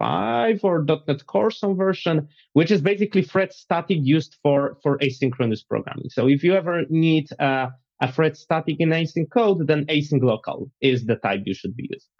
4.5 0.00 0.64
or 0.64 0.84
.NET 1.06 1.26
Core 1.26 1.50
some 1.50 1.76
version, 1.76 2.28
which 2.52 2.70
is 2.70 2.80
basically 2.80 3.22
thread 3.22 3.52
static 3.52 3.98
used 4.02 4.36
for, 4.42 4.78
for 4.82 4.98
asynchronous 4.98 5.60
programming. 5.68 6.10
So 6.10 6.28
if 6.28 6.42
you 6.42 6.54
ever 6.54 6.84
need 6.88 7.28
uh, 7.38 7.68
a 8.00 8.12
thread 8.12 8.36
static 8.36 8.76
in 8.78 8.90
async 8.90 9.30
code, 9.32 9.66
then 9.66 9.86
async 9.86 10.22
local 10.22 10.70
is 10.80 11.06
the 11.06 11.16
type 11.16 11.42
you 11.44 11.54
should 11.54 11.76
be 11.76 11.88
using. 11.90 12.10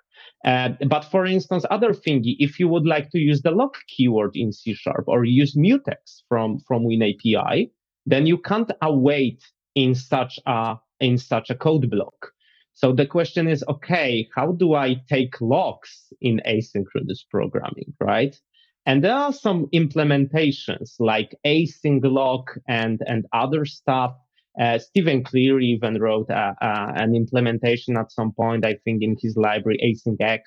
Uh, 0.44 0.70
but 0.88 1.04
for 1.04 1.26
instance, 1.26 1.64
other 1.70 1.92
thingy, 1.92 2.36
if 2.38 2.58
you 2.58 2.68
would 2.68 2.86
like 2.86 3.10
to 3.10 3.18
use 3.18 3.42
the 3.42 3.50
lock 3.50 3.76
keyword 3.88 4.32
in 4.34 4.52
C 4.52 4.74
sharp 4.74 5.04
or 5.06 5.24
use 5.24 5.56
mutex 5.56 6.22
from, 6.28 6.58
from 6.66 6.84
WinAPI, 6.84 7.70
then 8.06 8.26
you 8.26 8.38
can't 8.38 8.70
await 8.82 9.42
in 9.74 9.94
such 9.94 10.38
a, 10.46 10.76
in 11.00 11.18
such 11.18 11.50
a 11.50 11.54
code 11.54 11.90
block. 11.90 12.32
So 12.76 12.92
the 12.92 13.06
question 13.06 13.48
is, 13.48 13.64
okay, 13.70 14.28
how 14.34 14.52
do 14.52 14.74
I 14.74 14.96
take 15.08 15.40
locks 15.40 16.12
in 16.20 16.42
asynchronous 16.46 17.20
programming, 17.30 17.94
right? 18.00 18.38
And 18.84 19.02
there 19.02 19.14
are 19.14 19.32
some 19.32 19.66
implementations 19.72 20.96
like 20.98 21.34
async 21.46 22.02
lock 22.04 22.50
and, 22.68 23.00
and 23.06 23.24
other 23.32 23.64
stuff. 23.64 24.14
Uh, 24.60 24.78
Stephen 24.78 25.24
Cleary 25.24 25.64
even 25.68 25.98
wrote 25.98 26.28
a, 26.28 26.54
a, 26.60 26.92
an 26.96 27.14
implementation 27.14 27.96
at 27.96 28.12
some 28.12 28.32
point, 28.32 28.66
I 28.66 28.74
think, 28.84 29.02
in 29.02 29.16
his 29.22 29.38
library, 29.38 29.78
AsyncEx. 29.82 30.40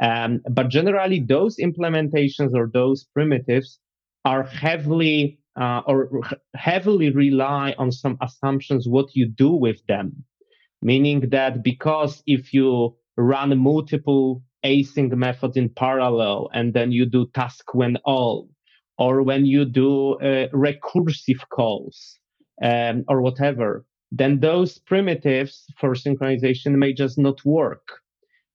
Um, 0.00 0.42
but 0.48 0.68
generally, 0.68 1.18
those 1.18 1.56
implementations 1.56 2.54
or 2.54 2.70
those 2.72 3.08
primitives 3.12 3.80
are 4.24 4.44
heavily 4.44 5.40
uh, 5.60 5.82
or 5.84 6.20
heavily 6.54 7.10
rely 7.10 7.74
on 7.76 7.90
some 7.90 8.18
assumptions 8.22 8.86
what 8.86 9.16
you 9.16 9.26
do 9.26 9.50
with 9.50 9.84
them 9.88 10.24
meaning 10.82 11.28
that 11.30 11.62
because 11.62 12.22
if 12.26 12.52
you 12.52 12.96
run 13.16 13.56
multiple 13.58 14.42
async 14.64 15.12
methods 15.12 15.56
in 15.56 15.68
parallel 15.68 16.50
and 16.52 16.74
then 16.74 16.92
you 16.92 17.06
do 17.06 17.26
task 17.34 17.74
when 17.74 17.96
all, 18.04 18.48
or 18.98 19.22
when 19.22 19.46
you 19.46 19.64
do 19.64 20.14
uh, 20.14 20.48
recursive 20.48 21.40
calls 21.50 22.18
um, 22.62 23.04
or 23.08 23.20
whatever, 23.20 23.84
then 24.10 24.40
those 24.40 24.78
primitives 24.78 25.64
for 25.78 25.94
synchronization 25.94 26.72
may 26.76 26.92
just 26.92 27.18
not 27.18 27.44
work. 27.44 28.00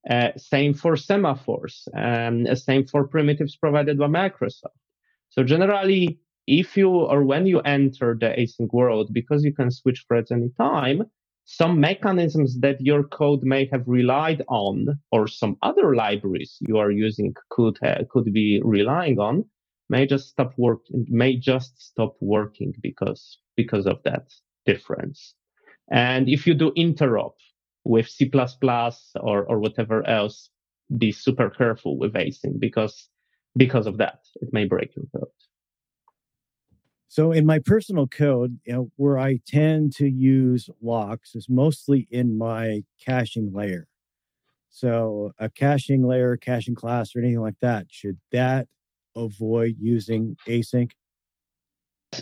Uh, 0.10 0.30
same 0.36 0.74
for 0.74 0.96
semaphores, 0.96 1.88
um, 1.96 2.48
same 2.56 2.86
for 2.88 3.08
primitives 3.08 3.56
provided 3.56 4.00
by 4.00 4.08
Microsoft. 4.08 4.80
So 5.30 5.44
generally, 5.44 6.18
if 6.48 6.76
you 6.76 6.90
or 6.90 7.24
when 7.24 7.46
you 7.46 7.60
enter 7.62 8.18
the 8.20 8.28
async 8.28 8.74
world, 8.74 9.14
because 9.14 9.44
you 9.44 9.54
can 9.54 9.70
switch 9.70 10.04
threads 10.08 10.32
anytime, 10.32 11.04
some 11.46 11.80
mechanisms 11.80 12.60
that 12.60 12.80
your 12.80 13.04
code 13.04 13.44
may 13.44 13.68
have 13.72 13.84
relied 13.88 14.44
on 14.48 15.00
or 15.12 15.28
some 15.28 15.58
other 15.62 15.96
libraries 15.96 16.58
you 16.62 16.78
are 16.78 16.92
using 16.92 17.34
could 17.50 17.78
could 18.10 18.32
be 18.32 18.62
relying 18.64 19.20
on 19.20 19.44
may 19.90 20.06
just 20.06 20.30
stop 20.30 20.54
working 20.58 21.06
may 21.10 21.36
just 21.36 21.82
stop 21.82 22.16
working 22.22 22.74
because 22.82 23.40
because 23.58 23.86
of 23.86 24.02
that 24.04 24.32
difference. 24.66 25.36
And 25.92 26.30
if 26.30 26.48
you 26.48 26.54
do 26.54 26.72
interop 26.78 27.34
with 27.84 28.08
c++ 28.08 28.32
or 29.20 29.44
or 29.46 29.60
whatever 29.60 30.08
else 30.08 30.50
be 30.98 31.12
super 31.12 31.50
careful 31.50 31.98
with 31.98 32.14
async 32.14 32.60
because 32.60 33.10
because 33.58 33.88
of 33.88 33.98
that. 33.98 34.20
It 34.42 34.50
may 34.54 34.66
break 34.66 34.96
your 34.96 35.06
code 35.14 35.30
so 37.12 37.34
in 37.34 37.46
my 37.46 37.60
personal 37.60 38.08
code, 38.08 38.58
you 38.64 38.72
know, 38.72 38.92
where 38.96 39.20
I 39.20 39.42
tend 39.46 39.94
to 39.98 40.10
use 40.10 40.70
locks 40.82 41.36
is 41.36 41.50
mostly 41.50 42.08
in 42.10 42.38
my 42.38 42.86
caching 43.06 43.52
layer. 43.52 43.90
So 44.70 45.34
a 45.38 45.50
caching 45.50 46.08
layer, 46.08 46.38
caching 46.38 46.74
class, 46.74 47.14
or 47.14 47.20
anything 47.20 47.42
like 47.42 47.60
that, 47.60 47.88
should 47.90 48.18
that 48.32 48.70
avoid 49.14 49.76
using 49.78 50.38
async? 50.48 50.92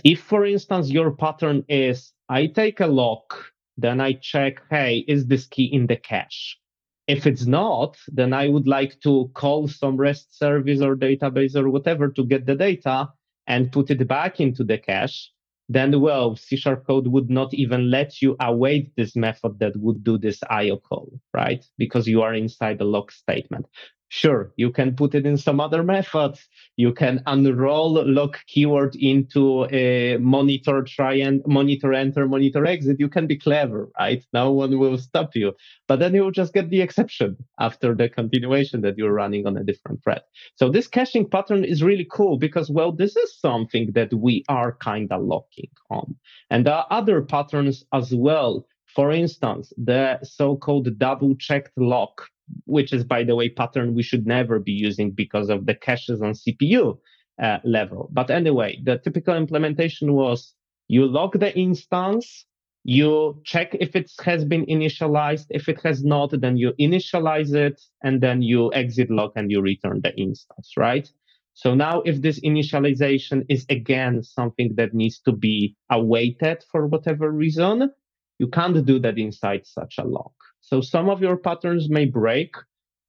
If, 0.04 0.22
for 0.22 0.44
instance, 0.44 0.90
your 0.90 1.12
pattern 1.12 1.66
is 1.70 2.12
I 2.28 2.48
take 2.48 2.80
a 2.80 2.88
lock, 2.88 3.46
then 3.78 4.02
I 4.02 4.14
check, 4.14 4.60
hey, 4.72 5.06
is 5.08 5.28
this 5.28 5.46
key 5.46 5.66
in 5.66 5.86
the 5.86 5.98
cache? 5.98 6.58
If 7.06 7.28
it's 7.28 7.46
not, 7.46 7.96
then 8.08 8.34
I 8.34 8.48
would 8.48 8.68
like 8.68 9.00
to 9.02 9.30
call 9.36 9.68
some 9.68 9.98
REST 9.98 10.36
service 10.36 10.82
or 10.82 10.96
database 10.96 11.56
or 11.56 11.70
whatever 11.70 12.10
to 12.10 12.26
get 12.26 12.48
the 12.48 12.56
data 12.56 13.10
and 13.50 13.72
put 13.72 13.90
it 13.90 14.08
back 14.08 14.40
into 14.40 14.64
the 14.64 14.78
cache, 14.78 15.32
then 15.68 16.00
well, 16.00 16.36
C 16.36 16.56
sharp 16.56 16.88
code 16.88 17.08
would 17.08 17.30
not 17.30 17.54
even 17.54 17.92
let 17.92 18.22
you 18.22 18.36
await 18.40 18.92
this 18.96 19.16
method 19.16 19.60
that 19.60 19.76
would 19.76 20.04
do 20.04 20.18
this 20.18 20.40
IO 20.50 20.78
call, 20.78 21.12
right? 21.34 21.64
Because 21.78 22.08
you 22.08 22.22
are 22.22 22.34
inside 22.34 22.78
the 22.80 22.86
lock 22.86 23.12
statement. 23.12 23.68
Sure, 24.12 24.52
you 24.58 24.72
can 24.72 24.96
put 24.96 25.14
it 25.14 25.28
in 25.28 25.38
some 25.38 25.60
other 25.60 25.84
methods. 25.84 26.48
You 26.78 26.94
can 26.94 27.22
unroll 27.28 28.04
lock 28.08 28.40
keyword 28.48 28.96
into 28.96 29.66
a 29.66 30.18
monitor, 30.18 30.82
try 30.82 31.14
and 31.14 31.44
monitor 31.46 31.94
enter, 31.94 32.28
monitor 32.28 32.66
exit. 32.66 33.00
You 33.00 33.08
can 33.08 33.28
be 33.28 33.38
clever, 33.38 33.90
right? 34.00 34.26
No 34.34 34.52
one 34.52 34.80
will 34.80 34.98
stop 34.98 35.36
you. 35.36 35.54
But 35.88 36.00
then 36.00 36.16
you 36.16 36.24
will 36.24 36.32
just 36.32 36.54
get 36.54 36.72
the 36.72 36.82
exception 36.82 37.38
after 37.60 37.94
the 37.94 38.10
continuation 38.10 38.82
that 38.82 38.98
you're 38.98 39.14
running 39.14 39.46
on 39.46 39.58
a 39.58 39.64
different 39.64 40.04
thread. 40.04 40.22
So 40.56 40.70
this 40.70 40.88
caching 40.88 41.30
pattern 41.30 41.64
is 41.64 41.84
really 41.84 42.08
cool 42.12 42.40
because, 42.40 42.72
well, 42.72 42.92
this 42.92 43.16
is 43.16 43.40
something 43.40 43.92
that 43.94 44.12
we 44.12 44.44
are 44.50 44.76
kind 44.82 45.12
of 45.12 45.22
locking 45.22 45.70
on. 45.92 46.16
And 46.50 46.66
there 46.66 46.74
are 46.74 46.88
other 46.90 47.22
patterns 47.22 47.86
as 47.94 48.12
well. 48.16 48.66
For 48.96 49.12
instance, 49.12 49.72
the 49.78 50.20
so-called 50.24 50.98
double 50.98 51.36
checked 51.36 51.78
lock 51.78 52.30
which 52.66 52.94
is, 52.94 53.04
by 53.04 53.24
the 53.24 53.36
way, 53.36 53.50
pattern 53.50 53.96
we 53.96 54.04
should 54.04 54.26
never 54.26 54.60
be 54.60 54.72
using 54.72 55.12
because 55.12 55.50
of 55.50 55.66
the 55.66 55.76
caches 55.76 56.22
on 56.22 56.34
CPU 56.34 56.98
uh, 57.42 57.60
level. 57.64 58.10
But 58.12 58.30
anyway, 58.30 58.80
the 58.84 58.98
typical 58.98 59.36
implementation 59.36 60.14
was 60.14 60.54
you 60.88 61.06
lock 61.06 61.34
the 61.34 61.56
instance, 61.58 62.46
you 62.84 63.42
check 63.46 63.76
if 63.80 63.96
it 63.96 64.12
has 64.24 64.46
been 64.46 64.66
initialized. 64.66 65.46
If 65.50 65.70
it 65.70 65.82
has 65.82 66.04
not, 66.04 66.32
then 66.40 66.58
you 66.58 66.74
initialize 66.80 67.54
it 67.54 67.82
and 68.04 68.22
then 68.22 68.42
you 68.42 68.74
exit 68.74 69.12
lock 69.12 69.34
and 69.36 69.52
you 69.52 69.62
return 69.62 70.02
the 70.02 70.16
instance, 70.16 70.74
right? 70.78 71.10
So 71.54 71.76
now 71.76 72.02
if 72.02 72.22
this 72.22 72.40
initialization 72.40 73.46
is 73.50 73.66
again 73.70 74.24
something 74.24 74.76
that 74.76 74.94
needs 74.94 75.20
to 75.20 75.34
be 75.34 75.76
awaited 75.92 76.64
for 76.72 76.88
whatever 76.88 77.32
reason, 77.32 77.92
you 78.40 78.48
can't 78.48 78.86
do 78.86 79.00
that 79.00 79.18
inside 79.18 79.68
such 79.68 79.98
a 79.98 80.04
lock. 80.04 80.34
So 80.62 80.82
some 80.82 81.10
of 81.10 81.22
your 81.22 81.38
patterns 81.38 81.90
may 81.90 82.06
break 82.06 82.56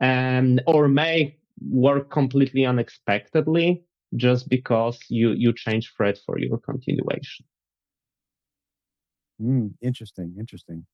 and 0.00 0.62
or 0.66 0.88
may 0.88 1.36
work 1.70 2.10
completely 2.10 2.64
unexpectedly 2.66 3.84
just 4.16 4.48
because 4.48 4.98
you 5.08 5.32
you 5.32 5.52
change 5.52 5.92
thread 5.96 6.18
for 6.26 6.38
your 6.38 6.58
continuation. 6.58 7.46
Mm, 9.40 9.74
interesting, 9.80 10.34
interesting. 10.38 10.86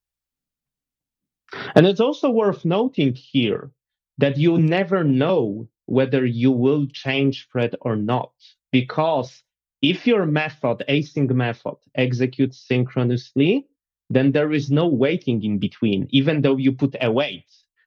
And 1.74 1.86
it's 1.86 2.00
also 2.00 2.30
worth 2.30 2.64
noting 2.64 3.14
here 3.14 3.70
that 4.18 4.36
you 4.36 4.58
never 4.58 5.04
know 5.04 5.68
whether 5.86 6.24
you 6.26 6.50
will 6.50 6.86
change 6.86 7.48
thread 7.50 7.74
or 7.80 7.96
not. 7.96 8.32
Because 8.72 9.42
if 9.82 10.06
your 10.06 10.26
method, 10.26 10.82
async 10.88 11.30
method, 11.30 11.76
executes 11.94 12.66
synchronously, 12.66 13.66
then 14.10 14.32
there 14.32 14.52
is 14.52 14.70
no 14.70 14.86
waiting 14.86 15.42
in 15.42 15.58
between, 15.58 16.06
even 16.10 16.42
though 16.42 16.56
you 16.56 16.72
put 16.72 16.96
a 17.00 17.10
wait. 17.10 17.46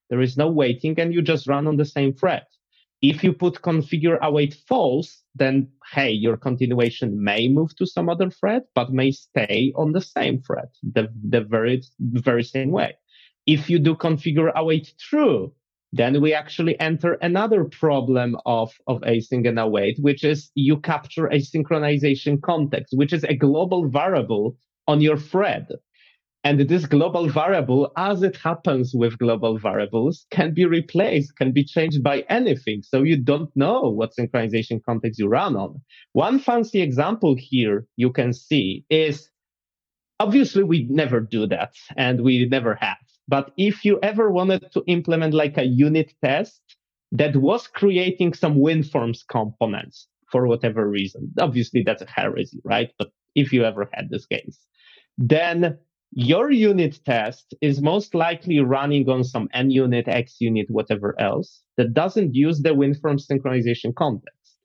There 0.10 0.22
is 0.22 0.38
no 0.38 0.50
waiting 0.50 1.00
and 1.00 1.14
you 1.14 1.22
just 1.22 1.48
run 1.48 1.68
on 1.68 1.78
the 1.78 1.86
same 1.86 2.14
thread. 2.14 2.44
If 3.02 3.24
you 3.24 3.32
put 3.32 3.62
configure 3.62 4.20
await 4.22 4.54
false, 4.68 5.24
then 5.34 5.70
hey, 5.94 6.12
your 6.12 6.36
continuation 6.36 7.24
may 7.24 7.48
move 7.48 7.74
to 7.78 7.86
some 7.86 8.10
other 8.10 8.30
thread, 8.30 8.64
but 8.76 8.92
may 8.92 9.12
stay 9.12 9.72
on 9.76 9.94
the 9.94 10.02
same 10.02 10.42
thread, 10.42 10.68
the, 10.84 11.08
the 11.24 11.42
very, 11.42 11.82
very 12.00 12.44
same 12.44 12.72
way. 12.72 12.96
If 13.46 13.70
you 13.70 13.80
do 13.80 13.96
configure 13.96 14.54
await 14.54 14.94
true, 15.00 15.54
then 15.94 16.22
we 16.22 16.34
actually 16.34 16.80
enter 16.80 17.14
another 17.14 17.64
problem 17.64 18.38
of, 18.46 18.74
of 18.88 19.02
async 19.02 19.48
and 19.48 19.58
await, 19.58 19.98
which 20.00 20.24
is 20.24 20.52
you 20.54 20.78
capture 20.78 21.28
a 21.28 21.40
synchronization 21.40 22.42
context, 22.42 22.94
which 22.96 23.14
is 23.14 23.24
a 23.24 23.34
global 23.34 23.88
variable 23.88 24.58
on 24.88 25.00
your 25.02 25.18
thread. 25.18 25.68
And 26.46 26.62
this 26.62 26.86
global 26.86 27.28
variable, 27.28 27.92
as 27.98 28.24
it 28.24 28.38
happens 28.38 28.94
with 28.96 29.18
global 29.18 29.58
variables, 29.58 30.26
can 30.32 30.54
be 30.54 30.66
replaced, 30.66 31.36
can 31.36 31.52
be 31.52 31.66
changed 31.66 32.02
by 32.02 32.24
anything. 32.30 32.82
So 32.82 33.04
you 33.04 33.18
don't 33.22 33.54
know 33.58 33.82
what 33.90 34.16
synchronization 34.18 34.80
context 34.86 35.20
you 35.20 35.28
run 35.28 35.58
on. 35.58 35.82
One 36.14 36.40
fancy 36.40 36.82
example 36.82 37.36
here 37.38 37.86
you 37.98 38.12
can 38.12 38.32
see 38.32 38.86
is 38.90 39.30
obviously 40.22 40.64
we 40.64 40.88
never 40.90 41.20
do 41.20 41.46
that 41.48 41.74
and 41.98 42.22
we 42.22 42.46
never 42.46 42.76
have. 42.76 42.98
But 43.28 43.52
if 43.58 43.84
you 43.84 44.00
ever 44.02 44.32
wanted 44.32 44.72
to 44.72 44.84
implement 44.88 45.34
like 45.34 45.58
a 45.58 45.66
unit 45.66 46.14
test 46.24 46.62
that 47.12 47.36
was 47.36 47.68
creating 47.68 48.34
some 48.34 48.56
WinForms 48.56 49.20
components 49.30 50.08
for 50.32 50.48
whatever 50.48 50.88
reason, 50.88 51.34
obviously 51.38 51.84
that's 51.86 52.02
a 52.02 52.10
heresy, 52.10 52.62
right? 52.64 52.92
But 52.98 53.10
if 53.36 53.52
you 53.52 53.66
ever 53.66 53.90
had 53.94 54.10
this 54.10 54.26
case, 54.26 54.58
then 55.18 55.78
your 56.12 56.52
unit 56.52 57.00
test 57.06 57.54
is 57.62 57.82
most 57.82 58.16
likely 58.16 58.60
running 58.60 59.10
on 59.10 59.24
some 59.24 59.48
NUnit, 59.56 60.08
X 60.08 60.38
unit, 60.40 60.68
whatever 60.70 61.20
else 61.20 61.62
that 61.78 61.94
doesn't 61.94 62.34
use 62.34 62.62
the 62.62 62.70
WinForm 62.70 63.22
synchronization 63.22 63.94
context. 63.96 64.58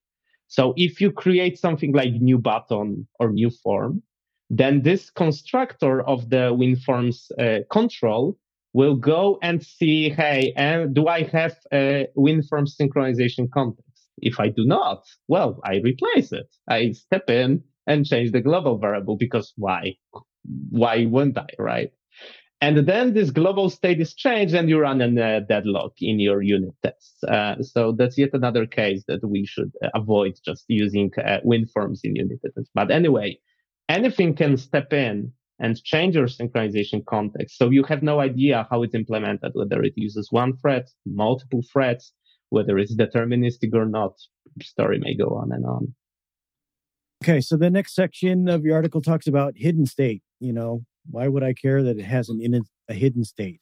So 0.49 0.73
if 0.77 1.01
you 1.01 1.11
create 1.11 1.59
something 1.59 1.93
like 1.93 2.13
new 2.15 2.39
button 2.39 3.07
or 3.19 3.31
new 3.31 3.51
form, 3.51 4.03
then 4.51 4.83
this 4.83 5.11
constructor 5.11 6.03
of 6.03 6.31
the 6.31 6.55
WinForms 6.55 7.31
uh, 7.39 7.65
control 7.71 8.39
will 8.73 8.97
go 8.97 9.39
and 9.43 9.63
see, 9.63 10.11
hey, 10.11 10.53
uh, 10.57 10.87
do 10.93 11.09
I 11.09 11.23
have 11.25 11.57
a 11.73 12.07
WinForm 12.17 12.69
synchronization 12.69 13.51
context? 13.53 14.09
If 14.19 14.39
I 14.39 14.49
do 14.49 14.65
not, 14.65 15.05
well, 15.29 15.61
I 15.65 15.77
replace 15.77 16.33
it. 16.33 16.47
I 16.69 16.93
step 16.93 17.29
in 17.29 17.65
and 17.87 18.07
change 18.07 18.33
the 18.33 18.41
global 18.41 18.79
variable 18.79 19.17
because 19.17 19.53
why? 19.57 19.97
Why 20.71 21.07
wouldn't 21.07 21.39
I, 21.39 21.47
right? 21.59 21.93
And 22.61 22.79
then 22.87 23.13
this 23.13 23.31
global 23.31 23.69
state 23.69 24.01
is 24.01 24.15
changed 24.15 24.55
and 24.55 24.69
you 24.71 24.79
run 24.79 25.03
a 25.03 25.23
uh, 25.23 25.41
deadlock 25.41 25.93
in 26.01 26.19
your 26.19 26.41
unit 26.41 26.75
tests. 26.83 27.23
Uh, 27.25 27.63
so 27.63 27.93
that's 27.93 28.17
yet 28.17 28.31
another 28.33 28.65
case 28.65 29.05
that 29.07 29.23
we 29.23 29.45
should 29.45 29.73
avoid 29.95 30.39
just 30.45 30.65
using 30.69 31.11
uh, 31.19 31.41
WinForms 31.45 32.01
in 32.05 32.17
unit 32.17 32.39
tests. 32.43 32.71
But 32.75 32.91
anyway, 32.91 33.39
anything 33.89 34.35
can 34.35 34.57
step 34.57 34.93
in 34.93 35.33
and 35.59 35.83
change 35.85 36.15
your 36.15 36.27
synchronization 36.27 37.05
context. 37.05 37.59
So 37.59 37.71
you 37.71 37.85
have 37.85 38.03
no 38.03 38.21
idea 38.21 38.67
how 38.71 38.83
it's 38.83 38.95
implemented, 38.95 39.53
whether 39.55 39.83
it 39.83 39.93
uses 39.97 40.29
one 40.33 40.57
thread, 40.57 40.87
multiple 41.05 41.63
threads, 41.71 42.13
whether 42.49 42.79
it's 42.79 42.97
deterministic 42.97 43.75
or 43.75 43.85
not. 43.85 44.15
Story 44.63 44.99
may 44.99 45.15
go 45.15 45.37
on 45.37 45.53
and 45.53 45.67
on. 45.67 45.95
Okay, 47.23 47.41
so 47.41 47.57
the 47.57 47.71
next 47.71 47.95
section 47.95 48.49
of 48.49 48.65
your 48.65 48.75
article 48.75 49.01
talks 49.01 49.27
about 49.27 49.55
hidden 49.57 49.87
state. 49.87 50.23
You 50.45 50.53
know, 50.53 50.85
why 51.11 51.27
would 51.29 51.43
I 51.43 51.55
care 51.55 51.83
that 51.83 51.99
it 51.99 52.05
has 52.05 52.29
an 52.29 52.41
in 52.43 52.65
a 52.89 52.95
hidden 52.95 53.25
state? 53.25 53.61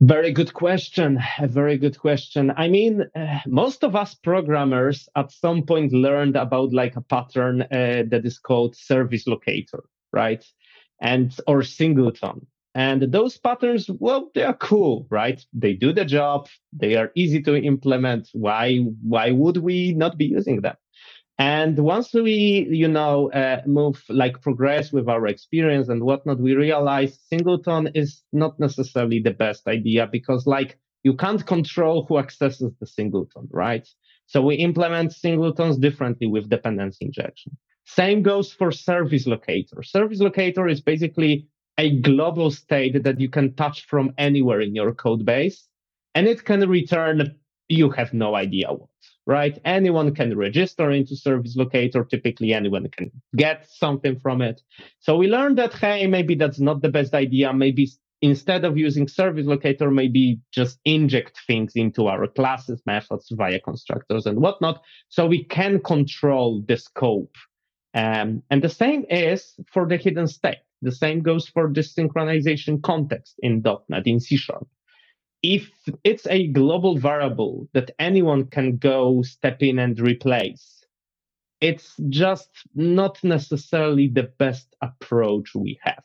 Very 0.00 0.32
good 0.32 0.52
question. 0.52 1.20
A 1.38 1.46
very 1.46 1.76
good 1.76 1.98
question. 1.98 2.52
I 2.56 2.68
mean, 2.68 3.04
uh, 3.14 3.38
most 3.46 3.84
of 3.84 3.94
us 3.94 4.14
programmers 4.14 5.08
at 5.16 5.30
some 5.30 5.62
point 5.62 5.92
learned 5.92 6.36
about 6.36 6.72
like 6.72 6.96
a 6.96 7.00
pattern 7.00 7.62
uh, 7.62 8.02
that 8.10 8.22
is 8.24 8.38
called 8.38 8.76
service 8.76 9.26
locator, 9.26 9.84
right? 10.12 10.44
And 11.00 11.36
or 11.46 11.62
singleton. 11.62 12.46
And 12.74 13.02
those 13.12 13.38
patterns, 13.38 13.90
well, 13.90 14.30
they 14.34 14.44
are 14.44 14.54
cool, 14.54 15.06
right? 15.10 15.44
They 15.52 15.74
do 15.74 15.92
the 15.92 16.04
job. 16.04 16.48
They 16.72 16.96
are 16.96 17.12
easy 17.14 17.42
to 17.42 17.54
implement. 17.54 18.28
Why, 18.32 18.78
why 19.02 19.30
would 19.30 19.58
we 19.58 19.92
not 19.92 20.16
be 20.16 20.26
using 20.26 20.62
them? 20.62 20.76
And 21.42 21.76
once 21.80 22.14
we, 22.14 22.68
you 22.70 22.86
know, 22.86 23.28
uh, 23.32 23.62
move, 23.66 24.00
like 24.08 24.40
progress 24.40 24.92
with 24.92 25.08
our 25.08 25.26
experience 25.26 25.88
and 25.88 26.04
whatnot, 26.04 26.38
we 26.38 26.54
realize 26.54 27.18
singleton 27.28 27.88
is 27.96 28.22
not 28.32 28.60
necessarily 28.60 29.18
the 29.18 29.32
best 29.32 29.66
idea 29.66 30.06
because 30.06 30.46
like 30.46 30.78
you 31.02 31.16
can't 31.16 31.44
control 31.44 32.06
who 32.06 32.18
accesses 32.18 32.70
the 32.78 32.86
singleton, 32.86 33.48
right? 33.50 33.88
So 34.26 34.40
we 34.40 34.54
implement 34.54 35.14
singletons 35.14 35.78
differently 35.78 36.28
with 36.28 36.48
dependency 36.48 37.06
injection. 37.06 37.56
Same 37.86 38.22
goes 38.22 38.52
for 38.52 38.70
service 38.70 39.26
locator. 39.26 39.82
Service 39.82 40.20
locator 40.20 40.68
is 40.68 40.80
basically 40.80 41.48
a 41.76 41.98
global 42.02 42.52
state 42.52 43.02
that 43.02 43.18
you 43.18 43.28
can 43.28 43.52
touch 43.56 43.84
from 43.86 44.12
anywhere 44.16 44.60
in 44.60 44.76
your 44.76 44.94
code 44.94 45.24
base 45.24 45.66
and 46.14 46.28
it 46.28 46.44
can 46.44 46.60
return 46.68 47.34
you 47.68 47.90
have 47.90 48.14
no 48.14 48.36
idea 48.36 48.68
what 48.68 48.88
right? 49.26 49.58
Anyone 49.64 50.14
can 50.14 50.36
register 50.36 50.90
into 50.90 51.16
service 51.16 51.56
locator. 51.56 52.04
Typically, 52.04 52.52
anyone 52.52 52.88
can 52.88 53.10
get 53.36 53.68
something 53.70 54.18
from 54.18 54.42
it. 54.42 54.60
So 55.00 55.16
we 55.16 55.28
learned 55.28 55.58
that, 55.58 55.74
hey, 55.74 56.06
maybe 56.06 56.34
that's 56.34 56.60
not 56.60 56.82
the 56.82 56.88
best 56.88 57.14
idea. 57.14 57.52
Maybe 57.52 57.88
instead 58.20 58.64
of 58.64 58.78
using 58.78 59.08
service 59.08 59.46
locator, 59.46 59.90
maybe 59.90 60.40
just 60.52 60.78
inject 60.84 61.40
things 61.46 61.72
into 61.74 62.06
our 62.06 62.26
classes, 62.26 62.82
methods 62.86 63.28
via 63.32 63.60
constructors 63.60 64.26
and 64.26 64.40
whatnot. 64.40 64.82
So 65.08 65.26
we 65.26 65.44
can 65.44 65.80
control 65.80 66.62
the 66.66 66.76
scope. 66.76 67.34
Um, 67.94 68.42
and 68.50 68.62
the 68.62 68.68
same 68.68 69.04
is 69.10 69.54
for 69.72 69.86
the 69.86 69.96
hidden 69.98 70.26
state. 70.26 70.58
The 70.80 70.92
same 70.92 71.20
goes 71.20 71.46
for 71.46 71.72
the 71.72 71.82
synchronization 71.82 72.82
context 72.82 73.34
in 73.40 73.62
.NET, 73.88 74.06
in 74.06 74.18
C 74.18 74.36
Sharp 74.36 74.66
if 75.42 75.70
it's 76.04 76.26
a 76.28 76.48
global 76.48 76.96
variable 76.96 77.68
that 77.72 77.90
anyone 77.98 78.46
can 78.46 78.76
go 78.76 79.22
step 79.22 79.62
in 79.62 79.78
and 79.78 79.98
replace, 79.98 80.84
it's 81.60 81.94
just 82.08 82.50
not 82.74 83.22
necessarily 83.22 84.08
the 84.08 84.30
best 84.38 84.74
approach 84.82 85.54
we 85.54 85.78
have. 85.82 86.02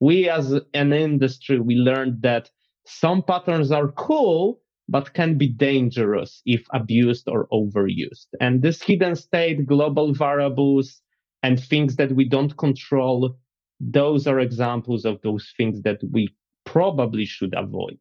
We 0.00 0.28
as 0.28 0.52
an 0.74 0.92
industry, 0.92 1.60
we 1.60 1.74
learned 1.74 2.22
that 2.22 2.50
some 2.86 3.22
patterns 3.22 3.72
are 3.72 3.88
cool, 3.88 4.60
but 4.88 5.12
can 5.12 5.36
be 5.36 5.48
dangerous 5.48 6.40
if 6.46 6.64
abused 6.72 7.28
or 7.28 7.46
overused. 7.48 8.28
And 8.40 8.62
this 8.62 8.82
hidden 8.82 9.16
state, 9.16 9.66
global 9.66 10.14
variables, 10.14 11.02
and 11.42 11.62
things 11.62 11.96
that 11.96 12.12
we 12.12 12.26
don't 12.26 12.56
control, 12.56 13.36
those 13.80 14.26
are 14.26 14.40
examples 14.40 15.04
of 15.04 15.20
those 15.22 15.52
things 15.56 15.82
that 15.82 16.00
we 16.10 16.34
probably 16.64 17.26
should 17.26 17.54
avoid. 17.54 17.98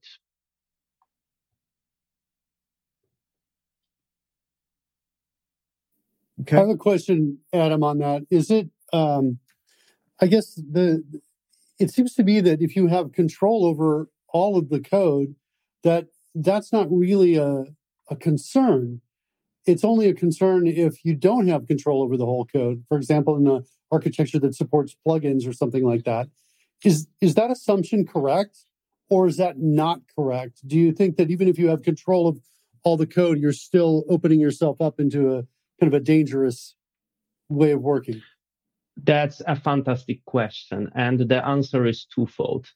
Okay. 6.47 6.55
I 6.55 6.59
have 6.61 6.69
a 6.69 6.77
question, 6.77 7.39
Adam, 7.51 7.83
on 7.83 7.97
that. 7.97 8.23
Is 8.29 8.49
it, 8.49 8.69
um, 8.93 9.39
I 10.21 10.27
guess 10.27 10.55
the, 10.55 11.03
it 11.77 11.91
seems 11.91 12.13
to 12.15 12.23
be 12.23 12.39
that 12.39 12.61
if 12.61 12.73
you 12.73 12.87
have 12.87 13.11
control 13.11 13.65
over 13.65 14.09
all 14.29 14.57
of 14.57 14.69
the 14.69 14.79
code, 14.79 15.35
that 15.83 16.07
that's 16.33 16.71
not 16.71 16.87
really 16.89 17.35
a, 17.35 17.65
a 18.09 18.15
concern. 18.15 19.01
It's 19.65 19.83
only 19.83 20.07
a 20.07 20.13
concern 20.13 20.67
if 20.67 21.03
you 21.03 21.15
don't 21.15 21.47
have 21.47 21.67
control 21.67 22.01
over 22.01 22.15
the 22.15 22.25
whole 22.25 22.45
code. 22.45 22.85
For 22.87 22.97
example, 22.97 23.35
in 23.35 23.45
an 23.45 23.65
architecture 23.91 24.39
that 24.39 24.55
supports 24.55 24.95
plugins 25.05 25.45
or 25.45 25.51
something 25.51 25.83
like 25.83 26.05
that. 26.05 26.29
Is 26.85 27.07
is 27.19 27.35
that 27.35 27.51
assumption 27.51 28.05
correct, 28.05 28.59
or 29.09 29.27
is 29.27 29.35
that 29.37 29.57
not 29.57 30.01
correct? 30.15 30.65
Do 30.65 30.77
you 30.77 30.93
think 30.93 31.17
that 31.17 31.29
even 31.29 31.47
if 31.49 31.57
you 31.57 31.67
have 31.69 31.81
control 31.81 32.27
of 32.27 32.39
all 32.83 32.95
the 32.95 33.07
code, 33.07 33.39
you're 33.39 33.51
still 33.51 34.05
opening 34.07 34.39
yourself 34.39 34.79
up 34.79 34.99
into 34.99 35.35
a 35.35 35.43
kind 35.79 35.93
of 35.93 36.01
a 36.01 36.03
dangerous 36.03 36.75
way 37.49 37.71
of 37.71 37.81
working? 37.81 38.21
That's 39.03 39.41
a 39.45 39.55
fantastic 39.55 40.25
question. 40.25 40.89
And 40.95 41.19
the 41.19 41.45
answer 41.45 41.85
is 41.85 42.05
twofold. 42.05 42.67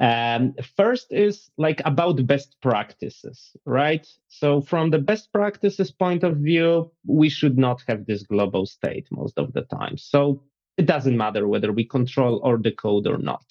Um, 0.00 0.54
first 0.76 1.12
is 1.12 1.50
like 1.56 1.82
about 1.84 2.24
best 2.26 2.56
practices, 2.62 3.56
right? 3.64 4.06
So 4.28 4.60
from 4.60 4.90
the 4.90 4.98
best 4.98 5.32
practices 5.32 5.90
point 5.90 6.22
of 6.22 6.36
view, 6.36 6.92
we 7.06 7.28
should 7.28 7.58
not 7.58 7.82
have 7.88 8.06
this 8.06 8.22
global 8.22 8.64
state 8.66 9.08
most 9.10 9.38
of 9.38 9.52
the 9.54 9.62
time. 9.62 9.96
So 9.96 10.42
it 10.78 10.86
doesn't 10.86 11.16
matter 11.16 11.46
whether 11.46 11.72
we 11.72 11.84
control 11.84 12.40
or 12.44 12.56
decode 12.56 13.06
or 13.06 13.18
not. 13.18 13.44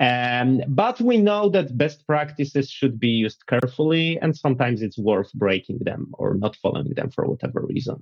Um, 0.00 0.62
but 0.66 1.00
we 1.00 1.18
know 1.18 1.48
that 1.50 1.78
best 1.78 2.04
practices 2.06 2.68
should 2.68 2.98
be 2.98 3.10
used 3.10 3.46
carefully, 3.46 4.18
and 4.20 4.36
sometimes 4.36 4.82
it's 4.82 4.98
worth 4.98 5.32
breaking 5.34 5.78
them 5.82 6.10
or 6.14 6.34
not 6.34 6.56
following 6.56 6.94
them 6.94 7.10
for 7.10 7.26
whatever 7.26 7.60
reason. 7.60 7.98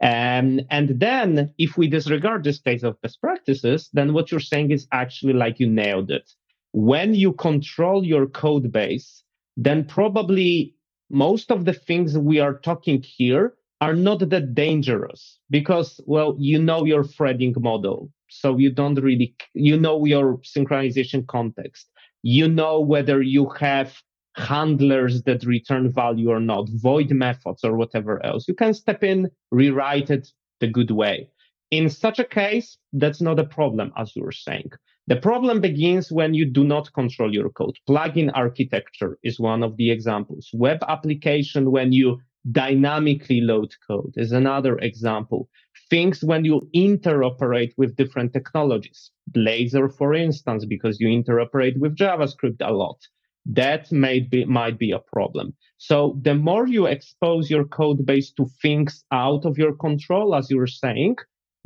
Um, 0.00 0.60
and 0.70 1.00
then, 1.00 1.52
if 1.58 1.76
we 1.76 1.88
disregard 1.88 2.44
this 2.44 2.60
case 2.60 2.84
of 2.84 3.00
best 3.02 3.20
practices, 3.20 3.90
then 3.92 4.14
what 4.14 4.30
you're 4.30 4.40
saying 4.40 4.70
is 4.70 4.86
actually 4.92 5.34
like 5.34 5.60
you 5.60 5.68
nailed 5.68 6.10
it. 6.10 6.30
When 6.72 7.14
you 7.14 7.34
control 7.34 8.02
your 8.02 8.26
code 8.28 8.72
base, 8.72 9.22
then 9.56 9.84
probably 9.84 10.74
most 11.10 11.50
of 11.50 11.66
the 11.66 11.74
things 11.74 12.16
we 12.16 12.40
are 12.40 12.58
talking 12.58 13.02
here 13.02 13.54
are 13.82 13.94
not 13.94 14.20
that 14.30 14.54
dangerous 14.54 15.40
because, 15.50 16.00
well, 16.06 16.36
you 16.38 16.62
know 16.62 16.84
your 16.84 17.02
threading 17.02 17.52
model. 17.58 18.12
So 18.28 18.56
you 18.56 18.70
don't 18.70 18.94
really, 18.94 19.34
you 19.54 19.76
know 19.76 20.04
your 20.04 20.38
synchronization 20.38 21.26
context. 21.26 21.88
You 22.22 22.46
know 22.46 22.78
whether 22.78 23.20
you 23.20 23.48
have 23.58 23.92
handlers 24.36 25.24
that 25.24 25.42
return 25.42 25.90
value 25.90 26.30
or 26.30 26.38
not, 26.38 26.68
void 26.74 27.10
methods 27.10 27.64
or 27.64 27.76
whatever 27.76 28.24
else. 28.24 28.46
You 28.46 28.54
can 28.54 28.72
step 28.72 29.02
in, 29.02 29.28
rewrite 29.50 30.10
it 30.10 30.28
the 30.60 30.68
good 30.68 30.92
way. 30.92 31.28
In 31.72 31.90
such 31.90 32.20
a 32.20 32.24
case, 32.24 32.78
that's 32.92 33.20
not 33.20 33.40
a 33.40 33.44
problem, 33.58 33.92
as 33.96 34.14
you 34.14 34.22
were 34.22 34.30
saying. 34.46 34.70
The 35.08 35.16
problem 35.16 35.60
begins 35.60 36.12
when 36.12 36.34
you 36.34 36.44
do 36.44 36.62
not 36.62 36.92
control 36.92 37.34
your 37.34 37.50
code. 37.50 37.76
Plugin 37.88 38.30
architecture 38.32 39.18
is 39.24 39.40
one 39.40 39.64
of 39.64 39.76
the 39.76 39.90
examples. 39.90 40.48
Web 40.54 40.78
application, 40.86 41.72
when 41.72 41.90
you 41.90 42.20
dynamically 42.50 43.40
load 43.40 43.72
code 43.86 44.12
is 44.16 44.32
another 44.32 44.76
example 44.78 45.48
things 45.92 46.24
when 46.24 46.42
you 46.42 46.66
interoperate 46.74 47.72
with 47.76 47.96
different 47.96 48.32
technologies. 48.32 49.10
Blazor, 49.30 49.94
for 49.94 50.14
instance, 50.14 50.64
because 50.64 50.98
you 50.98 51.08
interoperate 51.08 51.76
with 51.78 51.96
JavaScript 51.96 52.60
a 52.62 52.72
lot. 52.72 52.96
That 53.44 53.92
might 53.92 54.30
be, 54.30 54.46
might 54.46 54.78
be 54.78 54.90
a 54.92 55.00
problem. 55.14 55.54
So 55.76 56.18
the 56.22 56.34
more 56.34 56.66
you 56.66 56.86
expose 56.86 57.50
your 57.50 57.66
code 57.66 58.06
base 58.06 58.32
to 58.38 58.46
things 58.62 59.04
out 59.12 59.44
of 59.44 59.58
your 59.58 59.74
control, 59.76 60.34
as 60.34 60.48
you 60.48 60.56
were 60.56 60.78
saying, 60.84 61.16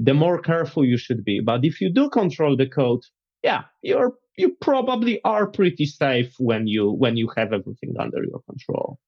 the 0.01 0.14
more 0.14 0.41
careful 0.41 0.85
you 0.85 0.99
should 0.99 1.24
be. 1.24 1.39
But 1.39 1.64
if 1.64 1.81
you 1.81 1.93
do 1.93 2.11
control 2.11 2.57
the 2.57 2.66
code, 2.66 3.03
yeah, 3.45 3.62
you're, 3.83 4.14
you 4.37 4.57
probably 4.61 5.20
are 5.22 5.47
pretty 5.47 5.87
safe 5.87 6.35
when 6.39 6.66
you, 6.66 6.91
when 6.91 7.16
you 7.16 7.31
have 7.37 7.53
everything 7.53 7.95
under 8.01 8.24
your 8.24 8.41
control. 8.51 8.99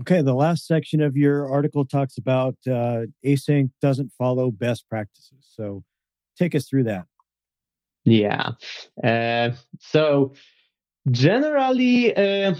Okay, 0.00 0.22
the 0.22 0.34
last 0.34 0.66
section 0.66 1.02
of 1.02 1.16
your 1.16 1.50
article 1.50 1.84
talks 1.84 2.16
about 2.16 2.56
uh, 2.66 3.06
async 3.24 3.70
doesn't 3.82 4.12
follow 4.16 4.50
best 4.50 4.88
practices. 4.88 5.46
So 5.54 5.84
take 6.38 6.54
us 6.54 6.66
through 6.68 6.84
that. 6.84 7.04
Yeah. 8.04 8.52
Uh, 9.02 9.50
so 9.78 10.32
generally, 11.10 12.16
uh, 12.16 12.54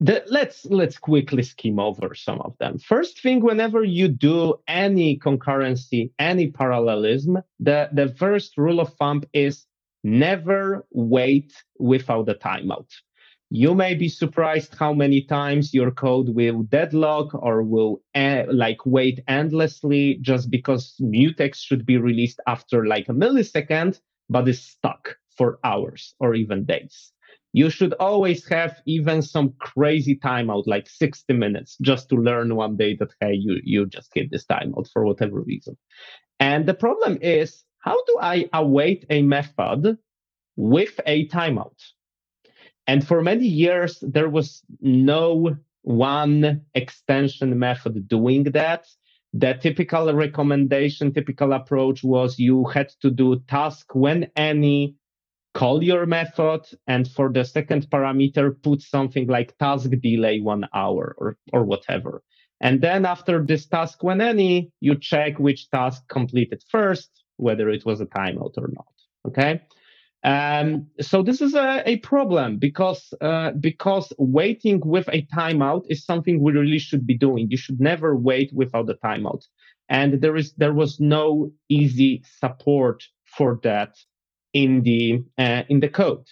the, 0.00 0.24
let's 0.26 0.66
let's 0.66 0.98
quickly 0.98 1.42
skim 1.42 1.78
over 1.78 2.14
some 2.14 2.40
of 2.40 2.54
them. 2.58 2.78
First 2.78 3.20
thing, 3.22 3.40
whenever 3.40 3.82
you 3.84 4.08
do 4.08 4.56
any 4.68 5.18
concurrency, 5.18 6.10
any 6.18 6.50
parallelism, 6.50 7.38
the 7.60 7.88
the 7.92 8.08
first 8.08 8.58
rule 8.58 8.80
of 8.80 8.92
thumb 8.94 9.22
is 9.32 9.64
never 10.04 10.86
wait 10.90 11.52
without 11.78 12.28
a 12.28 12.34
timeout. 12.34 12.88
You 13.50 13.74
may 13.74 13.94
be 13.94 14.08
surprised 14.08 14.74
how 14.74 14.92
many 14.92 15.22
times 15.22 15.72
your 15.72 15.92
code 15.92 16.30
will 16.30 16.64
deadlock 16.64 17.32
or 17.32 17.62
will 17.62 18.02
uh, 18.14 18.44
like 18.50 18.84
wait 18.84 19.20
endlessly 19.28 20.18
just 20.20 20.50
because 20.50 20.96
mutex 21.00 21.56
should 21.56 21.86
be 21.86 21.96
released 21.96 22.40
after 22.48 22.86
like 22.86 23.08
a 23.08 23.12
millisecond, 23.12 24.00
but 24.28 24.48
is 24.48 24.60
stuck 24.60 25.16
for 25.36 25.60
hours 25.62 26.14
or 26.18 26.34
even 26.34 26.64
days. 26.64 27.12
You 27.52 27.70
should 27.70 27.94
always 27.94 28.46
have 28.48 28.82
even 28.84 29.22
some 29.22 29.54
crazy 29.60 30.16
timeout, 30.16 30.66
like 30.66 30.88
60 30.88 31.32
minutes, 31.32 31.78
just 31.80 32.08
to 32.10 32.16
learn 32.16 32.56
one 32.56 32.76
day 32.76 32.96
that, 32.96 33.14
hey, 33.20 33.34
you, 33.34 33.60
you 33.62 33.86
just 33.86 34.10
hit 34.12 34.30
this 34.30 34.44
timeout 34.44 34.90
for 34.92 35.04
whatever 35.06 35.40
reason. 35.40 35.76
And 36.40 36.66
the 36.66 36.74
problem 36.74 37.18
is, 37.22 37.64
how 37.78 37.96
do 38.06 38.18
I 38.20 38.48
await 38.52 39.06
a 39.08 39.22
method 39.22 39.98
with 40.56 41.00
a 41.06 41.28
timeout? 41.28 41.80
And 42.86 43.06
for 43.06 43.22
many 43.22 43.46
years, 43.46 43.98
there 44.00 44.28
was 44.28 44.62
no 44.80 45.56
one 45.82 46.62
extension 46.74 47.58
method 47.58 48.08
doing 48.08 48.44
that. 48.44 48.86
The 49.32 49.54
typical 49.54 50.12
recommendation, 50.14 51.12
typical 51.12 51.52
approach 51.52 52.02
was 52.02 52.38
you 52.38 52.64
had 52.64 52.90
to 53.02 53.10
do 53.10 53.40
task 53.48 53.94
when 53.94 54.30
any, 54.36 54.96
call 55.54 55.82
your 55.82 56.06
method, 56.06 56.62
and 56.86 57.08
for 57.08 57.32
the 57.32 57.44
second 57.44 57.90
parameter, 57.90 58.54
put 58.62 58.82
something 58.82 59.26
like 59.26 59.56
task 59.58 59.90
delay 60.00 60.40
one 60.40 60.66
hour 60.74 61.14
or, 61.18 61.36
or 61.52 61.64
whatever. 61.64 62.22
And 62.60 62.80
then 62.80 63.04
after 63.04 63.44
this 63.44 63.66
task 63.66 64.02
when 64.02 64.20
any, 64.20 64.72
you 64.80 64.98
check 64.98 65.38
which 65.38 65.70
task 65.70 66.06
completed 66.08 66.62
first, 66.70 67.10
whether 67.36 67.68
it 67.68 67.84
was 67.84 68.00
a 68.00 68.06
timeout 68.06 68.56
or 68.56 68.70
not. 68.72 68.86
Okay. 69.26 69.60
Um, 70.26 70.88
so 71.00 71.22
this 71.22 71.40
is 71.40 71.54
a, 71.54 71.88
a 71.88 71.98
problem 71.98 72.58
because 72.58 73.14
uh, 73.20 73.52
because 73.52 74.12
waiting 74.18 74.80
with 74.84 75.08
a 75.12 75.22
timeout 75.32 75.84
is 75.88 76.04
something 76.04 76.42
we 76.42 76.52
really 76.52 76.80
should 76.80 77.06
be 77.06 77.16
doing. 77.16 77.48
You 77.48 77.56
should 77.56 77.80
never 77.80 78.16
wait 78.16 78.52
without 78.52 78.90
a 78.90 78.94
timeout, 78.94 79.44
and 79.88 80.20
there 80.20 80.36
is 80.36 80.52
there 80.54 80.74
was 80.74 80.98
no 80.98 81.52
easy 81.68 82.24
support 82.40 83.04
for 83.24 83.60
that 83.62 83.96
in 84.52 84.82
the 84.82 85.22
uh, 85.38 85.62
in 85.68 85.78
the 85.78 85.88
code. 85.88 86.26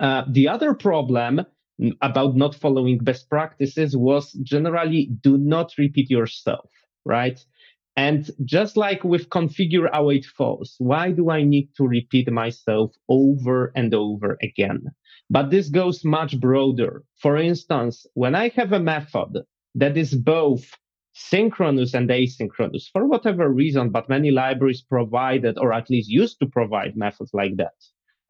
Uh, 0.00 0.24
the 0.28 0.48
other 0.48 0.74
problem 0.74 1.46
about 2.02 2.34
not 2.34 2.56
following 2.56 2.98
best 2.98 3.30
practices 3.30 3.96
was 3.96 4.32
generally 4.42 5.10
do 5.20 5.38
not 5.38 5.72
repeat 5.78 6.10
yourself, 6.10 6.68
right? 7.04 7.44
And 7.96 8.28
just 8.44 8.76
like 8.76 9.04
with 9.04 9.28
configure 9.28 9.88
await 9.92 10.24
false, 10.24 10.74
why 10.78 11.12
do 11.12 11.30
I 11.30 11.44
need 11.44 11.70
to 11.76 11.86
repeat 11.86 12.30
myself 12.30 12.92
over 13.08 13.70
and 13.76 13.94
over 13.94 14.36
again? 14.42 14.86
But 15.30 15.50
this 15.50 15.68
goes 15.68 16.04
much 16.04 16.40
broader. 16.40 17.04
For 17.20 17.36
instance, 17.36 18.04
when 18.14 18.34
I 18.34 18.48
have 18.56 18.72
a 18.72 18.80
method 18.80 19.44
that 19.76 19.96
is 19.96 20.14
both 20.14 20.76
synchronous 21.14 21.94
and 21.94 22.10
asynchronous 22.10 22.90
for 22.92 23.06
whatever 23.06 23.48
reason, 23.48 23.90
but 23.90 24.08
many 24.08 24.32
libraries 24.32 24.82
provided 24.82 25.56
or 25.58 25.72
at 25.72 25.88
least 25.88 26.10
used 26.10 26.40
to 26.40 26.46
provide 26.46 26.96
methods 26.96 27.30
like 27.32 27.56
that. 27.56 27.74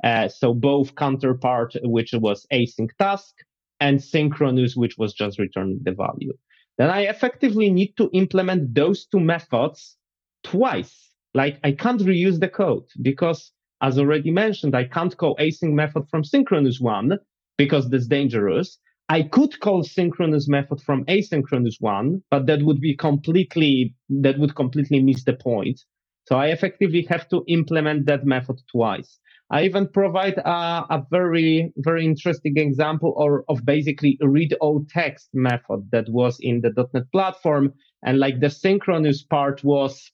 Uh, 0.03 0.29
so 0.29 0.53
both 0.53 0.95
counterpart, 0.95 1.75
which 1.83 2.13
was 2.13 2.47
async 2.53 2.91
task 3.01 3.35
and 3.81 4.03
synchronous, 4.05 4.77
which 4.77 4.99
was 4.99 5.15
just 5.15 5.39
returning 5.39 5.81
the 5.83 5.93
value 5.93 6.35
then 6.79 6.91
I 6.91 7.03
effectively 7.03 7.71
need 7.71 7.97
to 7.97 8.11
implement 8.13 8.75
those 8.75 9.07
two 9.07 9.21
methods 9.21 9.97
twice. 10.43 11.11
Like 11.35 11.59
I 11.65 11.73
can't 11.73 12.01
reuse 12.01 12.41
the 12.41 12.49
code 12.49 12.87
because 13.03 13.53
as 13.83 13.99
already 13.99 14.31
mentioned, 14.31 14.75
I 14.75 14.85
can't 14.85 15.17
call 15.17 15.37
async 15.37 15.73
method 15.73 16.09
from 16.09 16.25
synchronous 16.25 16.81
one 16.81 17.19
because 17.59 17.91
that's 17.91 18.07
dangerous. 18.07 18.79
I 19.09 19.23
could 19.23 19.61
call 19.61 19.83
synchronous 19.83 20.49
method 20.49 20.81
from 20.81 21.05
asynchronous 21.05 21.75
one, 21.81 22.23
but 22.31 22.47
that 22.47 22.63
would 22.63 22.81
be 22.81 22.97
completely, 22.97 23.95
that 24.09 24.39
would 24.39 24.55
completely 24.55 25.03
miss 25.03 25.25
the 25.25 25.35
point. 25.35 25.83
So 26.27 26.37
I 26.37 26.47
effectively 26.47 27.03
have 27.11 27.29
to 27.29 27.45
implement 27.47 28.07
that 28.07 28.25
method 28.25 28.63
twice. 28.71 29.19
I 29.55 29.63
even 29.63 29.87
provide 29.87 30.39
a, 30.39 30.85
a 30.91 31.07
very, 31.13 31.73
very 31.77 32.05
interesting 32.05 32.57
example 32.57 33.15
or 33.17 33.45
of 33.49 33.65
basically 33.65 34.19
a 34.21 34.29
read 34.29 34.53
all 34.55 34.85
text 34.91 35.29
method 35.33 35.89
that 35.93 36.09
was 36.09 36.39
in 36.41 36.61
the 36.61 36.73
.NET 36.93 37.05
platform. 37.13 37.73
And 38.05 38.19
like 38.19 38.41
the 38.41 38.51
synchronous 38.51 39.23
part 39.23 39.63
was 39.63 40.11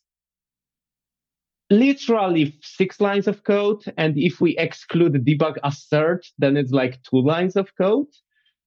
literally 1.70 2.58
six 2.60 3.00
lines 3.00 3.26
of 3.26 3.42
code. 3.44 3.82
And 3.96 4.18
if 4.18 4.42
we 4.42 4.58
exclude 4.58 5.14
debug 5.24 5.56
assert, 5.64 6.26
then 6.36 6.58
it's 6.58 6.72
like 6.72 7.02
two 7.04 7.22
lines 7.22 7.56
of 7.56 7.74
code. 7.80 8.12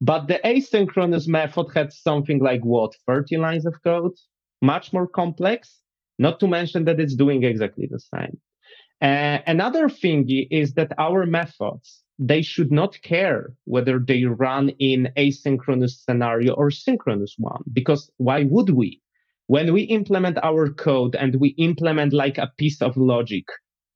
But 0.01 0.27
the 0.27 0.39
asynchronous 0.43 1.27
method 1.27 1.67
had 1.75 1.93
something 1.93 2.39
like 2.39 2.61
what, 2.63 2.93
30 3.05 3.37
lines 3.37 3.67
of 3.67 3.75
code? 3.83 4.13
Much 4.63 4.91
more 4.91 5.07
complex. 5.07 5.81
Not 6.17 6.39
to 6.39 6.47
mention 6.47 6.85
that 6.85 6.99
it's 6.99 7.15
doing 7.15 7.43
exactly 7.43 7.87
the 7.91 7.99
same. 7.99 8.39
Uh, 9.03 9.39
another 9.47 9.87
thing 9.89 10.25
is 10.49 10.73
that 10.75 10.93
our 10.97 11.25
methods, 11.27 12.03
they 12.17 12.41
should 12.41 12.71
not 12.71 13.01
care 13.03 13.53
whether 13.65 13.99
they 13.99 14.23
run 14.25 14.69
in 14.79 15.11
asynchronous 15.17 16.03
scenario 16.05 16.53
or 16.53 16.71
synchronous 16.71 17.35
one, 17.37 17.63
because 17.73 18.09
why 18.17 18.43
would 18.45 18.69
we? 18.71 19.01
When 19.47 19.73
we 19.73 19.83
implement 19.83 20.39
our 20.41 20.69
code 20.69 21.15
and 21.15 21.35
we 21.35 21.49
implement 21.59 22.13
like 22.13 22.37
a 22.39 22.51
piece 22.57 22.81
of 22.81 22.97
logic, 22.97 23.45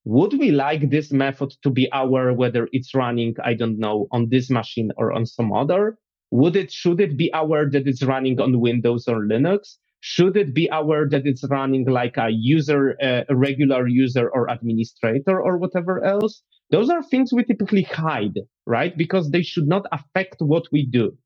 would 0.03 0.34
we 0.38 0.51
like 0.51 0.89
this 0.89 1.12
method 1.12 1.53
to 1.64 1.70
be 1.72 1.89
our, 1.93 2.34
whether 2.34 2.68
it's 2.74 2.93
running, 2.93 3.36
I 3.43 3.53
don't 3.55 3.80
know, 3.80 4.08
on 4.12 4.30
this 4.30 4.49
machine 4.49 4.91
or 4.97 5.14
on 5.14 5.26
some 5.26 5.53
other? 5.53 5.97
Would 6.32 6.58
it, 6.58 6.72
should 6.72 6.99
it 6.99 7.18
be 7.18 7.34
our 7.34 7.70
that 7.70 7.88
it's 7.88 8.03
running 8.03 8.41
on 8.41 8.60
Windows 8.60 9.08
or 9.08 9.22
Linux? 9.22 9.78
Should 10.00 10.38
it 10.38 10.54
be 10.54 10.70
aware 10.72 11.08
that 11.10 11.26
it's 11.26 11.43
running 11.50 11.86
like 11.86 12.18
a 12.18 12.30
user, 12.30 12.95
uh, 13.02 13.24
a 13.30 13.36
regular 13.36 13.88
user 13.88 14.30
or 14.30 14.48
administrator 14.50 15.41
or 15.41 15.58
whatever 15.58 16.04
else? 16.04 16.43
Those 16.70 16.89
are 16.89 17.02
things 17.02 17.32
we 17.34 17.43
typically 17.43 17.84
hide, 17.84 18.39
right? 18.66 18.95
Because 18.98 19.32
they 19.32 19.41
should 19.41 19.68
not 19.68 19.86
affect 19.91 20.41
what 20.41 20.68
we 20.72 20.86
do. 20.86 21.18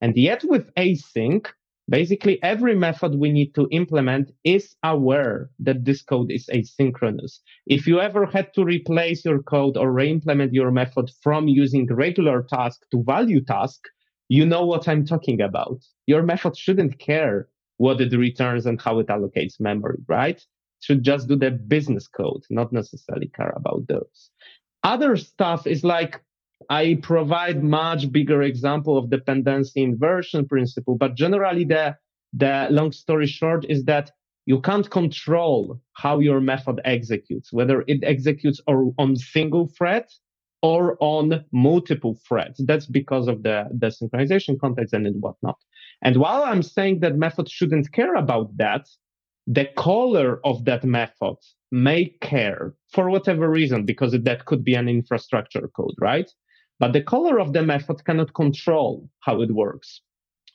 And 0.00 0.16
yet 0.16 0.42
with 0.44 0.72
async, 0.74 1.46
basically 1.88 2.42
every 2.42 2.74
method 2.74 3.14
we 3.14 3.30
need 3.30 3.54
to 3.54 3.68
implement 3.70 4.32
is 4.44 4.74
aware 4.82 5.50
that 5.60 5.84
this 5.84 6.02
code 6.02 6.30
is 6.30 6.48
asynchronous. 6.52 7.38
If 7.66 7.86
you 7.86 8.00
ever 8.00 8.26
had 8.26 8.52
to 8.54 8.64
replace 8.64 9.24
your 9.24 9.42
code 9.42 9.76
or 9.76 9.92
re-implement 9.92 10.52
your 10.52 10.70
method 10.70 11.10
from 11.22 11.48
using 11.48 11.86
regular 11.86 12.42
task 12.42 12.80
to 12.90 13.04
value 13.04 13.44
task, 13.44 13.80
you 14.28 14.44
know 14.44 14.66
what 14.66 14.88
I'm 14.88 15.06
talking 15.06 15.40
about. 15.40 15.78
Your 16.06 16.22
method 16.22 16.56
shouldn't 16.56 16.98
care 16.98 17.48
what 17.78 18.00
it 18.00 18.12
returns 18.16 18.66
and 18.66 18.80
how 18.80 18.98
it 18.98 19.08
allocates 19.08 19.60
memory, 19.60 19.98
right? 20.08 20.42
Should 20.80 21.02
just 21.02 21.28
do 21.28 21.36
the 21.36 21.50
business 21.50 22.06
code, 22.08 22.42
not 22.50 22.72
necessarily 22.72 23.28
care 23.28 23.54
about 23.56 23.86
those. 23.88 24.30
Other 24.82 25.16
stuff 25.16 25.66
is 25.66 25.84
like 25.84 26.20
I 26.70 26.98
provide 27.02 27.62
much 27.62 28.10
bigger 28.10 28.42
example 28.42 28.96
of 28.96 29.10
dependency 29.10 29.82
inversion 29.82 30.46
principle, 30.46 30.96
but 30.96 31.14
generally 31.14 31.64
the 31.64 31.96
the 32.32 32.68
long 32.70 32.92
story 32.92 33.26
short 33.26 33.64
is 33.68 33.84
that 33.84 34.10
you 34.46 34.60
can't 34.60 34.88
control 34.90 35.80
how 35.94 36.20
your 36.20 36.40
method 36.40 36.80
executes, 36.84 37.52
whether 37.52 37.84
it 37.88 38.00
executes 38.04 38.60
or 38.66 38.92
on 38.98 39.16
single 39.16 39.66
thread 39.76 40.06
or 40.62 40.96
on 41.00 41.44
multiple 41.52 42.18
threads. 42.26 42.62
That's 42.64 42.86
because 42.86 43.28
of 43.28 43.42
the, 43.42 43.68
the 43.72 43.88
synchronization 43.88 44.58
context 44.58 44.94
and 44.94 45.06
whatnot. 45.20 45.58
And 46.02 46.16
while 46.16 46.42
I'm 46.42 46.62
saying 46.62 47.00
that 47.00 47.16
method 47.16 47.48
shouldn't 47.50 47.92
care 47.92 48.14
about 48.14 48.56
that, 48.58 48.86
the 49.46 49.66
caller 49.76 50.40
of 50.44 50.64
that 50.64 50.84
method 50.84 51.36
may 51.70 52.06
care 52.20 52.74
for 52.92 53.10
whatever 53.10 53.48
reason, 53.48 53.84
because 53.84 54.12
that 54.12 54.44
could 54.44 54.64
be 54.64 54.74
an 54.74 54.88
infrastructure 54.88 55.68
code, 55.68 55.94
right? 56.00 56.30
But 56.78 56.92
the 56.92 57.02
caller 57.02 57.40
of 57.40 57.52
the 57.52 57.62
method 57.62 58.04
cannot 58.04 58.34
control 58.34 59.08
how 59.20 59.40
it 59.42 59.52
works. 59.52 60.02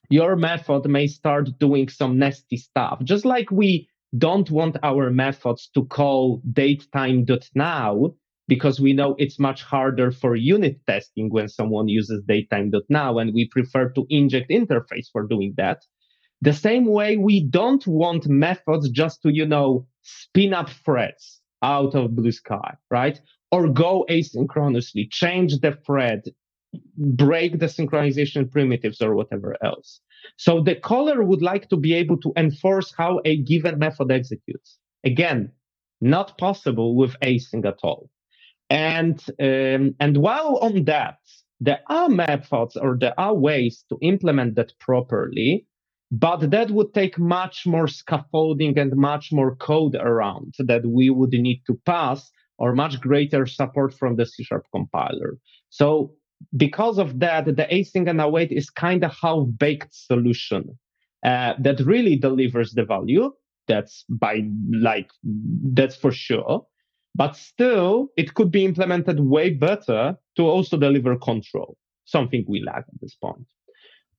Your 0.09 0.35
method 0.35 0.85
may 0.89 1.07
start 1.07 1.57
doing 1.57 1.89
some 1.89 2.19
nasty 2.19 2.57
stuff, 2.57 3.01
just 3.03 3.25
like 3.25 3.49
we 3.49 3.87
don't 4.17 4.51
want 4.51 4.77
our 4.83 5.09
methods 5.09 5.69
to 5.73 5.85
call 5.85 6.41
datetime.now 6.51 8.13
because 8.51 8.81
we 8.81 8.91
know 8.91 9.15
it's 9.17 9.39
much 9.39 9.63
harder 9.63 10.11
for 10.11 10.35
unit 10.35 10.77
testing 10.85 11.29
when 11.29 11.47
someone 11.47 11.87
uses 11.87 12.21
datetime.now 12.29 13.17
and 13.17 13.33
we 13.33 13.47
prefer 13.47 13.87
to 13.91 14.05
inject 14.09 14.49
interface 14.49 15.07
for 15.09 15.25
doing 15.25 15.53
that. 15.55 15.85
The 16.41 16.51
same 16.51 16.85
way 16.85 17.15
we 17.15 17.45
don't 17.45 17.87
want 17.87 18.27
methods 18.27 18.89
just 18.89 19.21
to, 19.21 19.33
you 19.33 19.45
know, 19.45 19.87
spin 20.01 20.53
up 20.53 20.69
threads 20.69 21.39
out 21.63 21.95
of 21.95 22.13
blue 22.13 22.33
sky, 22.33 22.73
right? 22.89 23.21
Or 23.53 23.69
go 23.69 24.05
asynchronously, 24.09 25.09
change 25.09 25.59
the 25.61 25.71
thread, 25.85 26.23
break 26.97 27.57
the 27.57 27.67
synchronization 27.67 28.51
primitives 28.51 29.01
or 29.01 29.15
whatever 29.15 29.55
else. 29.63 30.01
So 30.35 30.61
the 30.61 30.75
caller 30.75 31.23
would 31.23 31.41
like 31.41 31.69
to 31.69 31.77
be 31.77 31.93
able 31.93 32.17
to 32.17 32.33
enforce 32.35 32.93
how 32.97 33.21
a 33.23 33.37
given 33.37 33.79
method 33.79 34.11
executes. 34.11 34.77
Again, 35.05 35.53
not 36.01 36.37
possible 36.37 36.97
with 36.97 37.17
async 37.21 37.65
at 37.65 37.79
all. 37.81 38.09
And 38.71 39.19
um, 39.41 39.95
and 39.99 40.17
while 40.17 40.57
on 40.61 40.85
that, 40.85 41.17
there 41.59 41.81
are 41.89 42.07
methods 42.07 42.77
or 42.77 42.97
there 42.97 43.19
are 43.19 43.35
ways 43.35 43.83
to 43.89 43.97
implement 44.01 44.55
that 44.55 44.71
properly, 44.79 45.67
but 46.09 46.49
that 46.51 46.71
would 46.71 46.93
take 46.93 47.19
much 47.19 47.67
more 47.67 47.87
scaffolding 47.87 48.79
and 48.79 48.95
much 48.95 49.33
more 49.33 49.57
code 49.57 49.95
around 49.95 50.55
that 50.59 50.85
we 50.85 51.09
would 51.09 51.33
need 51.33 51.63
to 51.67 51.77
pass 51.85 52.31
or 52.57 52.73
much 52.73 53.01
greater 53.01 53.45
support 53.45 53.93
from 53.93 54.15
the 54.15 54.25
C 54.25 54.43
sharp 54.43 54.65
compiler. 54.73 55.37
So 55.69 56.13
because 56.55 56.97
of 56.97 57.19
that, 57.19 57.45
the 57.45 57.67
async 57.69 58.09
and 58.09 58.21
await 58.21 58.53
is 58.53 58.69
kind 58.69 59.03
of 59.03 59.11
half 59.21 59.47
baked 59.57 59.93
solution 59.93 60.79
uh, 61.25 61.53
that 61.59 61.81
really 61.81 62.15
delivers 62.15 62.71
the 62.71 62.85
value. 62.85 63.31
That's 63.67 64.05
by 64.09 64.43
like, 64.71 65.09
that's 65.73 65.97
for 65.97 66.11
sure. 66.11 66.65
But 67.15 67.35
still, 67.35 68.07
it 68.15 68.33
could 68.33 68.51
be 68.51 68.65
implemented 68.65 69.19
way 69.19 69.49
better 69.49 70.15
to 70.37 70.43
also 70.43 70.77
deliver 70.77 71.17
control, 71.17 71.77
something 72.05 72.45
we 72.47 72.63
lack 72.63 72.85
at 72.87 73.01
this 73.01 73.15
point. 73.15 73.45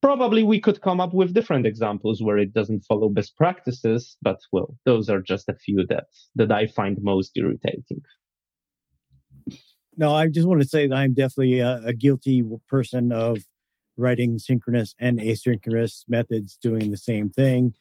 Probably 0.01 0.43
we 0.43 0.59
could 0.59 0.81
come 0.81 0.99
up 0.99 1.13
with 1.13 1.33
different 1.33 1.65
examples 1.65 2.21
where 2.21 2.37
it 2.37 2.53
doesn't 2.53 2.81
follow 2.81 3.09
best 3.09 3.35
practices, 3.37 4.17
but 4.21 4.39
well, 4.51 4.75
those 4.85 5.09
are 5.09 5.21
just 5.21 5.49
a 5.49 5.55
few 5.55 5.85
that, 5.87 6.05
that 6.35 6.51
I 6.51 6.67
find 6.67 7.01
most 7.01 7.31
irritating. 7.35 8.01
No, 9.95 10.13
I 10.13 10.27
just 10.27 10.47
want 10.47 10.61
to 10.61 10.67
say 10.67 10.87
that 10.87 10.95
I'm 10.95 11.13
definitely 11.13 11.59
a, 11.59 11.81
a 11.85 11.93
guilty 11.93 12.43
person 12.67 13.11
of 13.11 13.39
writing 13.95 14.39
synchronous 14.39 14.93
and 14.99 15.19
asynchronous 15.19 16.03
methods 16.07 16.57
doing 16.61 16.91
the 16.91 16.97
same 16.97 17.29
thing 17.29 17.73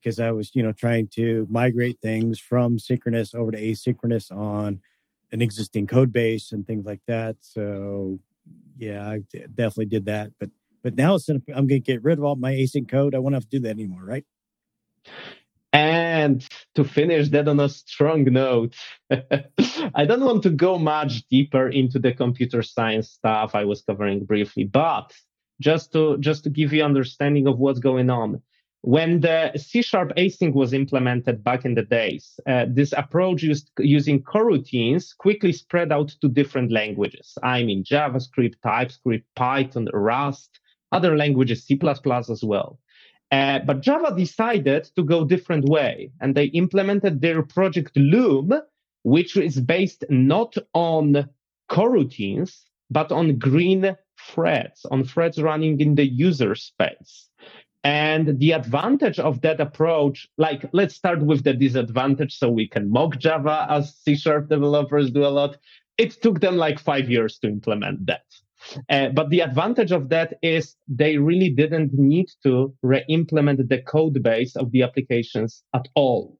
because 0.00 0.20
I 0.20 0.30
was, 0.30 0.54
you 0.54 0.62
know, 0.62 0.72
trying 0.72 1.08
to 1.08 1.46
migrate 1.50 1.98
things 2.00 2.38
from 2.38 2.78
synchronous 2.78 3.34
over 3.34 3.50
to 3.50 3.60
asynchronous 3.60 4.30
on 4.30 4.80
an 5.32 5.42
existing 5.42 5.86
code 5.86 6.12
base 6.12 6.52
and 6.52 6.66
things 6.66 6.86
like 6.86 7.00
that. 7.06 7.36
So, 7.40 8.18
yeah, 8.76 9.08
I 9.08 9.22
definitely 9.54 9.86
did 9.86 10.06
that. 10.06 10.30
But 10.38 10.50
but 10.82 10.94
now 10.94 11.18
I'm 11.28 11.66
going 11.66 11.68
to 11.68 11.80
get 11.80 12.02
rid 12.04 12.18
of 12.18 12.24
all 12.24 12.36
my 12.36 12.52
async 12.52 12.88
code. 12.88 13.14
I 13.14 13.18
won't 13.18 13.34
have 13.34 13.44
to 13.44 13.50
do 13.50 13.60
that 13.60 13.70
anymore, 13.70 14.04
right? 14.04 14.24
And 15.72 16.46
to 16.76 16.84
finish 16.84 17.28
that 17.28 17.46
on 17.46 17.60
a 17.60 17.68
strong 17.68 18.24
note, 18.24 18.74
I 19.10 20.06
don't 20.06 20.24
want 20.24 20.42
to 20.44 20.50
go 20.50 20.78
much 20.78 21.28
deeper 21.28 21.68
into 21.68 21.98
the 21.98 22.12
computer 22.12 22.62
science 22.62 23.10
stuff 23.10 23.54
I 23.54 23.64
was 23.64 23.82
covering 23.82 24.24
briefly, 24.24 24.64
but 24.64 25.12
just 25.60 25.92
to 25.92 26.16
just 26.18 26.44
to 26.44 26.50
give 26.50 26.72
you 26.72 26.84
understanding 26.84 27.46
of 27.46 27.58
what's 27.58 27.80
going 27.80 28.08
on 28.08 28.40
when 28.82 29.20
the 29.20 29.52
C 29.56 29.82
sharp 29.82 30.12
async 30.16 30.54
was 30.54 30.72
implemented 30.72 31.42
back 31.42 31.64
in 31.64 31.74
the 31.74 31.82
days, 31.82 32.38
uh, 32.46 32.66
this 32.68 32.92
approach 32.96 33.42
used, 33.42 33.70
using 33.78 34.22
coroutines 34.22 35.16
quickly 35.16 35.52
spread 35.52 35.90
out 35.90 36.08
to 36.20 36.28
different 36.28 36.70
languages. 36.70 37.36
I 37.42 37.64
mean, 37.64 37.82
JavaScript, 37.84 38.54
TypeScript, 38.62 39.26
Python, 39.34 39.88
Rust, 39.92 40.60
other 40.92 41.16
languages, 41.16 41.64
C++ 41.64 41.78
as 41.82 42.44
well. 42.44 42.78
Uh, 43.30 43.58
but 43.58 43.82
Java 43.82 44.14
decided 44.16 44.84
to 44.96 45.02
go 45.02 45.24
different 45.24 45.68
way 45.68 46.10
and 46.20 46.34
they 46.34 46.46
implemented 46.46 47.20
their 47.20 47.42
project 47.42 47.94
Loom, 47.96 48.52
which 49.02 49.36
is 49.36 49.60
based 49.60 50.04
not 50.08 50.56
on 50.72 51.28
coroutines, 51.70 52.62
but 52.90 53.12
on 53.12 53.38
green 53.38 53.96
threads, 54.18 54.86
on 54.86 55.04
threads 55.04 55.42
running 55.42 55.80
in 55.80 55.94
the 55.94 56.06
user 56.06 56.54
space. 56.54 57.28
And 57.88 58.38
the 58.38 58.52
advantage 58.52 59.18
of 59.18 59.40
that 59.40 59.60
approach, 59.60 60.28
like 60.36 60.68
let's 60.74 60.94
start 60.94 61.22
with 61.22 61.42
the 61.42 61.54
disadvantage 61.54 62.36
so 62.36 62.50
we 62.50 62.68
can 62.68 62.90
mock 62.90 63.16
Java 63.16 63.66
as 63.70 63.96
C 63.96 64.14
sharp 64.14 64.50
developers 64.50 65.10
do 65.10 65.24
a 65.24 65.32
lot. 65.32 65.56
It 65.96 66.20
took 66.20 66.40
them 66.40 66.58
like 66.58 66.78
five 66.78 67.08
years 67.08 67.38
to 67.38 67.48
implement 67.48 68.04
that. 68.04 68.26
Uh, 68.90 69.08
but 69.08 69.30
the 69.30 69.40
advantage 69.40 69.90
of 69.90 70.10
that 70.10 70.34
is 70.42 70.76
they 70.86 71.16
really 71.16 71.48
didn't 71.48 71.94
need 71.94 72.26
to 72.42 72.74
re-implement 72.82 73.66
the 73.70 73.80
code 73.80 74.22
base 74.22 74.54
of 74.54 74.70
the 74.70 74.82
applications 74.82 75.64
at 75.74 75.88
all. 75.94 76.38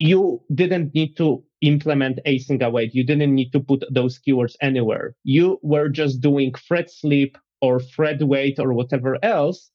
You 0.00 0.42
didn't 0.52 0.92
need 0.92 1.16
to 1.18 1.44
implement 1.60 2.18
async 2.26 2.62
await. 2.62 2.96
You 2.96 3.04
didn't 3.04 3.32
need 3.32 3.52
to 3.52 3.60
put 3.60 3.84
those 3.92 4.18
keywords 4.18 4.56
anywhere. 4.60 5.14
You 5.22 5.60
were 5.62 5.88
just 5.88 6.20
doing 6.20 6.52
thread 6.54 6.90
sleep 6.90 7.38
or 7.60 7.78
thread 7.78 8.22
wait 8.22 8.58
or 8.58 8.72
whatever 8.72 9.24
else 9.24 9.70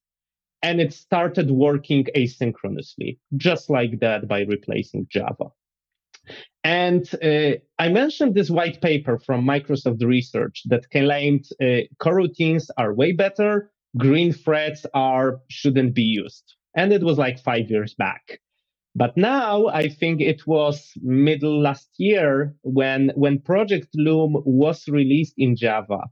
and 0.64 0.80
it 0.80 0.94
started 0.94 1.52
working 1.52 2.06
asynchronously, 2.16 3.20
just 3.36 3.70
like 3.70 4.00
that 4.00 4.28
by 4.28 4.42
replacing 4.42 5.06
Java. 5.10 5.52
And 6.64 7.08
uh, 7.22 7.58
I 7.78 7.90
mentioned 7.90 8.34
this 8.34 8.50
white 8.50 8.82
paper 8.82 9.20
from 9.20 9.46
Microsoft 9.46 10.02
Research 10.02 10.64
that 10.68 10.90
claimed 10.90 11.46
uh, 11.62 11.82
coroutines 12.00 12.70
are 12.78 12.94
way 12.94 13.12
better, 13.12 13.72
green 13.98 14.32
threads 14.32 14.86
are 14.94 15.42
shouldn't 15.50 15.94
be 15.94 16.04
used, 16.04 16.56
and 16.76 16.94
it 16.94 17.04
was 17.04 17.18
like 17.18 17.44
five 17.44 17.70
years 17.70 17.94
back. 17.96 18.40
But 18.96 19.18
now 19.18 19.68
I 19.68 19.90
think 19.90 20.22
it 20.22 20.48
was 20.48 20.94
middle 21.02 21.60
last 21.60 21.90
year 21.98 22.56
when 22.62 23.12
when 23.16 23.40
Project 23.42 23.90
Loom 23.96 24.42
was 24.46 24.88
released 24.88 25.34
in 25.38 25.58
Java 25.58 26.04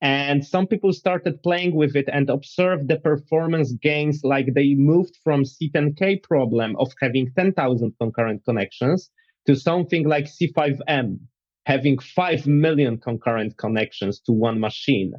and 0.00 0.44
some 0.44 0.66
people 0.66 0.92
started 0.92 1.42
playing 1.42 1.74
with 1.74 1.96
it 1.96 2.08
and 2.12 2.30
observed 2.30 2.88
the 2.88 2.98
performance 2.98 3.72
gains 3.72 4.20
like 4.22 4.54
they 4.54 4.74
moved 4.74 5.18
from 5.24 5.42
C10K 5.42 6.22
problem 6.22 6.76
of 6.78 6.92
having 7.00 7.32
10,000 7.36 7.92
concurrent 8.00 8.44
connections 8.44 9.10
to 9.46 9.56
something 9.56 10.06
like 10.06 10.26
C5M 10.26 11.18
having 11.66 11.98
5 11.98 12.46
million 12.46 12.96
concurrent 12.96 13.58
connections 13.58 14.20
to 14.20 14.32
one 14.32 14.58
machine. 14.58 15.12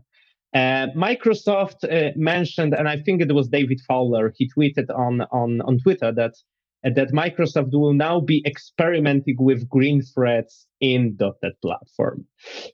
Uh, 0.56 0.88
Microsoft 0.96 1.84
uh, 1.84 2.12
mentioned, 2.16 2.74
and 2.74 2.90
I 2.90 2.98
think 2.98 3.22
it 3.22 3.32
was 3.36 3.50
David 3.50 3.80
Fowler, 3.88 4.34
he 4.36 4.50
tweeted 4.50 4.90
on, 4.90 5.22
on, 5.32 5.62
on 5.62 5.78
Twitter 5.78 6.12
that 6.14 6.34
that 6.84 7.12
Microsoft 7.12 7.72
will 7.74 7.94
now 7.94 8.22
be 8.22 8.42
experimenting 8.46 9.36
with 9.38 9.68
green 9.68 10.02
threads 10.02 10.66
in 10.82 11.18
.NET 11.20 11.54
platform. 11.62 12.26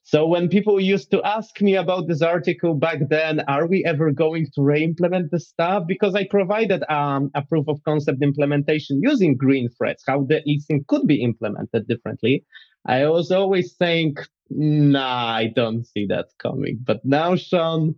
So 0.03 0.28
when 0.28 0.49
people 0.49 0.80
used 0.80 1.12
to 1.12 1.24
ask 1.24 1.62
me 1.62 1.76
about 1.76 2.08
this 2.08 2.22
article 2.22 2.76
back 2.76 2.99
then, 3.10 3.41
are 3.47 3.68
we 3.68 3.84
ever 3.86 4.12
going 4.12 4.47
to 4.56 4.62
re-implement 4.62 5.32
the 5.32 5.39
stuff? 5.39 5.84
Because 5.88 6.16
I 6.16 6.28
provided 6.28 6.84
um, 6.89 7.32
a 7.34 7.41
proof 7.41 7.68
of 7.68 7.84
concept 7.84 8.22
implementation 8.22 9.01
using 9.01 9.36
green 9.36 9.70
threads, 9.70 10.03
how 10.08 10.24
the 10.24 10.41
async 10.47 10.86
could 10.88 11.08
be 11.08 11.24
implemented 11.24 11.88
differently. 11.88 12.45
I 12.86 13.08
was 13.08 13.32
always 13.32 13.76
saying, 13.76 14.18
nah, 14.49 15.28
I 15.34 15.47
don't 15.56 15.86
see 15.86 16.06
that 16.08 16.28
coming. 16.38 16.80
But 16.84 17.03
now, 17.03 17.36
Shawn, 17.36 17.95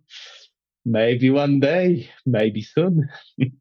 maybe 0.85 1.29
one 1.29 1.59
day, 1.59 2.09
maybe 2.25 2.61
soon. 2.61 3.09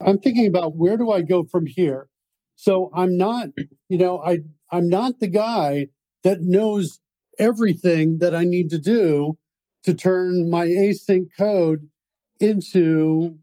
I'm 0.00 0.18
thinking 0.18 0.46
about 0.46 0.76
where 0.76 0.96
do 0.96 1.10
I 1.10 1.22
go 1.22 1.44
from 1.44 1.66
here? 1.66 2.08
So 2.64 2.90
I'm 2.94 3.18
not, 3.18 3.48
you 3.90 3.98
know, 3.98 4.22
I 4.22 4.38
I'm 4.70 4.88
not 4.88 5.20
the 5.20 5.28
guy 5.28 5.88
that 6.22 6.40
knows 6.40 6.98
everything 7.38 8.20
that 8.20 8.34
I 8.34 8.44
need 8.44 8.70
to 8.70 8.78
do 8.78 9.36
to 9.82 9.92
turn 9.92 10.48
my 10.48 10.66
async 10.66 11.28
code 11.36 11.90
into 12.40 13.36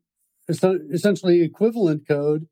essentially 0.50 1.44
equivalent 1.44 2.08
code 2.08 2.48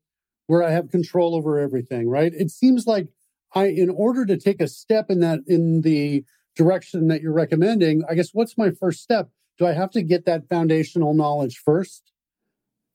where 0.46 0.62
I 0.62 0.70
have 0.70 0.92
control 0.92 1.34
over 1.34 1.58
everything, 1.58 2.08
right? 2.08 2.32
It 2.32 2.52
seems 2.52 2.86
like 2.86 3.08
I 3.52 3.66
in 3.66 3.90
order 3.90 4.24
to 4.26 4.36
take 4.36 4.60
a 4.60 4.68
step 4.68 5.10
in 5.10 5.18
that 5.18 5.40
in 5.48 5.80
the 5.80 6.24
direction 6.54 7.08
that 7.08 7.20
you're 7.20 7.32
recommending, 7.32 8.04
I 8.08 8.14
guess 8.14 8.30
what's 8.32 8.56
my 8.56 8.70
first 8.70 9.02
step? 9.02 9.30
Do 9.58 9.66
I 9.66 9.72
have 9.72 9.90
to 9.90 10.02
get 10.02 10.24
that 10.26 10.48
foundational 10.48 11.14
knowledge 11.14 11.58
first? 11.58 12.12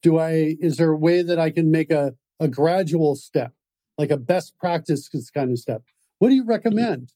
do 0.06 0.20
I 0.20 0.56
is 0.62 0.78
there 0.78 0.92
a 0.92 0.98
way 0.98 1.24
that 1.24 1.40
I 1.40 1.50
can 1.50 1.72
make 1.72 1.90
a, 1.90 2.14
a 2.40 2.48
gradual 2.48 3.16
step, 3.16 3.54
like 3.98 4.12
a 4.12 4.18
best 4.18 4.58
practice 4.58 5.10
kind 5.34 5.52
of 5.52 5.60
step? 5.60 5.84
What 6.20 6.30
do 6.30 6.36
you 6.36 6.46
recommend? 6.46 7.12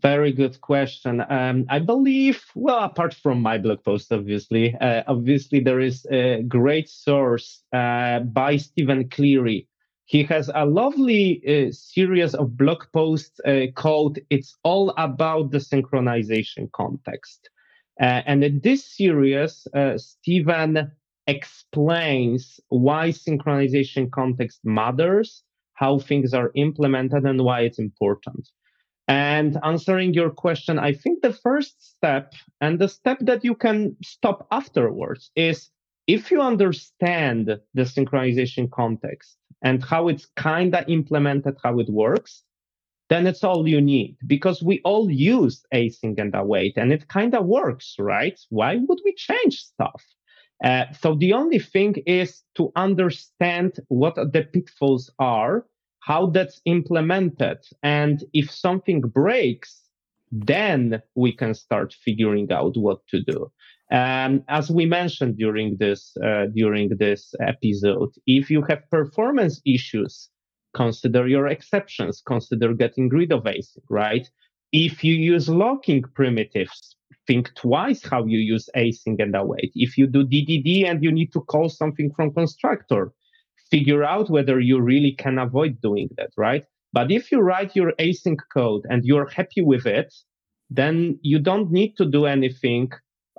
Very 0.00 0.32
good 0.32 0.60
question. 0.60 1.22
Um, 1.28 1.66
I 1.68 1.78
believe, 1.78 2.42
well, 2.54 2.84
apart 2.84 3.14
from 3.14 3.42
my 3.42 3.58
blog 3.58 3.84
post, 3.84 4.12
obviously, 4.12 4.74
uh, 4.80 5.02
obviously 5.06 5.60
there 5.60 5.80
is 5.80 6.06
a 6.10 6.42
great 6.42 6.88
source 6.88 7.62
uh, 7.72 8.20
by 8.20 8.56
Stephen 8.56 9.08
Cleary. 9.10 9.68
He 10.04 10.22
has 10.24 10.50
a 10.54 10.64
lovely 10.64 11.42
uh, 11.46 11.72
series 11.72 12.34
of 12.34 12.56
blog 12.56 12.84
posts 12.92 13.38
uh, 13.40 13.66
called 13.74 14.18
"It's 14.30 14.56
All 14.62 14.90
About 14.96 15.50
the 15.50 15.58
Synchronization 15.58 16.70
Context," 16.72 17.50
uh, 18.00 18.22
and 18.26 18.42
in 18.44 18.60
this 18.60 18.84
series, 18.84 19.66
uh, 19.74 19.98
Stephen 19.98 20.90
explains 21.26 22.60
why 22.68 23.10
synchronization 23.10 24.10
context 24.10 24.60
matters, 24.64 25.42
how 25.74 25.98
things 25.98 26.34
are 26.34 26.50
implemented, 26.54 27.24
and 27.24 27.40
why 27.42 27.60
it's 27.60 27.78
important. 27.78 28.48
And 29.08 29.58
answering 29.64 30.14
your 30.14 30.30
question, 30.30 30.78
I 30.78 30.92
think 30.92 31.22
the 31.22 31.32
first 31.32 31.96
step 31.96 32.32
and 32.60 32.78
the 32.78 32.88
step 32.88 33.18
that 33.22 33.44
you 33.44 33.54
can 33.54 33.96
stop 34.02 34.46
afterwards 34.50 35.30
is 35.34 35.70
if 36.06 36.30
you 36.30 36.40
understand 36.40 37.46
the 37.74 37.82
synchronization 37.82 38.70
context 38.70 39.36
and 39.62 39.82
how 39.82 40.08
it's 40.08 40.26
kind 40.36 40.74
of 40.74 40.88
implemented, 40.88 41.56
how 41.62 41.78
it 41.78 41.88
works, 41.88 42.42
then 43.08 43.26
it's 43.26 43.44
all 43.44 43.68
you 43.68 43.80
need 43.80 44.16
because 44.26 44.62
we 44.62 44.80
all 44.84 45.10
use 45.10 45.64
async 45.74 46.18
and 46.18 46.34
await 46.34 46.76
and 46.76 46.92
it 46.92 47.08
kind 47.08 47.34
of 47.34 47.44
works, 47.44 47.94
right? 47.98 48.40
Why 48.48 48.76
would 48.76 49.00
we 49.04 49.14
change 49.14 49.58
stuff? 49.58 50.02
Uh, 50.62 50.84
so 51.00 51.14
the 51.14 51.32
only 51.32 51.58
thing 51.58 51.94
is 52.06 52.42
to 52.56 52.70
understand 52.76 53.80
what 53.88 54.14
the 54.14 54.46
pitfalls 54.52 55.10
are, 55.18 55.66
how 56.00 56.26
that's 56.26 56.60
implemented, 56.64 57.58
and 57.82 58.24
if 58.32 58.50
something 58.50 59.00
breaks, 59.00 59.82
then 60.30 61.02
we 61.14 61.32
can 61.32 61.54
start 61.54 61.94
figuring 62.04 62.50
out 62.50 62.76
what 62.76 63.06
to 63.08 63.22
do. 63.22 63.50
Um, 63.92 64.42
as 64.48 64.70
we 64.70 64.86
mentioned 64.86 65.36
during 65.36 65.76
this 65.76 66.16
uh, 66.24 66.46
during 66.54 66.96
this 66.96 67.34
episode, 67.40 68.10
if 68.26 68.50
you 68.50 68.62
have 68.62 68.88
performance 68.90 69.60
issues, 69.66 70.30
consider 70.74 71.28
your 71.28 71.46
exceptions. 71.48 72.22
Consider 72.26 72.72
getting 72.72 73.10
rid 73.10 73.32
of 73.32 73.42
async, 73.44 73.84
right? 73.90 74.26
If 74.72 75.04
you 75.04 75.14
use 75.14 75.48
locking 75.50 76.02
primitives, 76.14 76.96
think 77.26 77.54
twice 77.54 78.04
how 78.04 78.24
you 78.24 78.38
use 78.38 78.68
async 78.76 79.20
and 79.22 79.34
await. 79.36 79.72
If 79.74 79.96
you 79.96 80.06
do 80.06 80.24
DDD 80.24 80.88
and 80.88 81.02
you 81.02 81.12
need 81.12 81.32
to 81.32 81.40
call 81.40 81.68
something 81.68 82.12
from 82.14 82.32
constructor, 82.32 83.12
figure 83.70 84.04
out 84.04 84.30
whether 84.30 84.60
you 84.60 84.80
really 84.80 85.12
can 85.12 85.38
avoid 85.38 85.80
doing 85.80 86.08
that, 86.16 86.30
right? 86.36 86.64
But 86.92 87.10
if 87.10 87.32
you 87.32 87.40
write 87.40 87.74
your 87.74 87.92
async 87.98 88.38
code 88.52 88.84
and 88.90 89.04
you're 89.04 89.28
happy 89.28 89.62
with 89.62 89.86
it, 89.86 90.12
then 90.68 91.18
you 91.22 91.38
don't 91.38 91.70
need 91.70 91.96
to 91.96 92.04
do 92.04 92.26
anything 92.26 92.92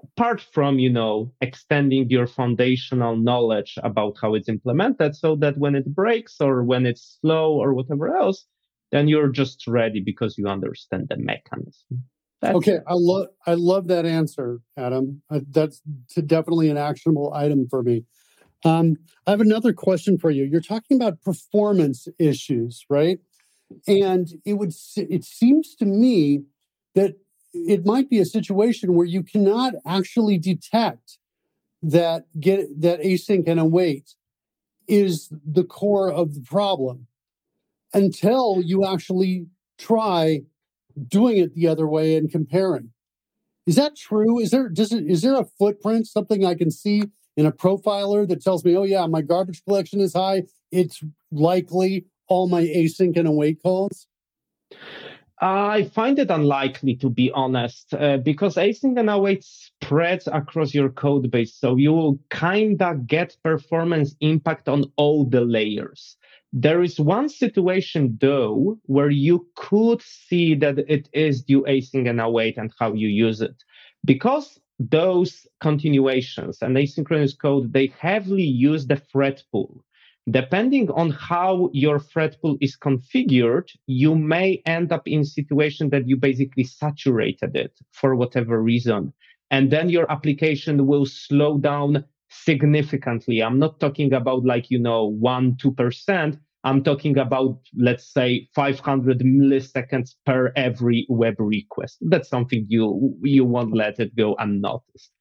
apart 0.04 0.42
from, 0.42 0.80
you 0.80 0.90
know, 0.90 1.32
extending 1.42 2.10
your 2.10 2.28
foundational 2.28 3.16
knowledge 3.16 3.78
about 3.84 4.18
how 4.22 4.34
it's 4.34 4.50
implemented 4.50 5.16
so 5.16 5.36
that 5.38 5.58
when 5.58 5.76
it 5.76 5.86
breaks 5.96 6.42
or 6.42 6.64
when 6.64 6.86
it's 6.86 7.18
slow 7.22 7.54
or 7.54 7.74
whatever 7.74 8.16
else, 8.16 8.46
then 8.92 9.08
you're 9.08 9.30
just 9.30 9.66
ready 9.68 10.00
because 10.00 10.38
you 10.38 10.48
understand 10.48 11.08
the 11.10 11.18
mechanism. 11.18 12.04
That's 12.44 12.58
okay, 12.58 12.80
I 12.86 12.94
love 12.94 13.28
I 13.48 13.54
love 13.54 13.88
that 13.88 14.06
answer, 14.06 14.60
Adam. 14.76 15.22
Uh, 15.30 15.40
that's 15.50 15.80
definitely 16.26 16.70
an 16.70 16.76
actionable 16.78 17.34
item 17.34 17.68
for 17.70 17.82
me. 17.84 18.04
Um, 18.66 18.98
I 19.26 19.32
have 19.32 19.40
another 19.40 19.72
question 19.72 20.18
for 20.18 20.30
you. 20.30 20.44
You're 20.44 20.60
talking 20.60 20.98
about 20.98 21.22
performance 21.22 22.10
issues, 22.20 22.86
right? 22.90 23.20
And 23.88 24.28
it 24.44 24.56
would 24.56 24.74
it 24.98 25.24
seems 25.24 25.74
to 25.76 25.86
me 25.86 26.44
that 26.96 27.16
it 27.54 27.86
might 27.86 28.10
be 28.10 28.20
a 28.20 28.26
situation 28.26 28.94
where 28.94 29.08
you 29.08 29.24
cannot 29.24 29.76
actually 29.88 30.38
detect 30.38 31.18
that 31.82 32.26
get 32.38 32.82
that 32.82 33.00
async 33.00 33.48
and 33.48 33.60
await 33.62 34.16
is 34.86 35.30
the 35.46 35.64
core 35.64 36.12
of 36.12 36.34
the 36.34 36.42
problem 36.42 37.08
until 37.94 38.62
you 38.62 38.86
actually 38.86 39.46
try 39.78 40.42
doing 41.08 41.38
it 41.38 41.56
the 41.56 41.68
other 41.68 41.88
way 41.88 42.16
and 42.16 42.32
comparing. 42.32 42.92
Is 43.66 43.76
that 43.76 43.96
true? 43.96 44.40
Is 44.40 44.52
there 44.52 44.70
does 44.70 44.92
it 44.92 45.06
is 45.06 45.22
there 45.22 45.36
a 45.36 45.46
footprint, 45.46 46.08
something 46.08 46.46
I 46.46 46.56
can 46.56 46.72
see 46.72 47.04
in 47.38 47.46
a 47.46 47.52
profiler 47.52 48.28
that 48.28 48.44
tells 48.44 48.64
me, 48.66 48.76
oh 48.76 48.84
yeah, 48.84 49.08
my 49.08 49.22
garbage 49.22 49.64
collection 49.64 50.02
is 50.02 50.14
high. 50.14 50.44
It's 50.72 51.04
likely 51.32 52.06
all 52.28 52.48
my 52.48 52.64
async 52.64 53.18
and 53.18 53.28
await 53.28 53.62
calls? 53.62 54.08
I 55.42 55.92
find 55.94 56.20
it 56.20 56.30
unlikely 56.30 56.96
to 56.98 57.10
be 57.10 57.30
honest, 57.32 57.94
uh, 57.94 58.18
because 58.18 58.56
async 58.56 58.98
and 58.98 59.10
await 59.10 59.44
spreads 59.44 60.28
across 60.28 60.74
your 60.74 60.90
code 60.90 61.30
base. 61.32 61.54
So 61.54 61.76
you 61.76 61.92
will 61.92 62.20
kind 62.30 62.82
of 62.82 63.08
get 63.08 63.36
performance 63.44 64.16
impact 64.22 64.70
on 64.70 64.86
all 64.96 65.26
the 65.26 65.42
layers. 65.42 66.18
There 66.56 66.84
is 66.84 67.00
one 67.00 67.30
situation 67.30 68.16
though 68.22 68.78
where 68.84 69.10
you 69.10 69.48
could 69.56 70.04
see 70.04 70.54
that 70.56 70.78
it 70.88 71.10
is 71.12 71.42
due 71.42 71.64
async 71.64 72.08
and 72.08 72.22
await 72.22 72.58
and 72.58 72.72
how 72.80 72.94
you 72.94 73.08
use 73.08 73.42
it. 73.42 73.56
Because 74.06 74.60
those 74.78 75.48
continuations 75.62 76.60
and 76.62 76.78
asynchronous 76.78 77.36
code, 77.36 77.74
they 77.74 77.88
heavily 78.00 78.44
use 78.44 78.86
the 78.86 78.98
thread 78.98 79.42
pool. 79.52 79.84
Depending 80.30 80.92
on 80.92 81.10
how 81.10 81.72
your 81.74 82.00
thread 82.00 82.38
pool 82.40 82.58
is 82.62 82.78
configured, 82.78 83.70
you 83.88 84.14
may 84.14 84.62
end 84.68 84.92
up 84.92 85.08
in 85.08 85.26
situation 85.26 85.90
that 85.90 86.08
you 86.08 86.16
basically 86.16 86.64
saturated 86.66 87.56
it 87.56 87.74
for 87.92 88.16
whatever 88.16 88.62
reason. 88.62 89.12
And 89.50 89.72
then 89.72 89.90
your 89.90 90.10
application 90.12 90.86
will 90.86 91.06
slow 91.06 91.58
down 91.58 92.06
significantly. 92.34 93.42
I'm 93.42 93.60
not 93.60 93.80
talking 93.80 94.14
about 94.14 94.46
like, 94.46 94.70
you 94.70 94.80
know, 94.80 95.06
one, 95.06 95.56
2%. 95.56 96.38
I'm 96.66 96.82
talking 96.82 97.18
about, 97.18 97.60
let's 97.78 98.14
say, 98.14 98.48
500 98.56 99.20
milliseconds 99.20 100.12
per 100.26 100.54
every 100.56 101.06
web 101.10 101.36
request. 101.38 101.98
That's 102.02 102.30
something 102.30 102.66
you, 102.70 103.18
you 103.22 103.44
won't 103.44 103.76
let 103.76 104.00
it 104.00 104.16
go 104.16 104.36
unnoticed. 104.40 105.12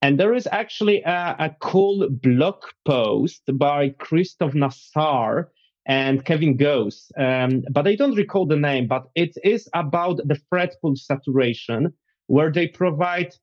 And 0.00 0.18
there 0.18 0.32
is 0.32 0.48
actually 0.52 1.02
a, 1.02 1.36
a 1.38 1.56
cool 1.60 2.08
blog 2.08 2.62
post 2.84 3.42
by 3.54 3.90
Christophe 3.98 4.54
Nasarre 4.54 5.46
and 5.86 6.24
Kevin 6.24 6.56
Gosse, 6.56 7.10
um, 7.18 7.62
but 7.72 7.88
I 7.88 7.96
don't 7.96 8.14
recall 8.14 8.46
the 8.46 8.56
name, 8.56 8.86
but 8.86 9.06
it 9.16 9.36
is 9.42 9.68
about 9.74 10.18
the 10.24 10.38
thread 10.48 10.70
pool 10.80 10.94
saturation 10.94 11.92
where 12.28 12.52
they 12.52 12.68
provide 12.68 13.34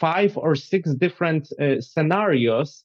five 0.00 0.36
or 0.36 0.54
six 0.54 0.94
different 0.94 1.48
uh, 1.60 1.80
scenarios 1.80 2.84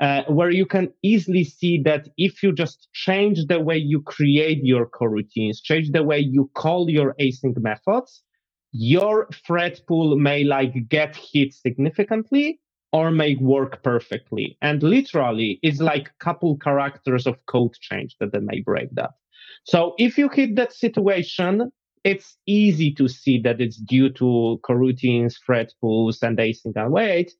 uh, 0.00 0.22
where 0.28 0.50
you 0.50 0.66
can 0.66 0.92
easily 1.02 1.44
see 1.44 1.80
that 1.82 2.08
if 2.16 2.42
you 2.42 2.52
just 2.52 2.88
change 2.92 3.46
the 3.46 3.60
way 3.60 3.76
you 3.76 4.02
create 4.02 4.64
your 4.64 4.86
coroutines, 4.86 5.62
change 5.62 5.90
the 5.92 6.02
way 6.02 6.18
you 6.18 6.50
call 6.54 6.90
your 6.90 7.14
async 7.20 7.56
methods, 7.58 8.22
your 8.72 9.28
thread 9.46 9.80
pool 9.86 10.16
may 10.16 10.42
like 10.42 10.88
get 10.88 11.16
hit 11.16 11.54
significantly 11.54 12.58
or 12.92 13.10
may 13.10 13.36
work 13.36 13.82
perfectly. 13.82 14.56
And 14.62 14.82
literally, 14.82 15.58
it's 15.62 15.80
like 15.80 16.08
a 16.08 16.24
couple 16.24 16.56
characters 16.56 17.26
of 17.26 17.36
code 17.46 17.74
change 17.80 18.16
that 18.18 18.32
they 18.32 18.40
may 18.40 18.60
break 18.60 18.90
that. 18.92 19.10
So 19.64 19.94
if 19.98 20.18
you 20.18 20.28
hit 20.28 20.56
that 20.56 20.72
situation, 20.72 21.70
it's 22.04 22.36
easy 22.46 22.92
to 22.94 23.08
see 23.08 23.40
that 23.40 23.60
it's 23.60 23.76
due 23.78 24.10
to 24.10 24.60
coroutines, 24.62 25.34
thread 25.44 25.72
pools, 25.80 26.22
and 26.22 26.38
async 26.38 26.76
await. 26.76 27.32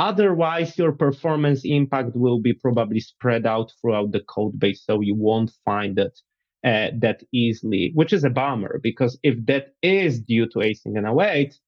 Otherwise, 0.00 0.76
your 0.78 0.92
performance 0.92 1.62
impact 1.64 2.10
will 2.14 2.40
be 2.40 2.52
probably 2.52 3.00
spread 3.00 3.46
out 3.46 3.72
throughout 3.80 4.12
the 4.12 4.20
code 4.20 4.58
base, 4.58 4.84
so 4.84 5.00
you 5.00 5.14
won't 5.14 5.52
find 5.64 5.98
it 5.98 6.18
uh, 6.64 6.88
that 6.98 7.22
easily, 7.32 7.92
which 7.94 8.12
is 8.12 8.24
a 8.24 8.30
bummer 8.30 8.80
because 8.82 9.18
if 9.22 9.34
that 9.46 9.74
is 9.82 10.20
due 10.20 10.46
to 10.46 10.58
async 10.58 10.96
and 10.96 11.06
await, 11.06 11.58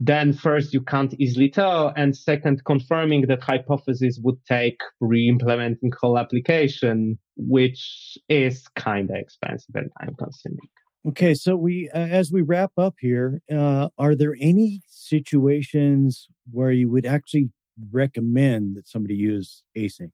then 0.00 0.32
first 0.32 0.74
you 0.74 0.80
can't 0.80 1.14
easily 1.20 1.48
tell, 1.48 1.92
and 1.96 2.16
second, 2.16 2.64
confirming 2.64 3.22
that 3.28 3.42
hypothesis 3.42 4.18
would 4.22 4.44
take 4.46 4.80
re-implementing 5.00 5.92
whole 6.00 6.18
application, 6.18 7.18
which 7.36 8.18
is 8.28 8.66
kind 8.74 9.10
of 9.10 9.16
expensive 9.16 9.74
and 9.76 9.90
time 10.00 10.14
consuming. 10.18 10.68
Okay, 11.04 11.34
so 11.34 11.56
we 11.56 11.90
uh, 11.90 11.98
as 11.98 12.30
we 12.30 12.42
wrap 12.42 12.70
up 12.78 12.94
here, 13.00 13.40
uh, 13.50 13.88
are 13.98 14.14
there 14.14 14.36
any 14.40 14.82
situations 14.86 16.28
where 16.52 16.70
you 16.70 16.88
would 16.90 17.06
actually 17.06 17.50
recommend 17.90 18.76
that 18.76 18.86
somebody 18.86 19.16
use 19.16 19.64
async? 19.76 20.12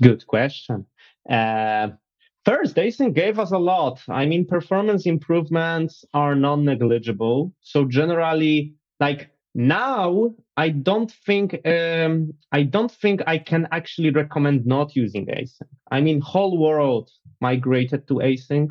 Good 0.00 0.24
question. 0.28 0.86
Uh, 1.28 1.88
first, 2.44 2.76
async 2.76 3.14
gave 3.14 3.40
us 3.40 3.50
a 3.50 3.58
lot. 3.58 4.00
I 4.08 4.26
mean, 4.26 4.46
performance 4.46 5.06
improvements 5.06 6.04
are 6.14 6.36
non-negligible. 6.36 7.52
So 7.62 7.86
generally, 7.86 8.74
like 9.00 9.30
now, 9.56 10.34
I 10.56 10.68
don't 10.68 11.10
think 11.26 11.60
um, 11.66 12.32
I 12.52 12.62
don't 12.62 12.92
think 12.92 13.22
I 13.26 13.38
can 13.38 13.66
actually 13.72 14.10
recommend 14.10 14.66
not 14.66 14.94
using 14.94 15.26
async. 15.26 15.66
I 15.90 16.00
mean, 16.00 16.20
whole 16.20 16.58
world 16.58 17.10
migrated 17.40 18.06
to 18.06 18.14
async 18.14 18.70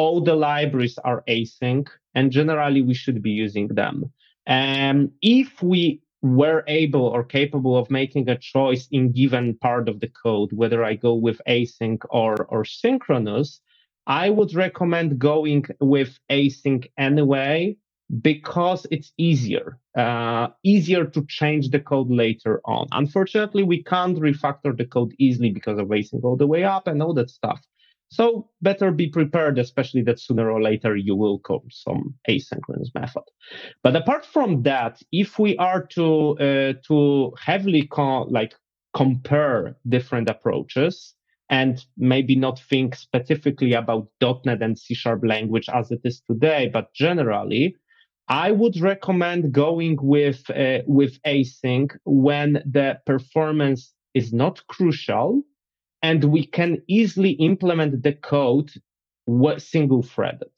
all 0.00 0.18
the 0.22 0.34
libraries 0.50 0.98
are 1.10 1.22
async 1.36 1.86
and 2.16 2.32
generally 2.38 2.82
we 2.90 2.94
should 3.02 3.20
be 3.28 3.34
using 3.44 3.68
them. 3.80 3.96
And 4.46 4.98
if 5.22 5.62
we 5.62 5.82
were 6.22 6.64
able 6.82 7.06
or 7.14 7.22
capable 7.38 7.76
of 7.76 7.90
making 8.00 8.28
a 8.30 8.38
choice 8.54 8.84
in 8.98 9.12
given 9.12 9.46
part 9.68 9.88
of 9.90 10.00
the 10.00 10.12
code, 10.24 10.50
whether 10.60 10.80
I 10.90 10.94
go 11.06 11.14
with 11.26 11.38
async 11.58 11.98
or, 12.20 12.34
or 12.54 12.64
synchronous, 12.64 13.60
I 14.06 14.30
would 14.30 14.54
recommend 14.54 15.18
going 15.18 15.66
with 15.80 16.12
async 16.30 16.82
anyway 16.98 17.76
because 18.30 18.86
it's 18.90 19.12
easier, 19.18 19.78
uh, 20.04 20.48
easier 20.74 21.04
to 21.14 21.20
change 21.38 21.70
the 21.70 21.80
code 21.92 22.10
later 22.24 22.54
on. 22.64 22.88
Unfortunately, 23.02 23.64
we 23.64 23.82
can't 23.92 24.18
refactor 24.18 24.72
the 24.76 24.86
code 24.96 25.12
easily 25.18 25.50
because 25.50 25.78
of 25.78 25.88
async 25.88 26.24
all 26.24 26.38
the 26.38 26.52
way 26.54 26.64
up 26.64 26.86
and 26.88 27.02
all 27.02 27.14
that 27.14 27.30
stuff. 27.30 27.60
So 28.10 28.50
better 28.60 28.90
be 28.90 29.08
prepared, 29.08 29.58
especially 29.58 30.02
that 30.02 30.18
sooner 30.18 30.50
or 30.50 30.60
later 30.60 30.96
you 30.96 31.14
will 31.14 31.38
call 31.38 31.64
some 31.70 32.14
asynchronous 32.28 32.92
method. 32.94 33.22
But 33.84 33.94
apart 33.94 34.26
from 34.26 34.62
that, 34.64 35.00
if 35.12 35.38
we 35.38 35.56
are 35.58 35.86
to 35.94 36.38
uh, 36.38 36.72
to 36.88 37.32
heavily 37.38 37.86
co- 37.86 38.24
like 38.24 38.54
compare 38.94 39.76
different 39.88 40.28
approaches 40.28 41.14
and 41.48 41.84
maybe 41.96 42.34
not 42.34 42.58
think 42.58 42.96
specifically 42.96 43.74
about 43.74 44.08
.NET 44.20 44.62
and 44.62 44.76
C 44.76 44.94
Sharp 44.94 45.24
language 45.24 45.68
as 45.72 45.92
it 45.92 46.00
is 46.04 46.20
today, 46.28 46.68
but 46.72 46.92
generally, 46.94 47.76
I 48.28 48.50
would 48.50 48.80
recommend 48.80 49.52
going 49.52 49.98
with 50.02 50.50
uh, 50.50 50.80
with 50.86 51.20
async 51.22 51.96
when 52.04 52.54
the 52.64 52.98
performance 53.06 53.94
is 54.14 54.32
not 54.32 54.66
crucial 54.66 55.42
and 56.02 56.24
we 56.24 56.46
can 56.46 56.82
easily 56.88 57.32
implement 57.32 58.02
the 58.02 58.12
code 58.12 58.70
single 59.58 60.02
threaded. 60.02 60.50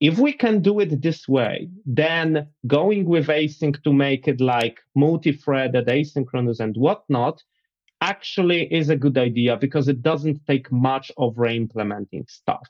If 0.00 0.18
we 0.18 0.32
can 0.32 0.60
do 0.60 0.80
it 0.80 1.00
this 1.00 1.26
way, 1.28 1.70
then 1.86 2.48
going 2.66 3.06
with 3.06 3.28
async 3.28 3.82
to 3.84 3.92
make 3.92 4.28
it 4.28 4.40
like 4.40 4.80
multi-threaded, 4.94 5.86
asynchronous 5.86 6.60
and 6.60 6.76
whatnot 6.76 7.42
actually 8.00 8.72
is 8.74 8.90
a 8.90 8.96
good 8.96 9.16
idea 9.16 9.56
because 9.56 9.88
it 9.88 10.02
doesn't 10.02 10.44
take 10.46 10.70
much 10.70 11.10
of 11.16 11.38
re-implementing 11.38 12.26
stuff. 12.28 12.68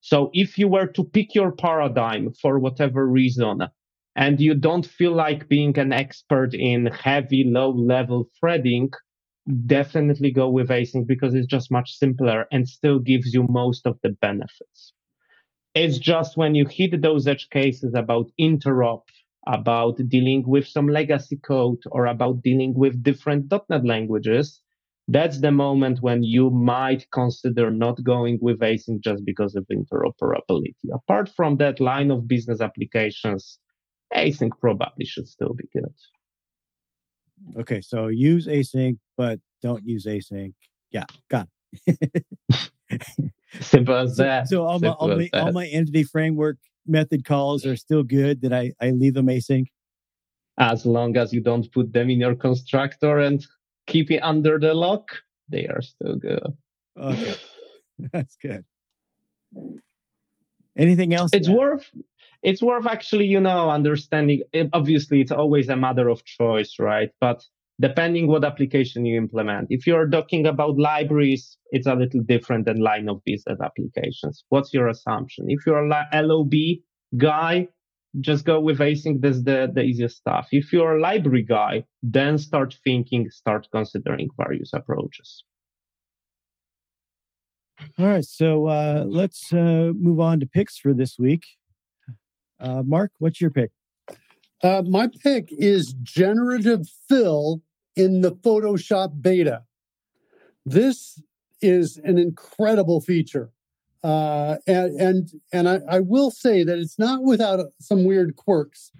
So 0.00 0.30
if 0.34 0.58
you 0.58 0.68
were 0.68 0.88
to 0.88 1.04
pick 1.04 1.34
your 1.34 1.52
paradigm 1.52 2.32
for 2.32 2.58
whatever 2.58 3.06
reason, 3.06 3.62
and 4.16 4.40
you 4.40 4.54
don't 4.54 4.86
feel 4.86 5.12
like 5.12 5.48
being 5.48 5.78
an 5.78 5.92
expert 5.92 6.54
in 6.54 6.86
heavy 6.86 7.44
low 7.44 7.70
level 7.70 8.28
threading, 8.38 8.90
definitely 9.66 10.30
go 10.30 10.48
with 10.48 10.68
async 10.68 11.06
because 11.06 11.34
it's 11.34 11.46
just 11.46 11.70
much 11.70 11.92
simpler 11.92 12.46
and 12.50 12.68
still 12.68 12.98
gives 12.98 13.32
you 13.32 13.46
most 13.48 13.86
of 13.86 13.98
the 14.02 14.10
benefits. 14.10 14.92
It's 15.74 15.98
just 15.98 16.36
when 16.36 16.54
you 16.54 16.66
hit 16.66 17.00
those 17.02 17.26
edge 17.26 17.48
cases 17.50 17.94
about 17.94 18.30
interop, 18.40 19.02
about 19.46 19.98
dealing 20.08 20.42
with 20.46 20.66
some 20.66 20.88
legacy 20.88 21.36
code 21.36 21.82
or 21.92 22.06
about 22.06 22.42
dealing 22.42 22.74
with 22.74 23.02
different 23.02 23.52
.NET 23.68 23.84
languages, 23.84 24.60
that's 25.08 25.40
the 25.40 25.52
moment 25.52 26.02
when 26.02 26.24
you 26.24 26.50
might 26.50 27.06
consider 27.12 27.70
not 27.70 28.02
going 28.02 28.38
with 28.40 28.58
async 28.58 29.00
just 29.00 29.24
because 29.24 29.54
of 29.54 29.64
interoperability. 29.70 30.74
Apart 30.92 31.28
from 31.28 31.58
that 31.58 31.78
line 31.78 32.10
of 32.10 32.26
business 32.26 32.60
applications, 32.60 33.60
async 34.12 34.50
probably 34.60 35.04
should 35.04 35.28
still 35.28 35.54
be 35.54 35.68
good. 35.72 35.94
Okay, 37.60 37.80
so 37.80 38.08
use 38.08 38.46
async, 38.48 38.98
but 39.16 39.40
don't 39.62 39.86
use 39.86 40.06
async. 40.06 40.54
Yeah, 40.90 41.04
got 41.30 41.48
it. 41.86 42.24
Simple 43.60 43.96
as 43.96 44.16
that. 44.16 44.48
So, 44.48 44.56
so 44.56 44.64
all, 44.64 44.78
my, 44.78 44.88
all, 44.88 45.08
my, 45.08 45.30
all 45.32 45.52
my 45.52 45.66
entity 45.66 46.04
framework 46.04 46.58
method 46.86 47.24
calls 47.24 47.66
are 47.66 47.76
still 47.76 48.02
good 48.02 48.42
that 48.42 48.52
I, 48.52 48.72
I 48.80 48.90
leave 48.90 49.14
them 49.14 49.26
async? 49.26 49.66
As 50.58 50.86
long 50.86 51.16
as 51.16 51.32
you 51.32 51.40
don't 51.40 51.70
put 51.72 51.92
them 51.92 52.10
in 52.10 52.20
your 52.20 52.34
constructor 52.34 53.18
and 53.18 53.44
keep 53.86 54.10
it 54.10 54.20
under 54.20 54.58
the 54.58 54.72
lock, 54.72 55.10
they 55.48 55.66
are 55.66 55.82
still 55.82 56.16
good. 56.16 56.56
Okay. 56.98 57.34
That's 58.12 58.36
good. 58.36 58.64
Anything 60.76 61.14
else? 61.14 61.30
It's 61.32 61.48
worth 61.48 61.90
it's 62.42 62.62
worth 62.62 62.86
actually, 62.86 63.26
you 63.26 63.40
know, 63.40 63.70
understanding. 63.70 64.42
It, 64.52 64.68
obviously, 64.72 65.20
it's 65.20 65.32
always 65.32 65.68
a 65.68 65.76
matter 65.76 66.08
of 66.08 66.24
choice, 66.24 66.76
right? 66.78 67.10
But 67.20 67.44
depending 67.80 68.26
what 68.26 68.44
application 68.44 69.04
you 69.04 69.16
implement, 69.16 69.68
if 69.70 69.86
you're 69.86 70.08
talking 70.08 70.46
about 70.46 70.78
libraries, 70.78 71.58
it's 71.70 71.86
a 71.86 71.94
little 71.94 72.22
different 72.22 72.64
than 72.64 72.80
line 72.80 73.08
of 73.08 73.22
business 73.24 73.58
applications. 73.62 74.44
What's 74.48 74.72
your 74.72 74.88
assumption? 74.88 75.46
If 75.48 75.66
you're 75.66 75.86
a 75.86 76.22
LOB 76.22 76.54
guy, 77.16 77.68
just 78.20 78.44
go 78.44 78.60
with 78.60 78.78
async. 78.78 79.20
That's 79.20 79.42
the, 79.42 79.70
the 79.72 79.82
easiest 79.82 80.16
stuff. 80.16 80.48
If 80.52 80.72
you're 80.72 80.96
a 80.96 81.00
library 81.00 81.42
guy, 81.42 81.84
then 82.02 82.38
start 82.38 82.74
thinking, 82.82 83.28
start 83.30 83.68
considering 83.70 84.28
various 84.38 84.72
approaches. 84.72 85.44
All 87.98 88.06
right, 88.06 88.24
so 88.24 88.68
uh, 88.68 89.04
let's 89.06 89.52
uh, 89.52 89.92
move 89.94 90.18
on 90.18 90.40
to 90.40 90.46
picks 90.46 90.78
for 90.78 90.94
this 90.94 91.18
week. 91.18 91.44
Uh, 92.58 92.82
Mark, 92.82 93.12
what's 93.18 93.38
your 93.38 93.50
pick? 93.50 93.70
Uh, 94.62 94.82
my 94.88 95.08
pick 95.22 95.48
is 95.50 95.94
generative 96.02 96.88
fill 97.06 97.60
in 97.96 98.20
the 98.20 98.32
Photoshop 98.32 99.22
beta. 99.22 99.64
This 100.64 101.20
is 101.60 101.98
an 102.04 102.18
incredible 102.18 103.00
feature. 103.00 103.50
Uh, 104.04 104.58
and 104.66 105.00
and, 105.00 105.28
and 105.52 105.68
I, 105.68 105.80
I, 105.88 106.00
will 106.00 106.30
say 106.30 106.62
that 106.62 106.78
it's 106.78 106.98
not 106.98 107.24
without 107.24 107.66
some 107.80 108.04
weird 108.04 108.36
quirks, 108.36 108.92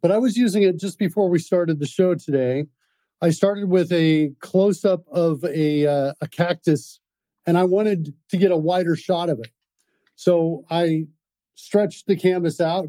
but 0.00 0.10
I 0.10 0.16
was 0.16 0.36
using 0.36 0.62
it 0.62 0.78
just 0.78 0.98
before 0.98 1.28
we 1.28 1.38
started 1.38 1.80
the 1.80 1.86
show 1.86 2.14
today. 2.14 2.66
I 3.20 3.30
started 3.30 3.68
with 3.68 3.92
a 3.92 4.30
close 4.40 4.84
up 4.84 5.04
of 5.08 5.44
a, 5.44 5.86
uh, 5.86 6.12
a 6.20 6.28
cactus, 6.28 7.00
and 7.46 7.58
I 7.58 7.64
wanted 7.64 8.14
to 8.30 8.36
get 8.38 8.52
a 8.52 8.56
wider 8.56 8.96
shot 8.96 9.28
of 9.28 9.38
it. 9.40 9.50
So 10.14 10.64
I 10.70 11.08
stretched 11.56 12.06
the 12.06 12.16
canvas 12.16 12.60
out, 12.60 12.88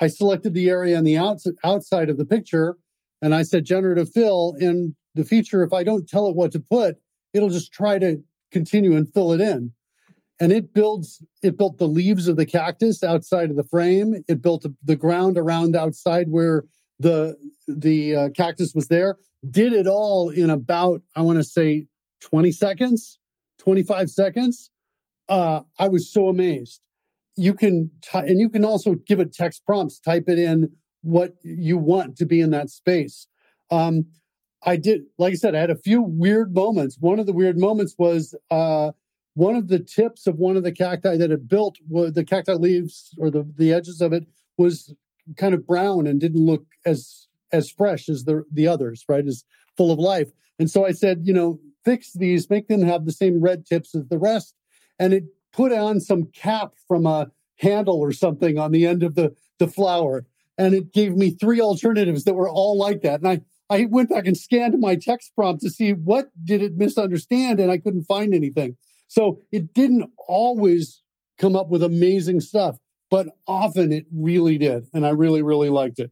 I 0.00 0.06
selected 0.06 0.54
the 0.54 0.68
area 0.68 0.96
on 0.96 1.04
the 1.04 1.16
outs- 1.16 1.46
outside 1.64 2.10
of 2.10 2.18
the 2.18 2.26
picture 2.26 2.76
and 3.20 3.34
I 3.34 3.42
said 3.42 3.64
generative 3.64 4.10
fill. 4.10 4.54
And 4.58 4.94
the 5.14 5.24
feature, 5.24 5.62
if 5.62 5.72
I 5.72 5.84
don't 5.84 6.08
tell 6.08 6.28
it 6.28 6.36
what 6.36 6.52
to 6.52 6.60
put, 6.60 6.96
it'll 7.32 7.50
just 7.50 7.72
try 7.72 7.98
to 7.98 8.22
continue 8.52 8.96
and 8.96 9.12
fill 9.12 9.32
it 9.32 9.40
in. 9.40 9.72
And 10.40 10.52
it 10.52 10.72
builds, 10.72 11.22
it 11.42 11.58
built 11.58 11.78
the 11.78 11.88
leaves 11.88 12.28
of 12.28 12.36
the 12.36 12.46
cactus 12.46 13.02
outside 13.02 13.50
of 13.50 13.56
the 13.56 13.64
frame. 13.64 14.22
It 14.28 14.40
built 14.40 14.64
the 14.84 14.96
ground 14.96 15.36
around 15.36 15.74
outside 15.74 16.28
where 16.30 16.64
the 17.00 17.36
the 17.66 18.16
uh, 18.16 18.28
cactus 18.30 18.72
was 18.74 18.88
there. 18.88 19.16
Did 19.48 19.72
it 19.72 19.86
all 19.86 20.30
in 20.30 20.50
about, 20.50 21.02
I 21.14 21.22
want 21.22 21.38
to 21.38 21.44
say, 21.44 21.86
20 22.20 22.50
seconds, 22.52 23.18
25 23.58 24.10
seconds. 24.10 24.70
Uh, 25.28 25.62
I 25.78 25.88
was 25.88 26.12
so 26.12 26.28
amazed 26.28 26.80
you 27.38 27.54
can 27.54 27.90
and 28.12 28.40
you 28.40 28.50
can 28.50 28.64
also 28.64 28.94
give 28.94 29.20
it 29.20 29.32
text 29.32 29.64
prompts 29.64 30.00
type 30.00 30.24
it 30.26 30.38
in 30.38 30.70
what 31.02 31.34
you 31.42 31.78
want 31.78 32.16
to 32.16 32.26
be 32.26 32.40
in 32.40 32.50
that 32.50 32.68
space 32.68 33.28
um, 33.70 34.04
i 34.62 34.76
did 34.76 35.02
like 35.18 35.32
i 35.32 35.36
said 35.36 35.54
i 35.54 35.60
had 35.60 35.70
a 35.70 35.76
few 35.76 36.02
weird 36.02 36.54
moments 36.54 36.96
one 37.00 37.18
of 37.18 37.26
the 37.26 37.32
weird 37.32 37.58
moments 37.58 37.94
was 37.98 38.34
uh, 38.50 38.92
one 39.34 39.54
of 39.54 39.68
the 39.68 39.78
tips 39.78 40.26
of 40.26 40.36
one 40.36 40.56
of 40.56 40.64
the 40.64 40.72
cacti 40.72 41.16
that 41.16 41.30
it 41.30 41.48
built 41.48 41.78
the 41.88 42.24
cacti 42.24 42.54
leaves 42.54 43.14
or 43.18 43.30
the, 43.30 43.46
the 43.56 43.72
edges 43.72 44.00
of 44.00 44.12
it 44.12 44.26
was 44.56 44.94
kind 45.36 45.54
of 45.54 45.66
brown 45.66 46.06
and 46.06 46.20
didn't 46.20 46.44
look 46.44 46.64
as 46.84 47.28
as 47.52 47.70
fresh 47.70 48.08
as 48.08 48.24
the 48.24 48.44
the 48.52 48.66
others 48.66 49.04
right 49.08 49.26
as 49.26 49.44
full 49.76 49.90
of 49.90 49.98
life 49.98 50.30
and 50.58 50.70
so 50.70 50.86
i 50.86 50.90
said 50.90 51.20
you 51.24 51.32
know 51.32 51.58
fix 51.84 52.12
these 52.12 52.50
make 52.50 52.68
them 52.68 52.82
have 52.82 53.06
the 53.06 53.12
same 53.12 53.40
red 53.40 53.64
tips 53.64 53.94
as 53.94 54.06
the 54.08 54.18
rest 54.18 54.54
and 54.98 55.12
it 55.12 55.24
put 55.52 55.72
on 55.72 56.00
some 56.00 56.24
cap 56.26 56.74
from 56.86 57.06
a 57.06 57.30
handle 57.56 57.98
or 57.98 58.12
something 58.12 58.58
on 58.58 58.72
the 58.72 58.86
end 58.86 59.02
of 59.02 59.14
the, 59.14 59.34
the 59.58 59.68
flower. 59.68 60.26
And 60.56 60.74
it 60.74 60.92
gave 60.92 61.16
me 61.16 61.30
three 61.30 61.60
alternatives 61.60 62.24
that 62.24 62.34
were 62.34 62.48
all 62.48 62.76
like 62.76 63.02
that. 63.02 63.20
And 63.20 63.28
I, 63.28 63.40
I 63.70 63.86
went 63.90 64.10
back 64.10 64.26
and 64.26 64.36
scanned 64.36 64.78
my 64.80 64.96
text 64.96 65.32
prompt 65.34 65.62
to 65.62 65.70
see 65.70 65.92
what 65.92 66.30
did 66.42 66.62
it 66.62 66.76
misunderstand, 66.76 67.60
and 67.60 67.70
I 67.70 67.78
couldn't 67.78 68.04
find 68.04 68.34
anything. 68.34 68.76
So 69.08 69.40
it 69.52 69.74
didn't 69.74 70.10
always 70.26 71.02
come 71.38 71.54
up 71.54 71.68
with 71.68 71.82
amazing 71.82 72.40
stuff, 72.40 72.78
but 73.10 73.28
often 73.46 73.92
it 73.92 74.06
really 74.12 74.58
did. 74.58 74.86
And 74.92 75.06
I 75.06 75.10
really, 75.10 75.42
really 75.42 75.70
liked 75.70 75.98
it. 75.98 76.10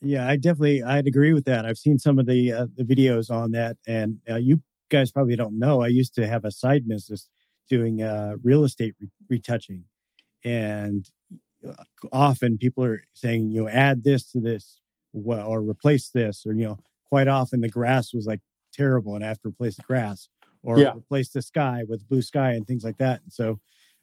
Yeah, 0.00 0.28
I 0.28 0.36
definitely 0.36 0.82
I'd 0.82 1.06
agree 1.06 1.32
with 1.32 1.46
that. 1.46 1.64
I've 1.64 1.78
seen 1.78 1.98
some 1.98 2.18
of 2.18 2.26
the 2.26 2.52
uh, 2.52 2.66
the 2.76 2.84
videos 2.84 3.30
on 3.30 3.52
that, 3.52 3.78
and 3.86 4.18
uh, 4.28 4.36
you 4.36 4.62
guys 4.90 5.10
probably 5.10 5.34
don't 5.34 5.58
know. 5.58 5.80
I 5.80 5.88
used 5.88 6.14
to 6.16 6.26
have 6.26 6.44
a 6.44 6.50
side 6.50 6.86
business 6.86 7.28
doing 7.70 8.02
uh, 8.02 8.34
real 8.42 8.64
estate 8.64 8.94
re- 9.00 9.08
retouching, 9.30 9.84
and 10.44 11.08
uh, 11.66 11.84
often 12.12 12.58
people 12.58 12.84
are 12.84 13.02
saying, 13.14 13.50
you 13.50 13.62
know, 13.62 13.68
add 13.68 14.04
this 14.04 14.30
to 14.32 14.40
this, 14.40 14.82
or 15.14 15.60
replace 15.60 16.10
this, 16.10 16.44
or 16.46 16.52
you 16.52 16.64
know, 16.64 16.78
quite 17.08 17.28
often 17.28 17.60
the 17.60 17.68
grass 17.68 18.12
was 18.12 18.26
like 18.26 18.40
terrible, 18.72 19.14
and 19.14 19.24
I 19.24 19.28
have 19.28 19.40
to 19.42 19.48
replace 19.48 19.76
the 19.76 19.82
grass, 19.82 20.28
or 20.62 20.78
yeah. 20.78 20.94
replace 20.96 21.30
the 21.30 21.42
sky 21.42 21.84
with 21.88 22.08
blue 22.08 22.22
sky 22.22 22.52
and 22.52 22.66
things 22.66 22.84
like 22.84 22.98
that. 22.98 23.22
And 23.22 23.32
so, 23.32 23.60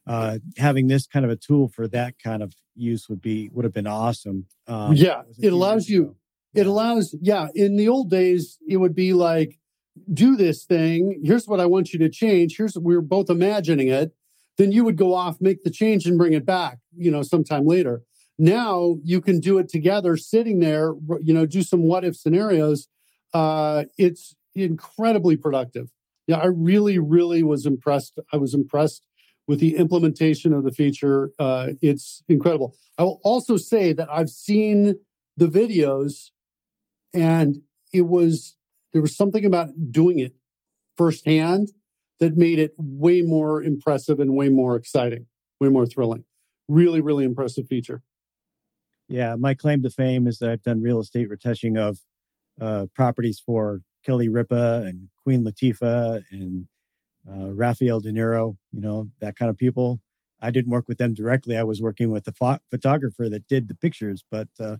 uh, 0.07 0.39
having 0.57 0.87
this 0.87 1.07
kind 1.07 1.25
of 1.25 1.31
a 1.31 1.35
tool 1.35 1.67
for 1.67 1.87
that 1.89 2.15
kind 2.23 2.41
of 2.41 2.53
use 2.75 3.09
would 3.09 3.21
be 3.21 3.49
would 3.53 3.65
have 3.65 3.73
been 3.73 3.87
awesome. 3.87 4.47
Um, 4.67 4.93
yeah, 4.93 5.23
it 5.39 5.53
allows 5.53 5.89
you. 5.89 6.15
It 6.53 6.67
allows, 6.67 7.15
yeah. 7.21 7.47
In 7.55 7.77
the 7.77 7.87
old 7.87 8.09
days, 8.09 8.57
it 8.67 8.77
would 8.77 8.95
be 8.95 9.13
like, 9.13 9.57
do 10.13 10.35
this 10.35 10.65
thing. 10.65 11.21
Here's 11.23 11.47
what 11.47 11.59
I 11.59 11.65
want 11.65 11.93
you 11.93 11.99
to 11.99 12.09
change. 12.09 12.55
Here's 12.57 12.77
we 12.77 12.95
are 12.95 13.01
both 13.01 13.29
imagining 13.29 13.87
it. 13.87 14.13
Then 14.57 14.71
you 14.71 14.83
would 14.83 14.97
go 14.97 15.13
off, 15.13 15.37
make 15.39 15.63
the 15.63 15.69
change, 15.69 16.05
and 16.05 16.17
bring 16.17 16.33
it 16.33 16.45
back. 16.45 16.79
You 16.95 17.11
know, 17.11 17.21
sometime 17.21 17.65
later. 17.65 18.03
Now 18.41 18.97
you 19.03 19.21
can 19.21 19.39
do 19.39 19.59
it 19.59 19.69
together, 19.69 20.17
sitting 20.17 20.61
there. 20.61 20.95
You 21.21 21.31
know, 21.31 21.45
do 21.45 21.61
some 21.61 21.83
what 21.83 22.03
if 22.03 22.15
scenarios. 22.15 22.87
Uh, 23.35 23.83
it's 23.99 24.35
incredibly 24.55 25.37
productive. 25.37 25.91
Yeah, 26.25 26.37
I 26.37 26.47
really, 26.47 26.97
really 26.97 27.43
was 27.43 27.67
impressed. 27.67 28.19
I 28.33 28.37
was 28.37 28.55
impressed 28.55 29.05
with 29.47 29.59
the 29.59 29.77
implementation 29.77 30.53
of 30.53 30.63
the 30.63 30.71
feature. 30.71 31.29
Uh, 31.37 31.73
it's 31.83 32.23
incredible. 32.27 32.75
I 32.97 33.03
will 33.03 33.21
also 33.23 33.57
say 33.57 33.93
that 33.93 34.09
I've 34.11 34.31
seen 34.31 34.95
the 35.37 35.45
videos, 35.45 36.31
and 37.13 37.57
it 37.93 38.07
was 38.07 38.55
there 38.91 39.03
was 39.03 39.15
something 39.15 39.45
about 39.45 39.69
doing 39.91 40.17
it 40.17 40.33
firsthand 40.97 41.73
that 42.19 42.37
made 42.37 42.57
it 42.57 42.73
way 42.75 43.21
more 43.21 43.61
impressive 43.61 44.19
and 44.19 44.35
way 44.35 44.49
more 44.49 44.75
exciting, 44.75 45.27
way 45.59 45.69
more 45.69 45.85
thrilling. 45.85 46.23
Really, 46.67 47.01
really 47.01 47.23
impressive 47.23 47.67
feature. 47.67 48.01
Yeah, 49.11 49.35
my 49.35 49.53
claim 49.53 49.83
to 49.83 49.89
fame 49.89 50.25
is 50.25 50.39
that 50.39 50.49
I've 50.49 50.63
done 50.63 50.81
real 50.81 50.99
estate 50.99 51.29
retouching 51.29 51.77
of 51.77 51.99
uh, 52.59 52.85
properties 52.95 53.41
for 53.45 53.81
Kelly 54.05 54.29
Ripa 54.29 54.83
and 54.85 55.09
Queen 55.23 55.43
Latifah 55.43 56.23
and 56.31 56.67
uh, 57.29 57.51
Raphael 57.53 57.99
De 57.99 58.11
Niro, 58.11 58.55
you 58.71 58.81
know, 58.81 59.09
that 59.19 59.35
kind 59.35 59.49
of 59.49 59.57
people. 59.57 59.99
I 60.41 60.49
didn't 60.49 60.71
work 60.71 60.87
with 60.87 60.97
them 60.97 61.13
directly. 61.13 61.57
I 61.57 61.63
was 61.63 61.81
working 61.81 62.09
with 62.09 62.23
the 62.23 62.31
pho- 62.31 62.59
photographer 62.71 63.29
that 63.29 63.47
did 63.47 63.67
the 63.67 63.75
pictures, 63.75 64.23
but 64.31 64.47
uh, 64.59 64.77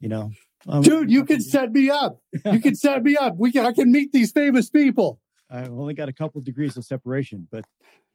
you 0.00 0.08
know, 0.08 0.32
um, 0.68 0.82
Dude, 0.82 1.10
you 1.10 1.24
can 1.24 1.40
set 1.40 1.72
me 1.72 1.90
up. 1.90 2.20
You 2.44 2.60
can 2.60 2.74
set 2.76 3.02
me 3.02 3.16
up. 3.16 3.36
We 3.36 3.50
can, 3.50 3.66
I 3.66 3.72
can 3.72 3.90
meet 3.90 4.12
these 4.12 4.30
famous 4.30 4.70
people. 4.70 5.18
I've 5.50 5.72
only 5.72 5.94
got 5.94 6.08
a 6.08 6.12
couple 6.12 6.38
of 6.38 6.44
degrees 6.44 6.76
of 6.76 6.84
separation, 6.84 7.48
but 7.50 7.64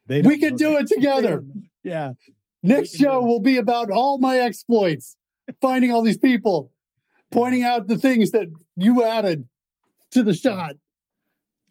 they 0.05 0.21
we 0.21 0.38
can 0.39 0.55
do 0.55 0.77
it 0.77 0.88
together. 0.88 1.43
Yeah. 1.84 2.13
Next 2.63 2.95
show 2.95 3.21
will 3.21 3.41
be 3.41 3.57
about 3.57 3.91
all 3.91 4.17
my 4.17 4.39
exploits, 4.39 5.16
finding 5.61 5.91
all 5.91 6.01
these 6.01 6.17
people, 6.17 6.71
pointing 7.31 7.63
out 7.63 7.87
the 7.87 7.97
things 7.97 8.31
that 8.31 8.47
you 8.75 9.03
added 9.03 9.47
to 10.11 10.23
the 10.23 10.33
shot. 10.33 10.75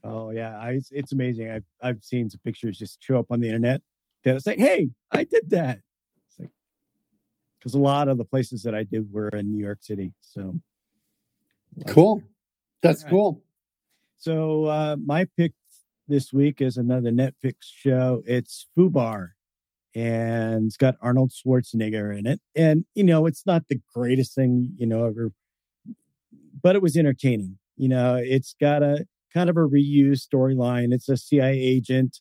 Oh 0.05 0.31
yeah, 0.31 0.59
I, 0.59 0.73
it's, 0.73 0.91
it's 0.93 1.13
amazing. 1.13 1.51
I've 1.51 1.65
I've 1.83 2.05
seen 2.05 2.31
some 2.31 2.41
pictures 2.45 2.79
just 2.79 3.03
show 3.03 3.19
up 3.19 3.27
on 3.31 3.41
the 3.41 3.49
internet 3.49 3.83
that 4.25 4.37
it's 4.37 4.47
like, 4.47 4.59
hey, 4.59 4.91
I 5.11 5.25
did 5.25 5.51
that 5.51 5.81
because 7.67 7.75
a 7.75 7.81
lot 7.81 8.07
of 8.07 8.17
the 8.17 8.25
places 8.25 8.63
that 8.63 8.77
I 8.77 8.85
did 8.85 9.13
were 9.13 9.29
in 9.31 9.51
New 9.51 9.59
York 9.59 9.79
City. 9.81 10.13
So 10.21 10.55
cool. 11.89 12.23
That's 12.81 13.03
right. 13.03 13.11
cool. 13.11 13.43
So 14.19 14.67
uh, 14.67 14.97
my 15.05 15.27
pick 15.37 15.53
this 16.07 16.33
week 16.33 16.61
is 16.61 16.77
another 16.77 17.11
Netflix 17.11 17.55
show. 17.63 18.23
It's 18.25 18.69
Fubar, 18.79 19.31
and 19.97 20.67
it's 20.67 20.77
got 20.77 20.97
Arnold 21.01 21.33
Schwarzenegger 21.33 22.17
in 22.17 22.27
it. 22.27 22.41
And 22.55 22.85
you 22.95 23.03
know, 23.03 23.25
it's 23.25 23.47
not 23.47 23.67
the 23.69 23.81
greatest 23.95 24.35
thing 24.35 24.75
you 24.77 24.87
know 24.87 25.07
ever, 25.07 25.33
but 26.63 26.77
it 26.77 26.83
was 26.83 26.97
entertaining. 26.99 27.59
You 27.77 27.89
know, 27.89 28.17
it's 28.17 28.55
got 28.61 28.83
a 28.83 29.07
kind 29.33 29.49
of 29.49 29.57
a 29.57 29.61
reused 29.61 30.27
storyline. 30.31 30.93
It's 30.93 31.09
a 31.09 31.17
CIA 31.17 31.59
agent 31.59 32.21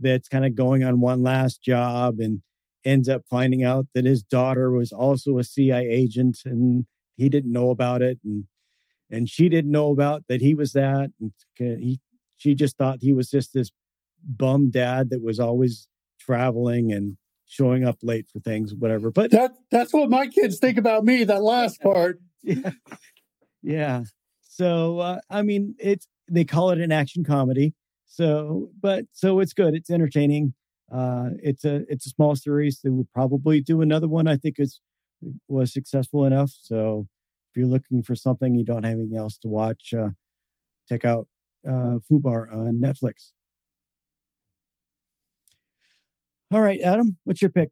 that's 0.00 0.26
kind 0.26 0.46
of 0.46 0.54
going 0.54 0.84
on 0.84 1.00
one 1.00 1.22
last 1.22 1.62
job 1.62 2.18
and 2.18 2.40
ends 2.82 3.10
up 3.10 3.22
finding 3.28 3.62
out 3.62 3.86
that 3.94 4.06
his 4.06 4.22
daughter 4.22 4.70
was 4.70 4.90
also 4.90 5.38
a 5.38 5.44
CIA 5.44 5.86
agent 5.88 6.38
and 6.46 6.86
he 7.16 7.28
didn't 7.28 7.52
know 7.52 7.68
about 7.70 8.00
it 8.00 8.18
and 8.24 8.44
and 9.10 9.28
she 9.28 9.50
didn't 9.50 9.70
know 9.70 9.90
about 9.90 10.24
that 10.28 10.40
he 10.40 10.54
was 10.54 10.72
that 10.72 11.10
and 11.20 11.32
he 11.58 12.00
she 12.38 12.54
just 12.54 12.76
thought 12.78 12.98
he 13.02 13.12
was 13.12 13.30
just 13.30 13.52
this 13.52 13.70
bum 14.24 14.70
dad 14.70 15.10
that 15.10 15.22
was 15.22 15.38
always 15.38 15.86
traveling 16.24 16.92
and 16.92 17.16
showing 17.46 17.84
up 17.84 17.98
late 18.02 18.26
for 18.32 18.40
things 18.40 18.74
whatever 18.74 19.10
but 19.10 19.30
that 19.30 19.52
that's 19.70 19.92
what 19.92 20.08
my 20.08 20.26
kids 20.26 20.58
think 20.58 20.78
about 20.78 21.04
me 21.04 21.24
that 21.24 21.42
last 21.42 21.80
part 21.82 22.18
yeah 22.42 22.70
yeah 23.62 24.02
so 24.40 24.98
uh, 24.98 25.20
i 25.28 25.42
mean 25.42 25.74
it's 25.78 26.06
they 26.30 26.44
call 26.44 26.70
it 26.70 26.80
an 26.80 26.92
action 26.92 27.24
comedy 27.24 27.74
so 28.06 28.70
but 28.80 29.04
so 29.12 29.40
it's 29.40 29.52
good 29.52 29.74
it's 29.74 29.90
entertaining 29.90 30.54
uh, 30.92 31.30
it's 31.42 31.64
a 31.64 31.84
it's 31.88 32.06
a 32.06 32.10
small 32.10 32.36
series. 32.36 32.80
They 32.80 32.90
would 32.90 33.10
probably 33.12 33.60
do 33.62 33.80
another 33.80 34.08
one. 34.08 34.28
I 34.28 34.36
think 34.36 34.56
it's 34.58 34.80
was 35.48 35.72
successful 35.72 36.26
enough. 36.26 36.52
So 36.60 37.06
if 37.50 37.56
you're 37.56 37.66
looking 37.66 38.02
for 38.02 38.14
something 38.14 38.54
you 38.54 38.64
don't 38.64 38.84
have 38.84 38.98
anything 38.98 39.16
else 39.16 39.38
to 39.38 39.48
watch, 39.48 39.94
uh, 39.96 40.10
check 40.88 41.04
out 41.04 41.28
uh, 41.66 41.98
Fubar 42.10 42.52
on 42.52 42.78
Netflix. 42.78 43.30
All 46.52 46.60
right, 46.60 46.80
Adam, 46.82 47.16
what's 47.24 47.40
your 47.40 47.50
pick? 47.50 47.70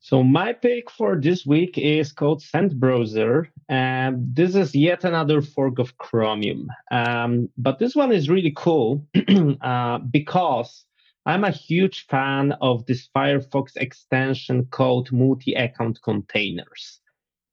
So 0.00 0.24
my 0.24 0.52
pick 0.52 0.90
for 0.90 1.20
this 1.20 1.46
week 1.46 1.78
is 1.78 2.10
called 2.10 2.42
Cent 2.42 2.80
Browser, 2.80 3.48
and 3.68 4.34
this 4.34 4.56
is 4.56 4.74
yet 4.74 5.04
another 5.04 5.40
fork 5.40 5.78
of 5.78 5.96
Chromium. 5.98 6.66
Um, 6.90 7.48
but 7.56 7.78
this 7.78 7.94
one 7.94 8.10
is 8.10 8.28
really 8.28 8.52
cool 8.56 9.06
uh, 9.60 9.98
because 9.98 10.84
I'm 11.26 11.44
a 11.44 11.52
huge 11.52 12.06
fan 12.06 12.52
of 12.60 12.84
this 12.86 13.08
Firefox 13.16 13.76
extension 13.76 14.66
called 14.72 15.12
multi 15.12 15.54
account 15.54 16.00
containers. 16.02 16.98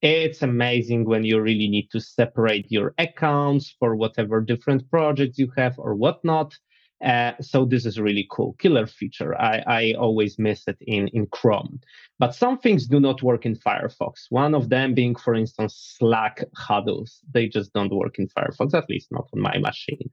It's 0.01 0.41
amazing 0.41 1.05
when 1.05 1.23
you 1.23 1.39
really 1.39 1.67
need 1.67 1.91
to 1.91 1.99
separate 1.99 2.71
your 2.71 2.95
accounts 2.97 3.75
for 3.77 3.95
whatever 3.95 4.41
different 4.41 4.89
projects 4.89 5.37
you 5.37 5.51
have 5.57 5.77
or 5.77 5.93
whatnot. 5.93 6.57
Uh, 7.03 7.33
so 7.41 7.63
this 7.63 7.85
is 7.85 7.99
really 7.99 8.27
cool 8.31 8.53
killer 8.59 8.87
feature. 8.87 9.39
I, 9.39 9.63
I 9.67 9.93
always 9.93 10.39
miss 10.39 10.67
it 10.67 10.77
in, 10.81 11.07
in 11.09 11.27
Chrome. 11.27 11.79
But 12.17 12.33
some 12.33 12.57
things 12.57 12.87
do 12.87 12.99
not 12.99 13.21
work 13.21 13.45
in 13.45 13.55
Firefox. 13.55 14.25
One 14.29 14.55
of 14.55 14.69
them 14.69 14.95
being, 14.95 15.15
for 15.15 15.35
instance, 15.35 15.95
Slack 15.97 16.43
huddles. 16.55 17.19
They 17.31 17.47
just 17.47 17.71
don't 17.73 17.93
work 17.93 18.17
in 18.17 18.27
Firefox, 18.29 18.73
at 18.73 18.89
least 18.89 19.11
not 19.11 19.27
on 19.33 19.41
my 19.41 19.57
machine. 19.59 20.09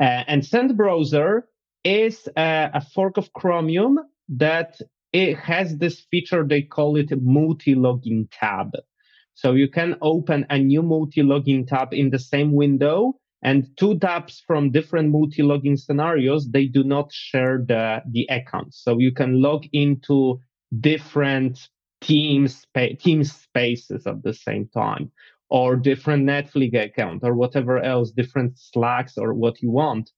Uh, 0.00 0.40
Cent 0.40 0.76
Browser 0.76 1.46
is 1.84 2.28
a, 2.36 2.70
a 2.74 2.80
fork 2.80 3.16
of 3.16 3.32
Chromium 3.32 4.00
that 4.30 4.80
it 5.12 5.38
has 5.38 5.78
this 5.78 6.00
feature, 6.10 6.44
they 6.44 6.62
call 6.62 6.96
it 6.96 7.10
multi-login 7.22 8.26
tab. 8.32 8.72
So 9.34 9.52
you 9.52 9.68
can 9.68 9.96
open 10.02 10.46
a 10.50 10.58
new 10.58 10.82
multi-login 10.82 11.68
tab 11.68 11.92
in 11.92 12.10
the 12.10 12.18
same 12.18 12.52
window 12.52 13.14
And 13.44 13.68
two 13.76 13.94
dApps 13.96 14.40
from 14.46 14.70
different 14.70 15.10
multi-login 15.10 15.78
scenarios, 15.78 16.50
they 16.50 16.64
do 16.64 16.82
not 16.82 17.12
share 17.12 17.62
the, 17.66 18.02
the 18.10 18.26
accounts. 18.30 18.82
So 18.82 18.98
you 18.98 19.12
can 19.12 19.42
log 19.42 19.66
into 19.72 20.40
different 20.80 21.68
team, 22.00 22.48
spa- 22.48 22.96
team 22.98 23.22
spaces 23.22 24.06
at 24.06 24.22
the 24.22 24.32
same 24.32 24.68
time 24.68 25.12
or 25.50 25.76
different 25.76 26.24
Netflix 26.24 26.86
account 26.86 27.20
or 27.22 27.34
whatever 27.34 27.78
else, 27.78 28.10
different 28.10 28.58
Slacks 28.58 29.18
or 29.18 29.34
what 29.34 29.60
you 29.60 29.70
want. 29.70 30.10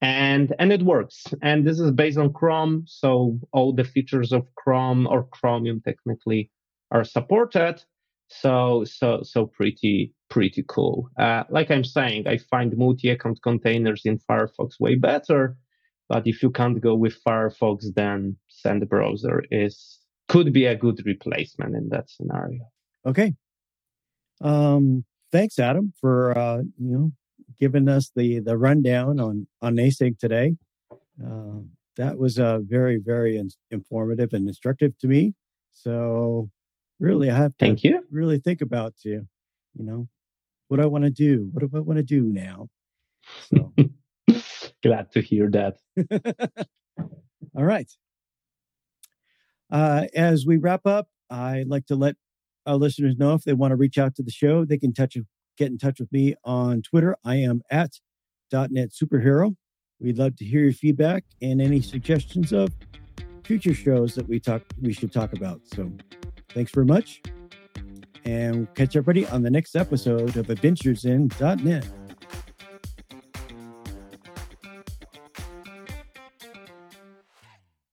And, 0.00 0.52
and 0.58 0.72
it 0.72 0.82
works. 0.82 1.24
And 1.40 1.64
this 1.64 1.78
is 1.78 1.92
based 1.92 2.18
on 2.18 2.32
Chrome. 2.32 2.82
So 2.86 3.38
all 3.52 3.72
the 3.72 3.84
features 3.84 4.32
of 4.32 4.52
Chrome 4.56 5.06
or 5.06 5.28
Chromium 5.30 5.80
technically 5.84 6.50
are 6.90 7.04
supported. 7.04 7.82
So, 8.40 8.84
so, 8.84 9.22
so 9.22 9.46
pretty, 9.46 10.12
pretty 10.30 10.64
cool. 10.66 11.10
Uh, 11.18 11.44
like 11.50 11.70
I'm 11.70 11.84
saying, 11.84 12.26
I 12.26 12.38
find 12.38 12.76
multi-account 12.76 13.40
containers 13.42 14.02
in 14.04 14.18
Firefox 14.18 14.80
way 14.80 14.94
better. 14.94 15.56
But 16.08 16.26
if 16.26 16.42
you 16.42 16.50
can't 16.50 16.80
go 16.80 16.94
with 16.94 17.22
Firefox, 17.24 17.84
then 17.94 18.36
Cent 18.48 18.88
browser 18.88 19.44
is 19.50 19.98
could 20.28 20.52
be 20.52 20.66
a 20.66 20.76
good 20.76 21.00
replacement 21.04 21.74
in 21.74 21.88
that 21.90 22.10
scenario. 22.10 22.60
Okay. 23.06 23.34
Um, 24.40 25.04
thanks, 25.30 25.58
Adam, 25.58 25.92
for 26.00 26.36
uh, 26.36 26.58
you 26.58 26.92
know 26.92 27.12
giving 27.60 27.88
us 27.88 28.10
the 28.14 28.40
the 28.40 28.56
rundown 28.56 29.20
on 29.20 29.46
on 29.60 29.76
async 29.76 30.18
today. 30.18 30.56
Uh, 30.92 31.60
that 31.96 32.18
was 32.18 32.38
uh, 32.38 32.58
very 32.60 32.98
very 32.98 33.36
in- 33.36 33.50
informative 33.70 34.32
and 34.32 34.48
instructive 34.48 34.96
to 34.98 35.08
me. 35.08 35.34
So 35.70 36.50
really, 37.02 37.30
I 37.30 37.36
have 37.36 37.56
to 37.58 37.66
Thank 37.66 37.84
you. 37.84 38.02
really 38.10 38.38
think 38.38 38.62
about 38.62 38.94
you. 39.04 39.26
You 39.74 39.84
know, 39.84 40.08
what 40.68 40.80
I 40.80 40.86
want 40.86 41.04
to 41.04 41.10
do. 41.10 41.50
What 41.52 41.60
do 41.60 41.76
I 41.76 41.80
want 41.80 41.98
to 41.98 42.02
do 42.02 42.22
now? 42.22 42.68
So 43.50 43.72
glad 44.82 45.12
to 45.12 45.20
hear 45.20 45.50
that. 45.50 45.76
All 47.56 47.64
right. 47.64 47.90
Uh, 49.70 50.06
as 50.14 50.46
we 50.46 50.58
wrap 50.58 50.86
up, 50.86 51.08
I'd 51.30 51.68
like 51.68 51.86
to 51.86 51.96
let 51.96 52.16
our 52.66 52.76
listeners 52.76 53.16
know 53.16 53.34
if 53.34 53.42
they 53.42 53.54
want 53.54 53.72
to 53.72 53.76
reach 53.76 53.98
out 53.98 54.14
to 54.16 54.22
the 54.22 54.30
show, 54.30 54.64
they 54.64 54.78
can 54.78 54.92
touch 54.92 55.16
get 55.58 55.70
in 55.70 55.78
touch 55.78 56.00
with 56.00 56.12
me 56.12 56.34
on 56.44 56.82
Twitter. 56.82 57.16
I 57.24 57.36
am 57.36 57.62
at 57.70 57.98
.NET 58.52 58.90
Superhero. 58.90 59.56
We'd 60.00 60.18
love 60.18 60.36
to 60.36 60.44
hear 60.44 60.62
your 60.62 60.72
feedback 60.72 61.24
and 61.40 61.60
any 61.60 61.80
suggestions 61.80 62.52
of 62.52 62.70
future 63.44 63.74
shows 63.74 64.14
that 64.14 64.28
we 64.28 64.40
talk 64.40 64.62
we 64.80 64.92
should 64.92 65.12
talk 65.12 65.32
about. 65.32 65.60
So 65.64 65.90
thanks 66.54 66.72
very 66.72 66.86
much. 66.86 67.22
And 68.24 68.72
catch 68.74 68.94
everybody 68.96 69.26
on 69.26 69.42
the 69.42 69.50
next 69.50 69.74
episode 69.74 70.36
of 70.36 70.48
Adventures 70.48 71.04
in 71.04 71.30
.NET. 71.40 71.86